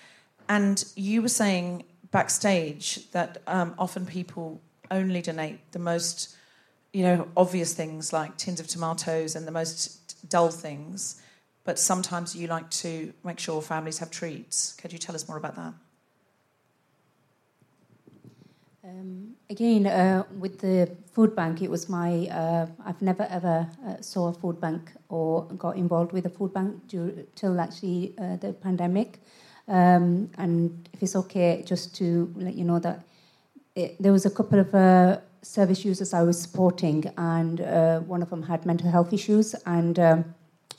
[0.50, 4.62] and you were saying backstage that um, often people
[4.92, 6.36] only donate the most,
[6.96, 11.22] you know, obvious things like tins of tomatoes and the most dull things,
[11.66, 14.72] but sometimes you like to make sure families have treats.
[14.80, 15.74] Could you tell us more about that?
[18.86, 22.28] Um, again, uh, with the food bank, it was my.
[22.28, 26.54] Uh, I've never ever uh, saw a food bank or got involved with a food
[26.54, 29.20] bank dur- till actually uh, the pandemic.
[29.68, 33.04] Um, and if it's okay, just to let you know that
[33.76, 38.22] it, there was a couple of uh, service users I was supporting, and uh, one
[38.22, 40.26] of them had mental health issues, and um,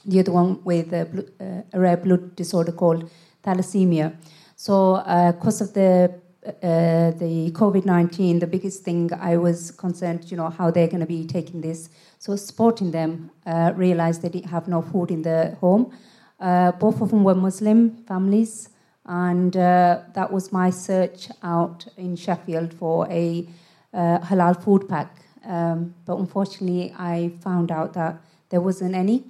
[0.05, 3.11] the other one with a, blo- uh, a rare blood disorder called
[3.45, 4.17] thalassemia.
[4.57, 5.03] So,
[5.37, 6.15] because of the
[6.47, 11.01] uh, the COVID nineteen, the biggest thing I was concerned, you know, how they're going
[11.01, 11.89] to be taking this.
[12.19, 15.93] So, supporting them, uh, realized they didn't have no food in the home.
[16.41, 18.71] Uh, both of them were Muslim families,
[19.05, 23.49] and uh, that was my search out in Sheffield for a
[23.97, 25.11] uh, halal food pack.
[25.45, 28.21] Um, but unfortunately, I found out that
[28.51, 29.25] there wasn't any.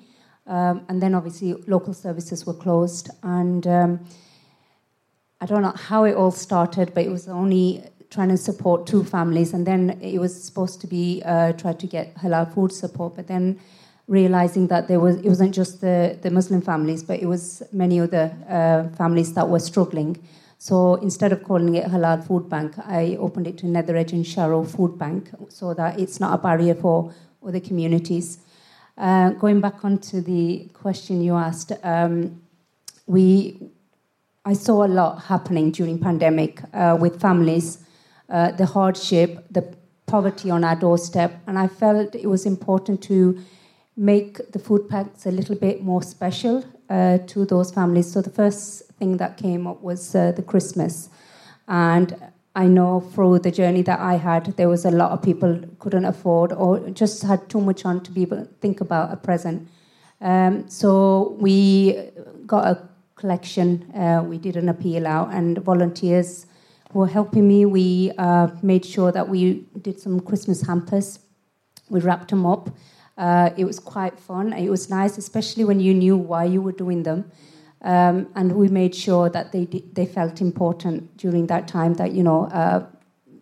[0.47, 3.11] Um, and then obviously, local services were closed.
[3.23, 4.01] And um,
[5.41, 9.05] I don't know how it all started, but it was only trying to support two
[9.05, 9.53] families.
[9.53, 13.17] And then it was supposed to be uh, try to get halal food support.
[13.17, 13.59] But then
[14.09, 18.01] realizing that there was it wasn't just the, the Muslim families, but it was many
[18.01, 20.17] other uh, families that were struggling.
[20.67, 24.25] So instead of calling it Halal Food Bank, I opened it to Nether Edge and
[24.25, 27.15] Sharrow Food Bank so that it's not a barrier for
[27.47, 28.39] other communities.
[28.99, 32.43] Uh, going back onto the question you asked, um,
[33.07, 33.71] we
[34.45, 37.79] I saw a lot happening during pandemic uh, with families,
[38.29, 39.63] uh, the hardship, the
[40.07, 43.39] poverty on our doorstep, and I felt it was important to
[43.97, 48.11] make the food packs a little bit more special uh, to those families.
[48.11, 51.09] So the first thing that came up was uh, the Christmas,
[51.69, 52.15] and
[52.57, 56.07] I know through the journey that I had, there was a lot of people couldn't
[56.07, 59.69] afford or just had too much on to be able to think about a present.
[60.23, 62.11] Um, so we
[62.47, 63.93] got a collection.
[63.95, 66.47] Uh, we did an appeal out, and volunteers
[66.95, 67.67] were helping me.
[67.67, 71.19] We uh, made sure that we did some Christmas hampers.
[71.91, 72.71] We wrapped them up.
[73.19, 74.55] Uh, it was quite fun.
[74.55, 77.31] It was nice, especially when you knew why you were doing them.
[77.83, 81.95] Um, and we made sure that they they felt important during that time.
[81.95, 82.87] That you know, uh,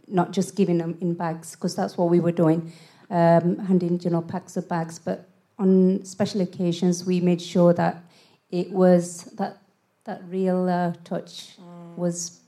[0.09, 2.73] not just giving them in bags because that's what we were doing,
[3.11, 4.99] um, handing you know packs of bags.
[4.99, 5.29] But
[5.59, 8.03] on special occasions, we made sure that
[8.51, 9.59] it was that
[10.05, 11.57] that real uh, touch
[11.97, 12.41] was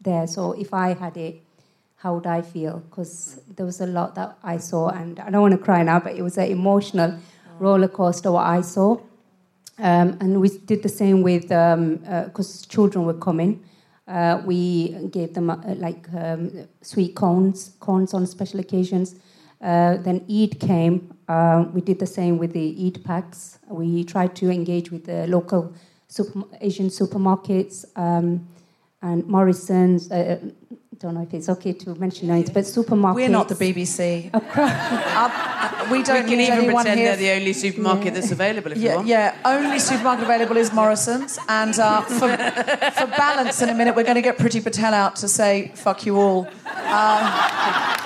[0.00, 0.26] there.
[0.26, 1.42] So if I had it,
[1.96, 2.80] how would I feel?
[2.80, 6.00] Because there was a lot that I saw, and I don't want to cry now,
[6.00, 7.18] but it was an emotional
[7.58, 8.98] roller coaster what I saw.
[9.78, 13.64] Um, and we did the same with because children were coming.
[14.06, 19.16] Uh, we gave them uh, like um, sweet cones, cones on special occasions.
[19.62, 21.16] Uh, then Eid came.
[21.26, 23.58] Uh, we did the same with the Eid packs.
[23.68, 25.72] We tried to engage with the local
[26.08, 28.46] super, Asian supermarkets um,
[29.00, 30.10] and Morrison's.
[30.94, 33.16] I don't know if it's okay to mention names, but supermarkets.
[33.16, 34.30] We're not the BBC.
[34.32, 37.16] Uh, we don't we can even pretend here.
[37.16, 38.10] they're the only supermarket Yeah.
[38.12, 39.08] that's available if yeah, you want.
[39.08, 41.36] Yeah, only supermarket available is Morrison's.
[41.48, 45.16] And uh, for, for balance, in a minute, we're going to get Priti Patel out
[45.16, 46.46] to say, fuck you all.
[46.64, 47.96] Uh,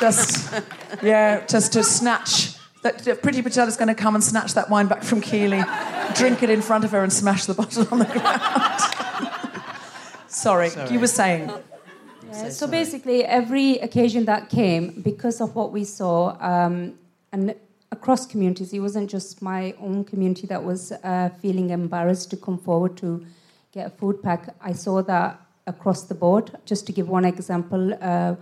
[0.00, 0.52] Just,
[1.00, 2.54] yeah, just to snatch.
[2.82, 5.62] That, that Priti Patel's going to come and snatch that wine back from Keeley,
[6.16, 9.04] drink it in front of her, and smash the bottle on the ground.
[10.38, 10.90] Sorry, Sorry.
[10.92, 11.50] you were saying.
[11.50, 16.94] Yeah, so basically, every occasion that came, because of what we saw, um,
[17.32, 17.54] and
[17.90, 22.58] across communities, it wasn't just my own community that was uh, feeling embarrassed to come
[22.58, 23.26] forward to
[23.72, 24.54] get a food pack.
[24.60, 26.56] I saw that across the board.
[26.64, 28.36] Just to give one example, uh,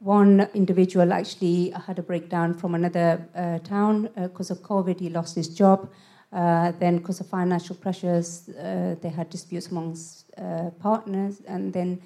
[0.00, 4.98] one individual actually had a breakdown from another uh, town because of COVID.
[4.98, 5.88] He lost his job.
[6.32, 12.00] Uh, then, because of financial pressures, uh, they had disputes amongst uh, partners, and then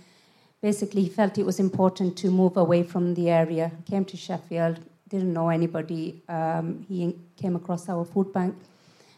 [0.60, 3.70] basically he felt it was important to move away from the area.
[3.86, 6.22] Came to Sheffield, didn't know anybody.
[6.28, 8.54] Um, he came across our food bank,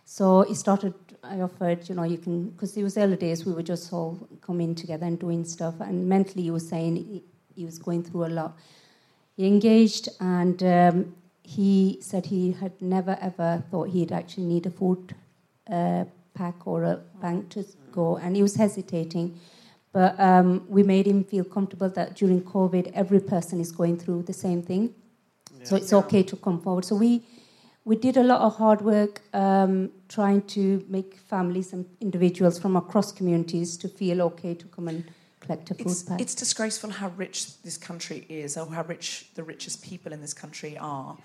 [0.05, 0.95] so he started.
[1.23, 3.45] I offered, you know, you can because it was early days.
[3.45, 5.75] We were just all coming together and doing stuff.
[5.81, 7.25] And mentally, he was saying he,
[7.55, 8.57] he was going through a lot.
[9.37, 14.71] He engaged, and um, he said he had never ever thought he'd actually need a
[14.71, 15.15] food
[15.71, 16.05] uh,
[16.35, 17.65] pack or a bank to
[18.01, 19.27] go, and he was hesitating.
[19.99, 24.21] But um, we made him feel comfortable that during COVID, every person is going through
[24.31, 24.85] the same thing.
[25.69, 26.85] So it's okay to come forward.
[26.85, 27.13] So we
[27.91, 30.63] we did a lot of hard work um, trying to
[30.97, 35.05] make families and individuals from across communities to feel okay to come and
[35.41, 36.21] collect a food It's, pack.
[36.21, 40.35] it's disgraceful how rich this country is, or how rich the richest people in this
[40.35, 41.17] country are.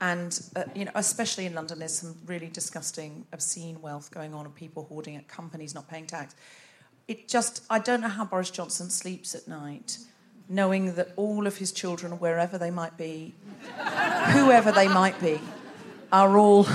[0.00, 4.46] And, uh, you know, especially in London, there's some really disgusting, obscene wealth going on
[4.46, 6.34] and people hoarding at companies not paying tax.
[7.06, 9.98] It just, I don't know how Boris Johnson sleeps at night,
[10.48, 13.34] knowing that all of his children, wherever they might be,
[14.32, 15.38] whoever they might be,
[16.12, 16.66] are all,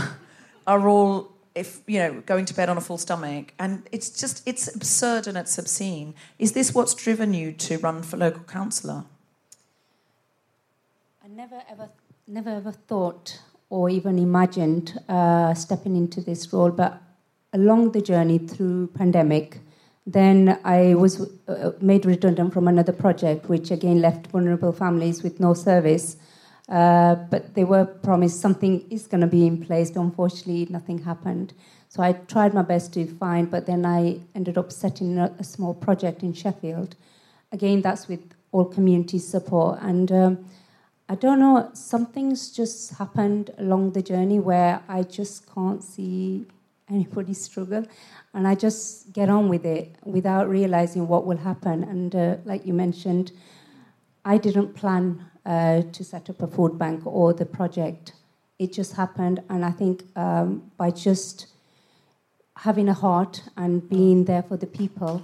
[0.68, 4.48] are all, if you know, going to bed on a full stomach, and it's just,
[4.48, 6.14] it's absurd and it's obscene.
[6.38, 9.06] Is this what's driven you to run for local councillor?
[11.24, 11.90] I never ever,
[12.28, 13.40] never ever thought
[13.70, 17.00] or even imagined uh, stepping into this role, but
[17.54, 19.60] along the journey through pandemic,
[20.08, 25.40] then I was uh, made redundant from another project, which again left vulnerable families with
[25.40, 26.18] no service.
[26.68, 30.98] Uh, but they were promised something is going to be in place, but unfortunately, nothing
[30.98, 31.54] happened.
[31.90, 35.44] So I tried my best to find, but then I ended up setting a, a
[35.44, 36.96] small project in Sheffield.
[37.52, 38.22] Again, that's with
[38.52, 39.78] all community support.
[39.84, 40.46] And um,
[41.08, 46.48] I don't know, something's just happened along the journey where I just can't see
[46.90, 47.86] anybody struggle.
[48.34, 51.84] And I just get on with it without realizing what will happen.
[51.84, 53.32] And uh, like you mentioned,
[54.26, 58.14] I didn't plan uh, to set up a food bank or the project.
[58.58, 59.44] It just happened.
[59.48, 61.48] And I think um, by just
[62.58, 65.24] having a heart and being there for the people.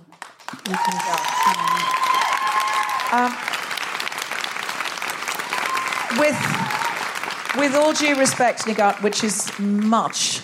[3.12, 3.51] Um,
[7.62, 10.42] with all due respect, Nighat, which is much,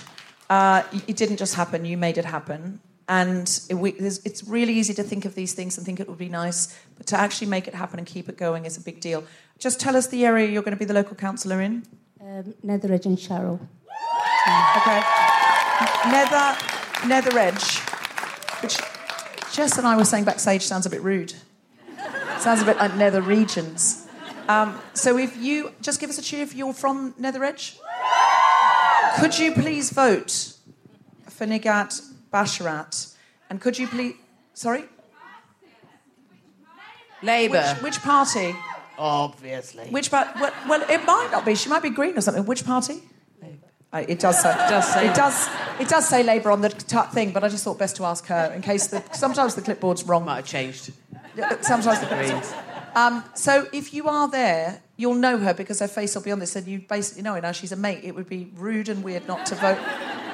[0.52, 2.80] uh, it didn't just happen, you made it happen.
[3.10, 6.20] And it, we, it's really easy to think of these things and think it would
[6.20, 9.00] be nice, but to actually make it happen and keep it going is a big
[9.00, 9.24] deal.
[9.58, 11.84] Just tell us the area you're going to be the local councillor in.
[12.22, 13.60] Um, Nether Edge and Sharrow.
[14.78, 15.02] Okay.
[16.12, 16.56] Nether,
[17.08, 17.80] Nether Edge,
[18.62, 18.78] which
[19.52, 21.34] Jess and I were saying backstage sounds a bit rude.
[22.38, 24.07] Sounds a bit like Nether Regions.
[24.48, 27.78] Um, so if you just give us a cheer if you're from Nether Edge.
[29.20, 30.54] Could you please vote
[31.30, 32.02] for Nighat
[32.32, 33.16] Basharat?
[33.50, 34.16] And could you please,
[34.54, 34.86] sorry,
[37.24, 37.76] Labour.
[37.76, 38.56] which, which party?
[38.98, 39.88] Obviously.
[39.90, 40.28] Which part?
[40.40, 41.56] Well, well, it might not be.
[41.56, 42.46] She might be green or something.
[42.46, 43.02] Which party?
[43.92, 44.52] Uh, it does say.
[44.52, 45.50] It does say It does.
[45.80, 48.26] It does say Labour on the t- thing, but I just thought best to ask
[48.28, 49.04] her in case the.
[49.14, 50.26] Sometimes the clipboard's wrong.
[50.26, 50.92] Might have changed.
[51.62, 52.54] Sometimes the Greens.
[52.98, 56.40] Um, So if you are there, you'll know her because her face will be on
[56.40, 57.52] this, and you basically know her now.
[57.52, 58.02] She's a mate.
[58.04, 59.78] It would be rude and weird not to vote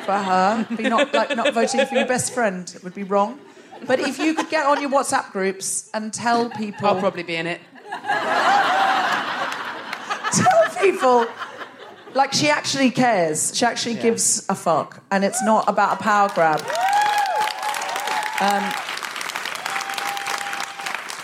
[0.05, 0.65] for her.
[0.75, 2.71] Be not like not voting for your best friend.
[2.75, 3.39] It would be wrong.
[3.85, 7.35] But if you could get on your WhatsApp groups and tell people, I'll probably be
[7.35, 7.59] in it.
[10.31, 11.25] tell people
[12.13, 13.51] like she actually cares.
[13.55, 14.03] She actually Yeah.
[14.03, 16.61] gives a fuck, and it's not about a power grab.
[18.39, 18.63] Um,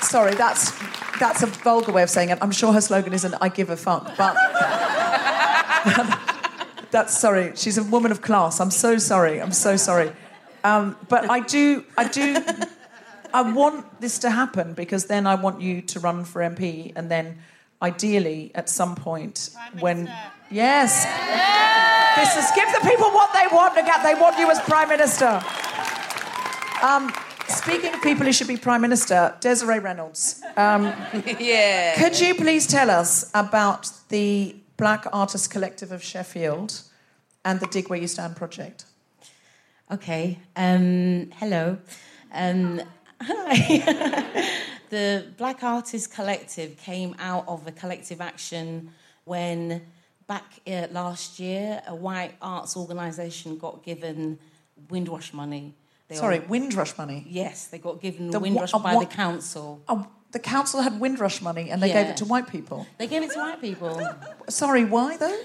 [0.01, 0.71] sorry, that's
[1.19, 2.37] that's a vulgar way of saying it.
[2.41, 4.35] I'm sure her slogan isn't "I give a fuck," but
[6.91, 7.53] that's sorry.
[7.55, 8.59] She's a woman of class.
[8.59, 9.41] I'm so sorry.
[9.41, 10.11] I'm so sorry.
[10.63, 12.37] Um, but I do, I do,
[13.33, 17.09] I want this to happen because then I want you to run for MP, and
[17.09, 17.39] then
[17.81, 20.11] ideally at some point when
[20.51, 21.05] yes,
[22.17, 23.75] this is give the people what they want.
[23.75, 24.03] Nighat.
[24.03, 25.41] They want you as prime minister.
[26.81, 27.13] Um,
[27.49, 30.41] Speaking of people who should be Prime Minister, Desiree Reynolds.
[30.55, 30.83] Um,
[31.39, 31.95] yeah.
[31.97, 36.81] Could you please tell us about the Black Artists Collective of Sheffield
[37.43, 38.85] and the Dig Where You Stand project?
[39.91, 40.37] Okay.
[40.55, 41.79] Um, hello.
[42.31, 42.81] Um,
[43.19, 44.47] hi.
[44.89, 48.91] the Black Artists Collective came out of a collective action
[49.25, 49.81] when,
[50.27, 54.37] back uh, last year, a white arts organisation got given
[54.89, 55.73] Windrush money.
[56.09, 57.25] They Sorry, all- Windrush money.
[57.29, 59.81] Yes, they got given The Windrush wha- by the council.
[59.87, 62.87] Oh, the council had Windrush money and they gave it to white people.
[62.97, 64.01] They gave it to white people.
[64.49, 65.37] Sorry, why though?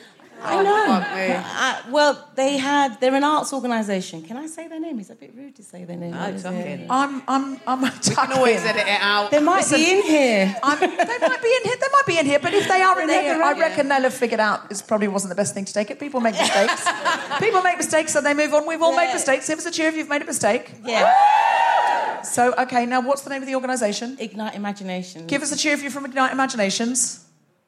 [0.46, 1.42] I know.
[1.44, 3.00] Uh, well, they had.
[3.00, 4.22] They're an arts organisation.
[4.22, 5.00] Can I say their name?
[5.00, 6.10] It's a bit rude to say their name.
[6.12, 6.80] No, is tuck it?
[6.80, 6.86] in.
[6.90, 7.80] I'm, I'm, I'm.
[7.82, 9.30] We can always edit it out.
[9.30, 10.56] They might Listen, be in here.
[10.62, 10.86] I'm, they
[11.28, 11.76] might be in here.
[11.80, 12.38] They might be in here.
[12.38, 13.58] But if they are in They here, never I are.
[13.60, 15.98] reckon they'll have figured out it probably wasn't the best thing to take it.
[15.98, 16.86] People make mistakes.
[17.40, 18.66] People make mistakes and they move on.
[18.66, 19.14] We've all made Yeah.
[19.14, 19.48] mistakes.
[19.48, 20.72] Give us a cheer if you've made a mistake.
[20.84, 22.22] Yeah.
[22.22, 24.16] So, okay, now what's the name of the organisation?
[24.18, 25.26] Ignite Imagination.
[25.26, 27.23] Give us a cheer if you're from Ignite Imaginations.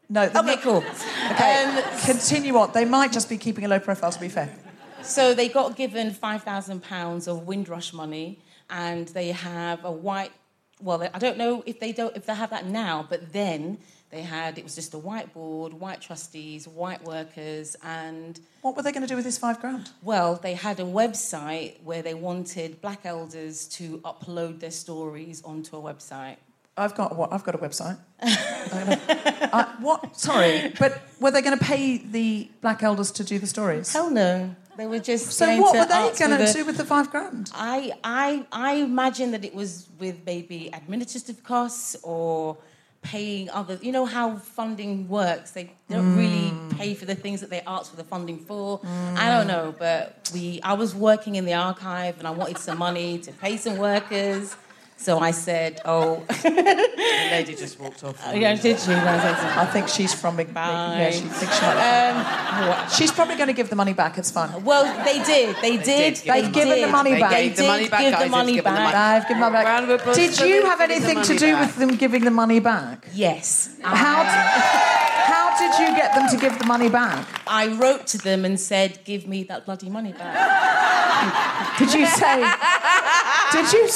[0.08, 0.28] No.
[0.28, 0.84] they're Okay, cool.
[1.32, 2.70] Okay, Um, continue on.
[2.72, 4.50] They might just be keeping a low profile, to be fair.
[5.02, 10.32] So they got given five thousand pounds of Windrush money, and they have a white.
[10.80, 13.78] Well, I don't know if they don't if they have that now, but then
[14.10, 18.92] they had it was just a whiteboard, white trustees, white workers, and What were they
[18.92, 19.90] going to do with this five grand?
[20.02, 25.76] well, they had a website where they wanted black elders to upload their stories onto
[25.76, 26.36] a website.
[26.76, 27.32] I've got what?
[27.32, 27.98] I've got a website.
[29.80, 30.16] what?
[30.16, 33.92] Sorry, but were they going to pay the black elders to do the stories?
[33.92, 34.54] Hell no.
[34.76, 37.50] They were just So what were they going to do with the five grand?
[37.54, 42.58] I, I, I imagine that it was with maybe administrative costs or
[43.00, 43.78] paying other.
[43.80, 45.52] You know how funding works.
[45.52, 46.76] They don't really mm.
[46.76, 48.80] pay for the things that they ask for the funding for.
[48.84, 50.60] I don't know, but we.
[50.62, 54.56] I was working in the archive and I wanted some money to pay some workers.
[54.98, 58.18] So I said, "Oh, The lady just walked off.
[58.34, 62.80] yeah, did she?" I I think she's from Big Yeah, she thinks she might.
[62.82, 62.88] Um.
[62.88, 64.16] She's probably going to give the money back.
[64.18, 64.64] It's fine.
[64.64, 65.56] Well, they did.
[65.60, 66.14] They did.
[66.14, 66.90] did They've given the did.
[66.90, 67.30] money They back.
[67.30, 68.94] gave the did money back, give the money back.
[68.94, 70.14] I've given them Round back.
[70.14, 71.66] Did you have anything to do back.
[71.66, 73.06] with them giving the money back?
[73.12, 73.68] Yes.
[73.82, 77.26] How, d- how did you get them to give the money back?
[77.46, 82.44] I wrote to them and said, "Give me that bloody money back." Did you say?
[83.52, 83.88] did you?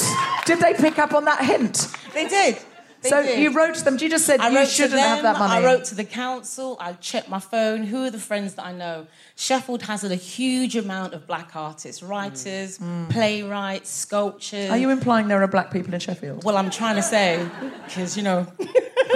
[0.45, 1.87] Did they pick up on that hint?
[2.13, 2.57] They did.
[3.01, 3.39] They so did.
[3.39, 3.97] you wrote to them.
[3.99, 5.53] You just said I you shouldn't them, have that money.
[5.53, 6.77] I wrote to the council.
[6.79, 7.83] I checked my phone.
[7.83, 9.07] Who are the friends that I know?
[9.35, 12.79] Sheffield has a huge amount of black artists, writers,
[13.09, 14.69] playwrights, sculptures.
[14.69, 14.71] Mm.
[14.71, 16.43] Are you implying there are black people in Sheffield?
[16.43, 17.47] Well, I'm trying to say
[17.85, 18.47] because you know.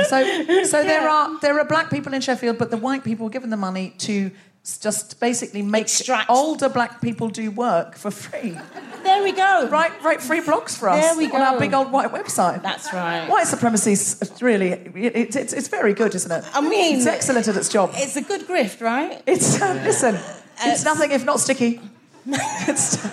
[0.10, 3.30] So, so there are there are black people in Sheffield, but the white people were
[3.30, 4.30] given the money to
[4.66, 6.30] just basically make Extract.
[6.30, 8.58] older black people do work for free.
[9.04, 9.68] There we go.
[9.70, 12.64] Write write free blogs for us There we on our big old white website.
[12.64, 13.30] That's right.
[13.30, 16.44] White supremacy is really it, it, it's, it's very good, isn't it?
[16.54, 17.92] I mean, it's excellent at its job.
[17.94, 19.22] It's a good grift, right?
[19.28, 20.18] It's uh, listen,
[20.62, 21.80] it's nothing if not sticky.
[22.26, 23.08] it's,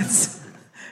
[0.00, 0.36] it's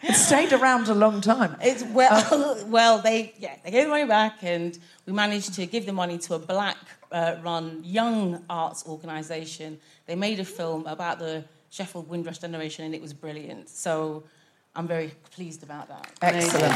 [0.07, 1.57] it's stayed around a long time.
[1.61, 5.87] It's well, well, they yeah, they gave the money back, and we managed to give
[5.87, 6.39] the money to a
[7.15, 9.79] black-run young arts organisation.
[10.07, 13.69] They made a film about the Sheffield Windrush generation, and it was brilliant.
[13.69, 14.25] So
[14.75, 16.11] I'm very pleased about that.
[16.23, 16.75] Excellent.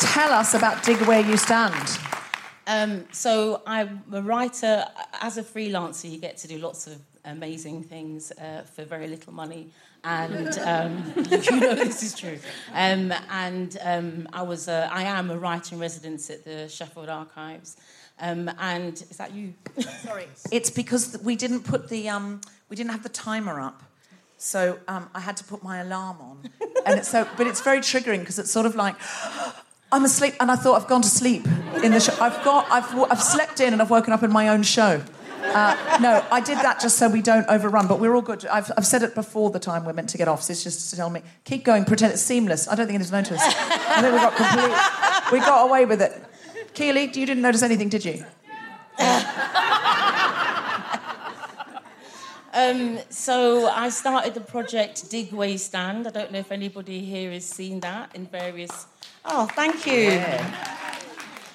[0.00, 1.98] Tell us about Dig Where You Stand.
[2.66, 4.86] Um, so I'm a writer.
[5.20, 9.32] As a freelancer, you get to do lots of amazing things uh, for very little
[9.32, 9.70] money.
[10.04, 12.38] And um, you know this is true.
[12.72, 17.08] Um, and um, I was, a, I am a writer in residence at the Sheffield
[17.08, 17.76] Archives.
[18.20, 19.54] Um, and is that you?
[20.04, 20.26] Sorry.
[20.50, 23.82] It's because we didn't put the um, we didn't have the timer up,
[24.38, 26.50] so um, I had to put my alarm on,
[26.86, 27.26] and it's so.
[27.36, 28.96] But it's very triggering because it's sort of like.
[29.94, 31.46] I'm asleep, and I thought I've gone to sleep
[31.84, 32.14] in the show.
[32.18, 35.02] I've got, I've, I've slept in, and I've woken up in my own show.
[35.54, 38.46] Uh, no, I did that just so we don't overrun, but we're all good.
[38.46, 40.90] I've, I've said it before the time we're meant to get off, so it's just
[40.90, 42.68] to tell me, keep going, pretend it's seamless.
[42.68, 43.44] I don't think anyone's noticed.
[43.44, 46.12] I think we got complete, we got away with it.
[46.74, 48.24] Keely, you didn't notice anything, did you?
[52.54, 56.06] Um, so I started the project Dig Way Stand.
[56.06, 58.86] I don't know if anybody here has seen that in various.
[59.24, 60.20] Oh, thank you.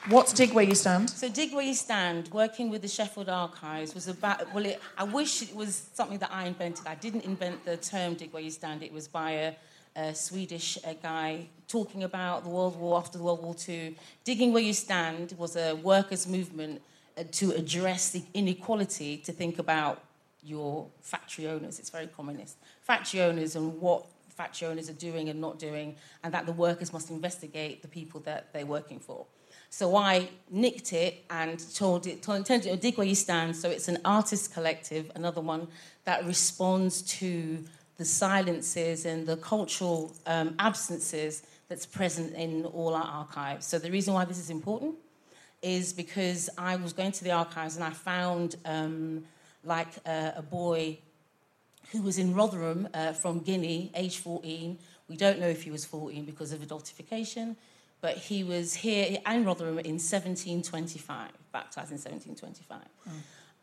[0.10, 1.10] What's Dig Where You Stand?
[1.10, 4.54] So Dig Where You Stand, working with the Sheffield Archives, was about.
[4.54, 6.88] Well, it, I wish it was something that I invented.
[6.88, 8.84] I didn't invent the term Dig Where You Stand.
[8.84, 9.54] It was by a,
[9.98, 13.98] a Swedish uh guy talking about the World War after the World War II.
[14.24, 16.82] Digging Where You Stand was a workers' movement
[17.18, 19.18] uh, to address the inequality.
[19.18, 20.02] To think about
[20.42, 21.80] your factory owners.
[21.80, 22.56] It's very communist.
[22.82, 26.94] Factory owners and what factory owners are doing and not doing, and that the workers
[26.94, 29.26] must investigate the people that they're working for.
[29.70, 33.56] So I nicked it and told it, told, told it, dig where you stand.
[33.56, 35.68] So it's an artist collective, another one
[36.06, 37.64] that responds to
[37.98, 43.66] the silences and the cultural um, absences that's present in all our archives.
[43.66, 44.96] So the reason why this is important
[45.62, 49.26] is because I was going to the archives and I found um,
[49.64, 51.00] like uh, a boy
[51.92, 54.78] who was in Rotherham uh, from Guinea, age 14.
[55.10, 57.56] We don't know if he was 14 because of adultification,
[58.02, 62.82] but he was here in Rotherham in 1725, baptized in 1725.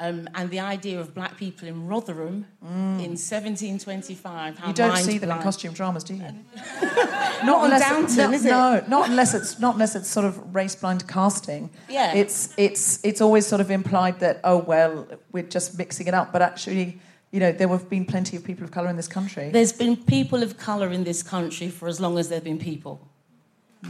[0.00, 4.58] Um, and the idea of black people in Rotherham in 1725.
[4.66, 6.20] you don't see them in costume dramas, do you?
[7.44, 8.80] Not unless it- no?
[8.80, 11.70] No, not unless it's not unless it's sort of race blind casting.
[11.88, 12.14] Yeah.
[12.14, 16.32] It's it's it's always sort of implied that oh well we're just mixing it up,
[16.32, 16.98] but actually
[17.30, 19.50] you know there have been plenty of people of color in this country.
[19.50, 22.58] There's been people of colour in this country for as long as there have been
[22.58, 23.00] people.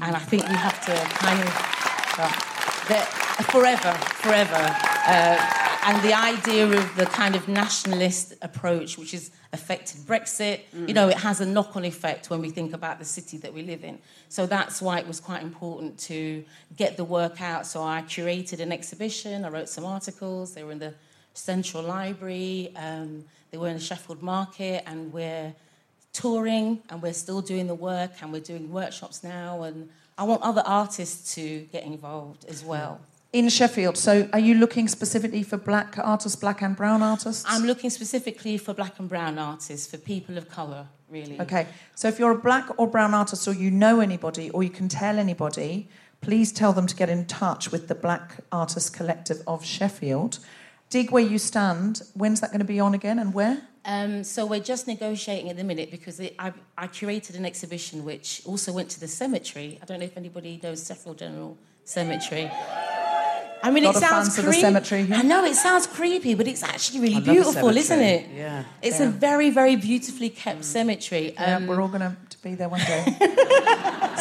[0.03, 1.49] And I think we have to kind of,
[2.89, 3.07] that
[3.51, 3.93] forever,
[4.23, 4.77] forever.
[5.07, 10.95] Uh, and the idea of the kind of nationalist approach, which has affected Brexit, you
[10.95, 13.63] know, it has a knock on effect when we think about the city that we
[13.63, 13.99] live in.
[14.29, 16.45] So that's why it was quite important to
[16.77, 17.67] get the work out.
[17.67, 20.95] So I curated an exhibition, I wrote some articles, they were in the
[21.35, 25.55] Central Library, um, they were in the Sheffield Market, and we're
[26.15, 30.43] touring and we're still doing the work and we're doing workshops now and I want
[30.43, 33.01] other artists to get involved as well.
[33.33, 37.45] in Sheffield, so are you looking specifically for black artists, black and brown artists?
[37.49, 41.41] I'm looking specifically for black and brown artists, for people of colour, really.
[41.41, 41.67] Okay,
[41.97, 44.89] so if you're a black or brown artist, or you know anybody, or you can
[44.89, 45.89] tell anybody,
[46.21, 50.39] please tell them to get in touch with the Black Artists Collective of Sheffield.
[50.95, 52.03] Dig where you stand.
[52.15, 53.57] When's that going to be on again, and where?
[53.85, 58.05] Um, so we're just negotiating at the minute because it, I, I curated an exhibition
[58.05, 59.77] which also went to the cemetery.
[59.83, 62.49] I don't know if anybody knows Sheffield General Cemetery.
[63.65, 64.61] I mean, Lot it of sounds fans of the creepy.
[64.61, 65.17] cemetery here.
[65.17, 68.27] I know it sounds creepy, but it's actually I really love the beautiful, isn't it?
[68.33, 68.65] Yeah.
[68.81, 69.07] It's Yeah.
[69.07, 71.33] a very, very beautifully kept cemetery.
[71.33, 73.03] Yeah, Um, we're all going to be there one day.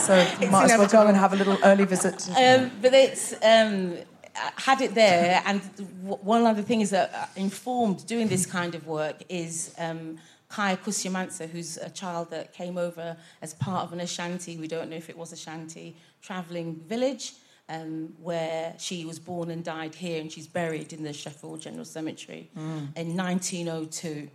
[0.07, 0.13] so
[0.49, 2.27] might as well go and have a little early visit.
[2.29, 5.61] um, but it's um, I had it there, and
[6.03, 10.17] one other thing is that uh, informed doing this kind of work is um,
[10.49, 14.57] Kaya Kusyamansa, who's a child that came over as part of an Ashanti.
[14.57, 17.33] We don't know if it was Ashanti traveling village.
[17.69, 21.85] Um, where she was born and died here, and she's buried in the Sheffield General
[21.85, 22.89] Cemetery Mm.
[22.97, 24.29] in 1902.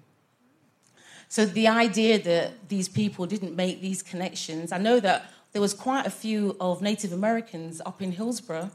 [1.28, 5.74] So the idea that these people didn't make these connections, I know that there was
[5.74, 8.70] quite a few of Native Americans up in Hillsborough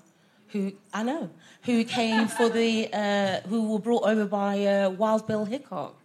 [0.53, 1.29] who I know
[1.63, 5.95] who came for the uh, who were brought over by uh, Wild Bill Hickok.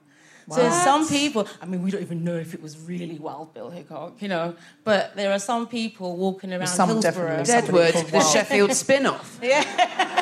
[0.51, 0.73] So What?
[0.83, 4.23] some people, I mean, we don't even know if it was really Wild Bill Hickok,
[4.23, 7.45] you know, but there are some people walking around some Hillsborough.
[7.45, 9.39] definitely Deadwood, the Sheffield spin-off.
[9.43, 9.63] Yeah.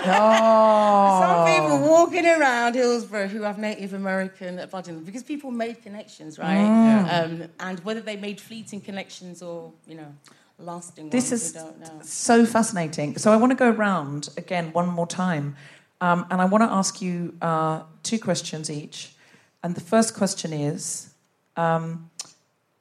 [0.09, 1.21] Oh.
[1.23, 5.81] Some people walking around Hillsborough who have Native American blood in them because people made
[5.83, 6.57] connections, right?
[6.57, 7.25] Mm.
[7.43, 10.13] Um, and whether they made fleeting connections or, you know,
[10.59, 12.01] lasting This ones, is don't know.
[12.03, 13.17] so fascinating.
[13.19, 15.57] So I want to go round again one more time,
[16.01, 19.15] um, and I want to ask you uh, two questions each.
[19.63, 21.13] And the first question is,
[21.57, 22.11] um,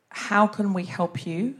[0.09, 1.55] how can we help you?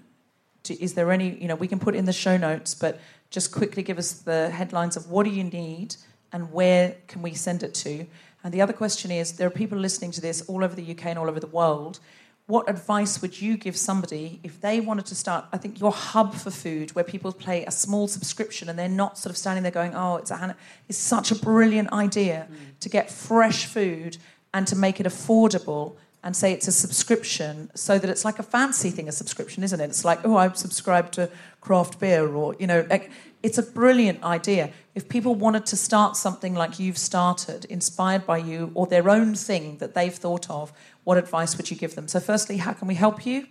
[0.63, 3.51] Do, is there any, you know, we can put in the show notes, but just
[3.51, 5.95] quickly give us the headlines of what do you need
[6.31, 8.05] and where can we send it to?
[8.43, 11.07] And the other question is, there are people listening to this all over the UK
[11.07, 11.99] and all over the world.
[12.47, 15.45] What advice would you give somebody if they wanted to start?
[15.51, 19.17] I think your hub for food, where people pay a small subscription and they're not
[19.17, 20.57] sort of standing there going, "Oh, it's a Hannah,"
[20.87, 22.79] is such a brilliant idea mm.
[22.81, 24.17] to get fresh food
[24.53, 28.43] and to make it affordable and say it's a subscription, so that it's like a
[28.43, 29.89] fancy thing, a subscription, isn't it?
[29.89, 31.29] It's like, oh, I subscribe to
[31.61, 33.09] craft beer, or you know, like
[33.41, 34.71] it's a brilliant idea.
[34.95, 39.35] If people wanted to start something like you've started, inspired by you, or their own
[39.35, 40.73] thing that they've thought of,
[41.05, 42.07] what advice would you give them?
[42.09, 43.47] So, firstly, how can we help you?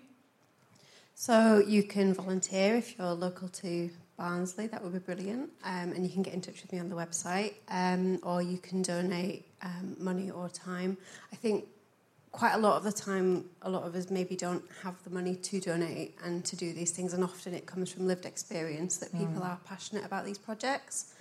[1.14, 4.66] So you can volunteer if you're local to Barnsley.
[4.66, 5.48] That would be brilliant.
[5.64, 8.58] Um, and you can get in touch with me on the website, um, or you
[8.58, 10.96] can donate um, money or time.
[11.32, 11.66] I think
[12.32, 15.36] quite a lot of the time, a lot of us maybe don't have the money
[15.36, 19.12] to donate and to do these things, and often it comes from lived experience that
[19.12, 19.44] people Mm.
[19.44, 21.14] are passionate about these projects.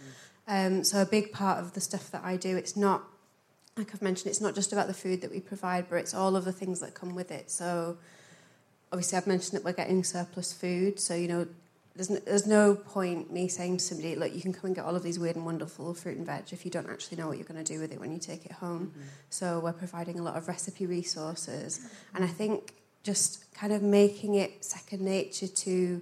[0.47, 3.03] Um, so a big part of the stuff that I do, it's not
[3.77, 6.35] like I've mentioned, it's not just about the food that we provide, but it's all
[6.35, 7.49] of the things that come with it.
[7.49, 7.97] So
[8.91, 11.47] obviously I've mentioned that we're getting surplus food, so you know
[11.95, 14.85] there's no, there's no point me saying to somebody, look, you can come and get
[14.85, 17.37] all of these weird and wonderful fruit and veg if you don't actually know what
[17.37, 18.87] you're going to do with it when you take it home.
[18.87, 19.01] Mm-hmm.
[19.29, 24.35] So we're providing a lot of recipe resources, and I think just kind of making
[24.35, 26.01] it second nature to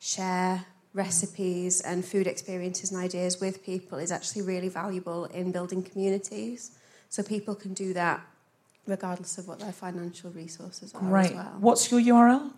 [0.00, 0.64] share
[0.94, 6.72] recipes and food experiences and ideas with people is actually really valuable in building communities.
[7.12, 8.22] So people can do that
[8.86, 11.26] regardless of what their financial resources are Great.
[11.26, 11.56] as well.
[11.60, 12.52] What's your URL?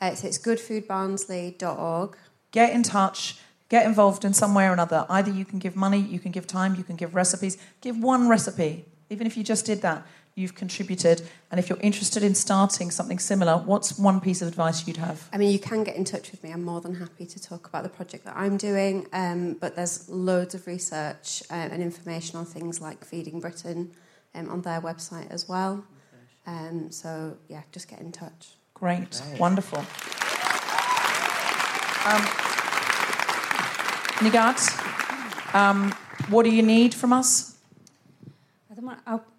[0.00, 2.16] Uh, so it's goodfoodbarnsley.org.
[2.50, 3.36] Get in touch.
[3.68, 5.04] Get involved in some way or another.
[5.10, 7.58] Either you can give money, you can give time, you can give recipes.
[7.82, 8.86] Give one recipe.
[9.10, 11.22] Even if you just did that, you've contributed.
[11.50, 15.28] And if you're interested in starting something similar, what's one piece of advice you'd have?
[15.32, 16.50] I mean, you can get in touch with me.
[16.50, 19.06] I'm more than happy to talk about the project that I'm doing.
[19.12, 23.92] Um, but there's loads of research uh, and information on things like Feeding Britain
[24.34, 25.84] um, on their website as well.
[26.46, 28.54] Um, so, yeah, just get in touch.
[28.74, 29.22] Great.
[29.38, 29.78] Wonderful.
[32.06, 32.20] Um,
[34.20, 35.92] Nighat, um,
[36.28, 37.56] what do you need from us?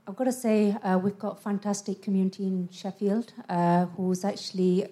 [0.07, 4.85] I've, got to say, uh, we've got fantastic community in Sheffield uh, who's actually,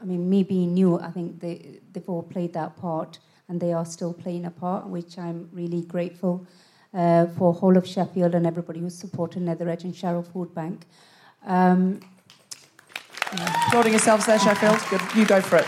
[0.00, 3.18] I mean, me being new, I think they, they've all played that part
[3.48, 6.46] and they are still playing a part, which I'm really grateful
[6.94, 10.86] uh, for whole of Sheffield and everybody who's supported Nether Edge and Sharrow Food Bank.
[11.44, 12.00] Um,
[13.66, 14.78] Applauding yourselves there, Sheffield.
[14.90, 15.00] Good.
[15.16, 15.66] You go for it.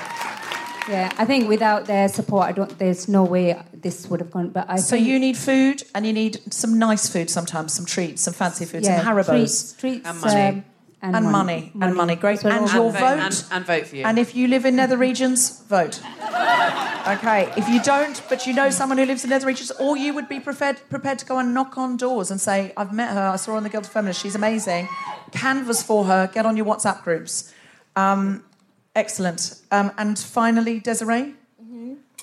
[0.89, 2.79] Yeah, I think without their support, I don't.
[2.79, 4.51] There's no way this would have gone.
[4.51, 7.87] But I So think, you need food, and you need some nice food sometimes, some
[7.87, 9.27] treats, some fancy food, yeah, some Haribos.
[9.29, 10.49] treats, treats, And money.
[10.49, 10.65] um,
[11.03, 12.17] and, and money, money, and money.
[12.17, 12.41] Great.
[12.41, 13.01] So And your and, vote.
[13.01, 14.05] vote, and, and vote for you.
[14.07, 16.01] And if you live in nether regions, vote.
[17.07, 17.53] Okay.
[17.57, 20.27] If you don't, but you know someone who lives in nether regions, or you would
[20.29, 23.29] be prepared prepared to go and knock on doors and say, "I've met her.
[23.29, 24.23] I saw her on the Guild of Feminists.
[24.23, 24.89] She's amazing."
[25.33, 26.31] Canvas for her.
[26.33, 27.53] Get on your WhatsApp groups.
[27.95, 28.43] Um,
[28.95, 29.61] excellent.
[29.71, 31.35] Um, and finally, Desiree,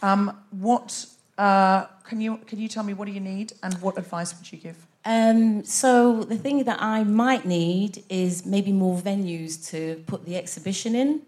[0.01, 1.05] um, what
[1.37, 2.93] uh, can you can you tell me?
[2.93, 4.75] What do you need, and what advice would you give?
[5.05, 10.35] Um, so the thing that I might need is maybe more venues to put the
[10.37, 11.21] exhibition in,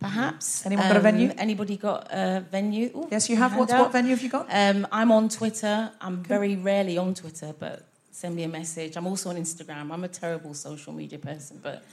[0.00, 0.66] perhaps.
[0.66, 1.32] Anyone got a Um, venue?
[1.38, 2.90] Anybody got a venue?
[2.96, 3.56] Ooh, Yes, you have.
[3.56, 4.46] What, what venue have you got?
[4.50, 5.90] Um, I'm on Twitter.
[6.00, 8.96] I'm very rarely on Twitter, but send me a message.
[8.96, 9.92] I'm also on Instagram.
[9.92, 11.84] I'm a terrible social media person, but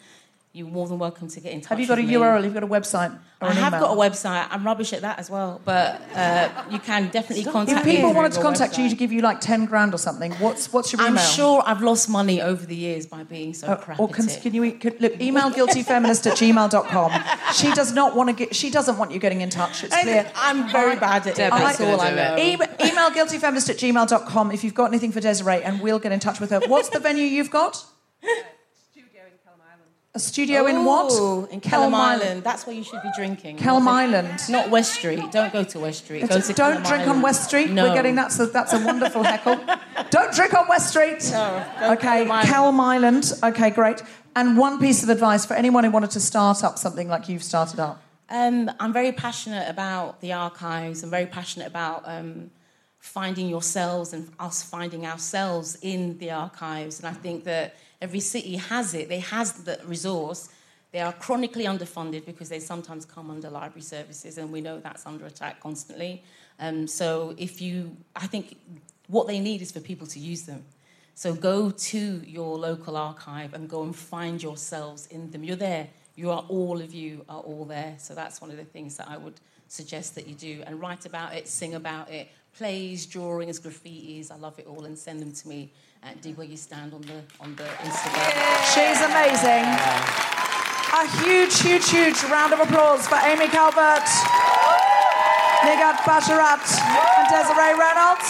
[0.54, 1.70] you're more than welcome to get in touch.
[1.70, 2.14] Have you got a me.
[2.14, 2.36] URL?
[2.36, 3.18] Have you got a website?
[3.42, 3.88] Or I have email?
[3.88, 4.48] got a website.
[4.52, 7.92] I'm rubbish at that as well, but uh, you can definitely contact me.
[7.92, 10.34] If people through wanted to contact you to give you like 10 grand or something,
[10.34, 11.18] what's, what's your email?
[11.20, 14.54] I'm sure I've lost money over the years by being so crap or can, can
[14.54, 17.12] you can, look email guiltyfeminist at gmail.com
[17.54, 20.30] she does not want to get she doesn't want you getting in touch it's clear
[20.36, 21.52] I'm very bad at it.
[21.52, 22.38] That's all I know.
[22.38, 26.20] E- email guiltyfeminist at gmail.com if you've got anything for Desiree and we'll get in
[26.20, 27.86] touch with her what's the venue you've got
[30.14, 31.12] a studio in what
[31.52, 32.44] In Kelham Island.
[32.44, 33.58] That's where you should be drinking.
[33.58, 34.42] Kelham Island.
[34.50, 35.32] Not West Street.
[35.32, 36.28] Don't go to West Street.
[36.28, 37.70] Go to don't Kelham drink on West Street.
[37.70, 37.88] No.
[37.88, 39.60] We're getting that's a, that's a wonderful heckle.
[40.10, 41.30] Don't drink on West Street.
[41.32, 42.50] No, okay, Kelham Island.
[42.50, 43.34] Kelham Island.
[43.44, 44.02] Okay, great.
[44.36, 47.44] And one piece of advice for anyone who wanted to start up something like you've
[47.44, 48.02] started up.
[48.30, 51.04] Um, I'm very passionate about the archives.
[51.04, 52.52] I'm very passionate about um,
[53.00, 57.00] finding yourselves and us finding ourselves in the archives.
[57.00, 59.10] And I think that every city has it.
[59.10, 60.50] They has the resource.
[60.92, 65.06] They are chronically underfunded because they sometimes come under library services, and we know that's
[65.06, 66.24] under attack constantly.
[66.60, 68.58] Um, so if you, I think
[69.08, 70.64] what they need is for people to use them.
[71.16, 75.44] So go to your local archive and go and find yourselves in them.
[75.44, 75.88] You're there.
[76.16, 77.96] You are all of you are all there.
[77.98, 81.06] So that's one of the things that I would suggest that you do and write
[81.06, 84.32] about it, sing about it, plays, drawings, graffitis.
[84.32, 85.72] I love it all, and send them to me
[86.04, 88.32] at dig where you stand on the on the Instagram.
[88.74, 89.66] She's amazing.
[90.94, 94.10] A huge, huge, huge round of applause for Amy Calvert,
[95.64, 96.66] Nighat Basharat,
[97.18, 98.30] and Desiree Reynolds.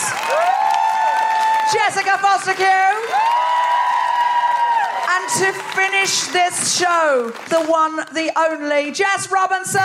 [1.73, 2.91] Jessica Fostekew.
[5.14, 9.81] And to finish this show, the one, the only, Jess Robinson.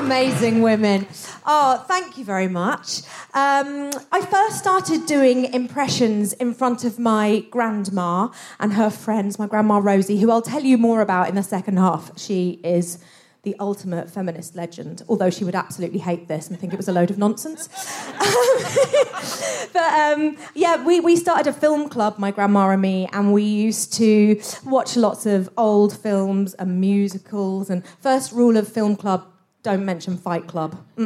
[0.00, 1.06] Amazing women.
[1.44, 3.02] Oh, thank you very much.
[3.34, 8.28] Um, I first started doing impressions in front of my grandma
[8.58, 11.78] and her friends, my grandma Rosie, who I'll tell you more about in the second
[11.78, 12.18] half.
[12.18, 12.98] She is
[13.42, 16.92] the ultimate feminist legend, although she would absolutely hate this and think it was a
[16.92, 17.68] load of nonsense.
[19.72, 23.42] but um, yeah, we, we started a film club, my grandma and me, and we
[23.42, 27.68] used to watch lots of old films and musicals.
[27.68, 29.26] And first rule of film club
[29.62, 30.76] don't mention Fight Club.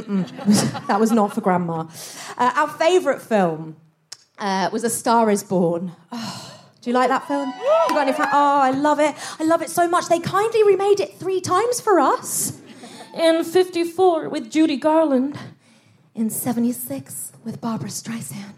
[0.89, 1.87] That was not for grandma.
[2.39, 3.77] Uh, our favourite film
[4.39, 5.93] uh, was A Star Is Born.
[6.13, 7.49] Oh, do you like that film?
[7.49, 9.15] You got any fa- oh, I love it.
[9.41, 10.09] I love it so much.
[10.09, 12.61] They kindly remade it three times for us.
[13.17, 15.39] In 54 with Judy Garland.
[16.15, 18.55] In 76 with Barbra Streisand.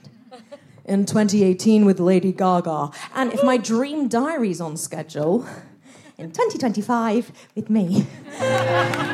[0.85, 2.91] in 2018 with Lady Gaga.
[3.15, 5.47] And if my dream diary's on schedule,
[6.19, 8.07] in 2025 with me.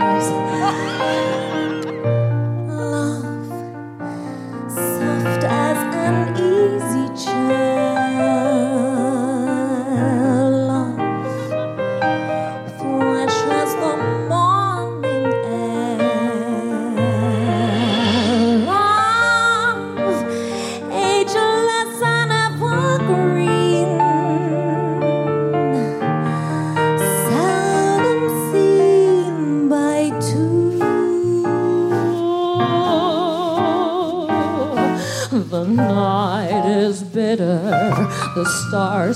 [0.00, 0.88] We've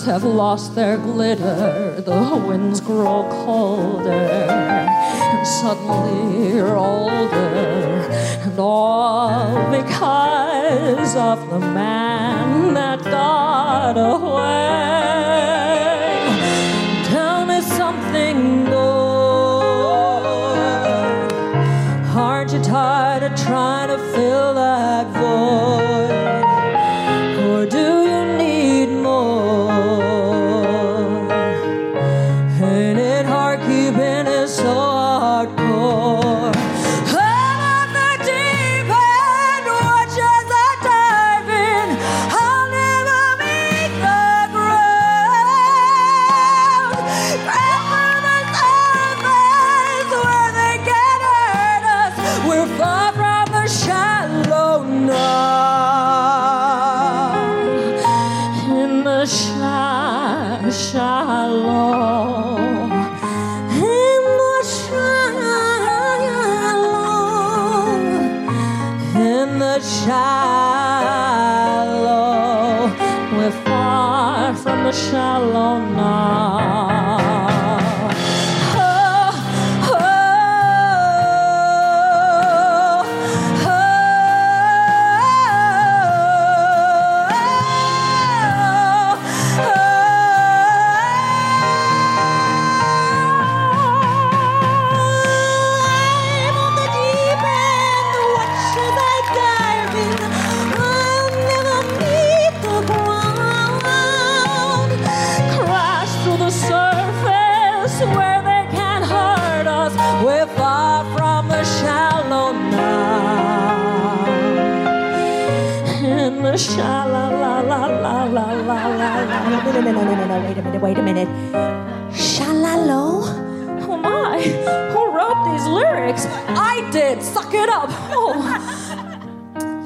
[0.03, 8.09] stars have lost their glitter, the winds grow colder, and suddenly you're older,
[8.45, 12.02] and all because of the man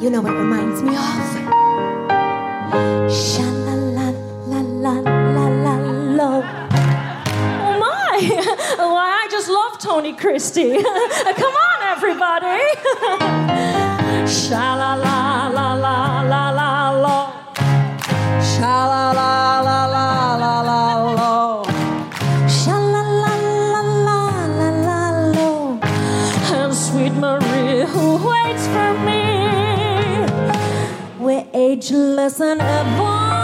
[0.06, 1.02] You know what it reminds me of?
[3.10, 4.14] Shalala
[4.46, 5.76] la la la la
[6.14, 6.42] lo.
[7.66, 8.14] Oh my,
[8.76, 10.74] why I just love Tony Christie.
[11.40, 11.55] Come
[31.76, 33.35] ageless and ever,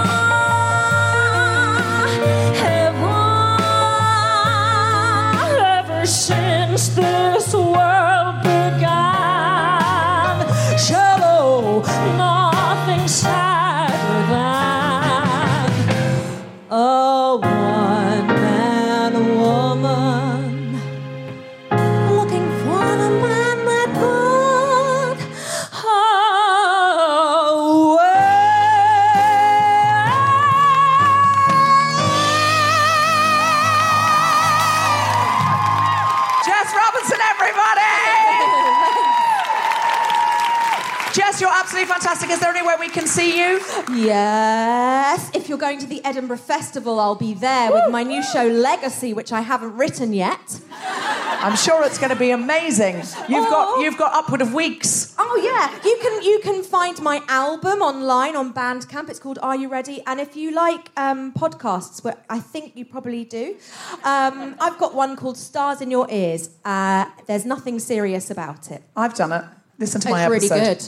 [42.82, 43.60] we can see you?
[43.94, 45.30] Yes.
[45.34, 49.12] If you're going to the Edinburgh Festival, I'll be there with my new show Legacy,
[49.14, 50.60] which I haven't written yet.
[50.72, 52.96] I'm sure it's going to be amazing.
[53.28, 55.14] You've got you've got upward of weeks.
[55.16, 59.08] Oh yeah, you can you can find my album online on Bandcamp.
[59.08, 60.02] It's called Are You Ready?
[60.04, 63.56] And if you like um, podcasts, where I think you probably do,
[64.02, 66.50] um, I've got one called Stars in Your Ears.
[66.64, 68.82] Uh, there's nothing serious about it.
[68.96, 69.44] I've done it.
[69.78, 70.82] Listen to It's my really good.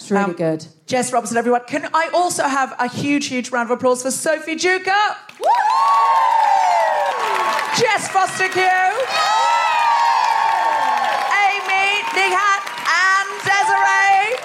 [0.00, 0.66] It's really um, good.
[0.86, 1.60] Jess Robinson, everyone.
[1.66, 4.88] Can I also have a huge, huge round of applause for Sophie Duker?
[7.76, 8.88] Jess Fostekew.
[11.36, 14.40] Amy Nighat and Desiree.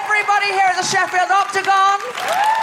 [0.00, 2.61] Everybody here at the Sheffield Octagon.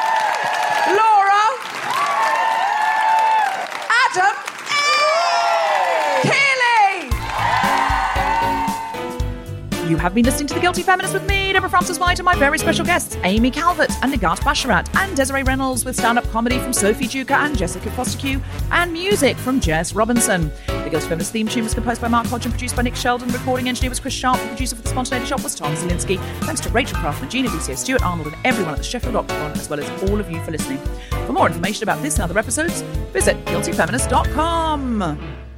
[9.99, 12.85] Have been listening to The Guilty Feminist with me, Deborah Frances-White, and my very special
[12.85, 17.05] guests, Amy Calvert and Nighat Basharat, and Desiree Reynolds with stand up comedy from Sophie
[17.05, 20.51] Duker and Jessica Fostekew and music from Jess Robinson.
[20.67, 23.27] The Guilty Feminist theme tune was composed by Mark Hodge and produced by Nick Sheldon.
[23.30, 24.39] Recording engineer was Chris Sharp.
[24.39, 26.17] The producer for The Spontaneity Shop was Tom Zielinski.
[26.45, 29.69] Thanks to Rachel Craft, Regina Lucia, Stuart Arnold, and everyone at the Sheffield Octagon, as
[29.69, 30.80] well as all of you for listening.
[31.27, 32.81] For more information about this and other episodes,
[33.11, 35.48] visit guiltyfeminist.com.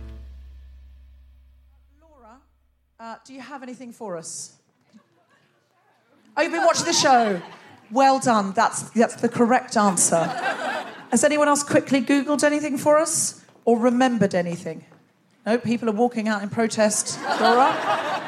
[3.02, 4.54] Uh, do you have anything for us?
[6.38, 7.42] Oh, you've been watching the show.
[7.90, 8.52] Well done.
[8.52, 10.24] That's, that's the correct answer.
[11.10, 14.86] Has anyone else quickly Googled anything for us or remembered anything?
[15.48, 17.76] No, people are walking out in protest, Laura.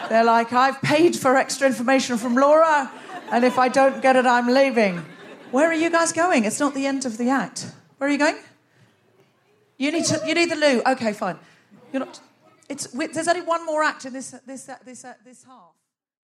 [0.10, 2.92] They're like, I've paid for extra information from Laura,
[3.32, 5.06] and if I don't get it, I'm leaving.
[5.52, 6.46] Where are you guys going?
[6.46, 7.72] It's not the end of the act.
[8.00, 8.38] Where are you going?
[9.78, 10.20] You need to.
[10.26, 10.82] You need the loo.
[10.94, 11.38] Okay, fine.
[11.92, 12.20] You're not.
[12.74, 12.88] It's.
[12.88, 15.76] There's only one more act in this this uh, this uh, this half.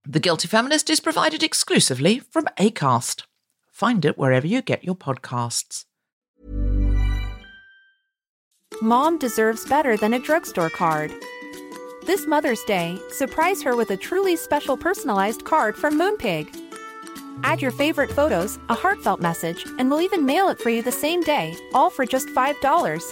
[0.05, 3.23] The Guilty Feminist is provided exclusively from ACAST.
[3.71, 5.85] Find it wherever you get your podcasts.
[8.81, 11.11] Mom deserves better than a drugstore card.
[12.05, 16.47] This Mother's Day, surprise her with a truly special personalized card from Moonpig.
[17.43, 20.91] Add your favorite photos, a heartfelt message, and we'll even mail it for you the
[20.91, 23.11] same day, all for just $5.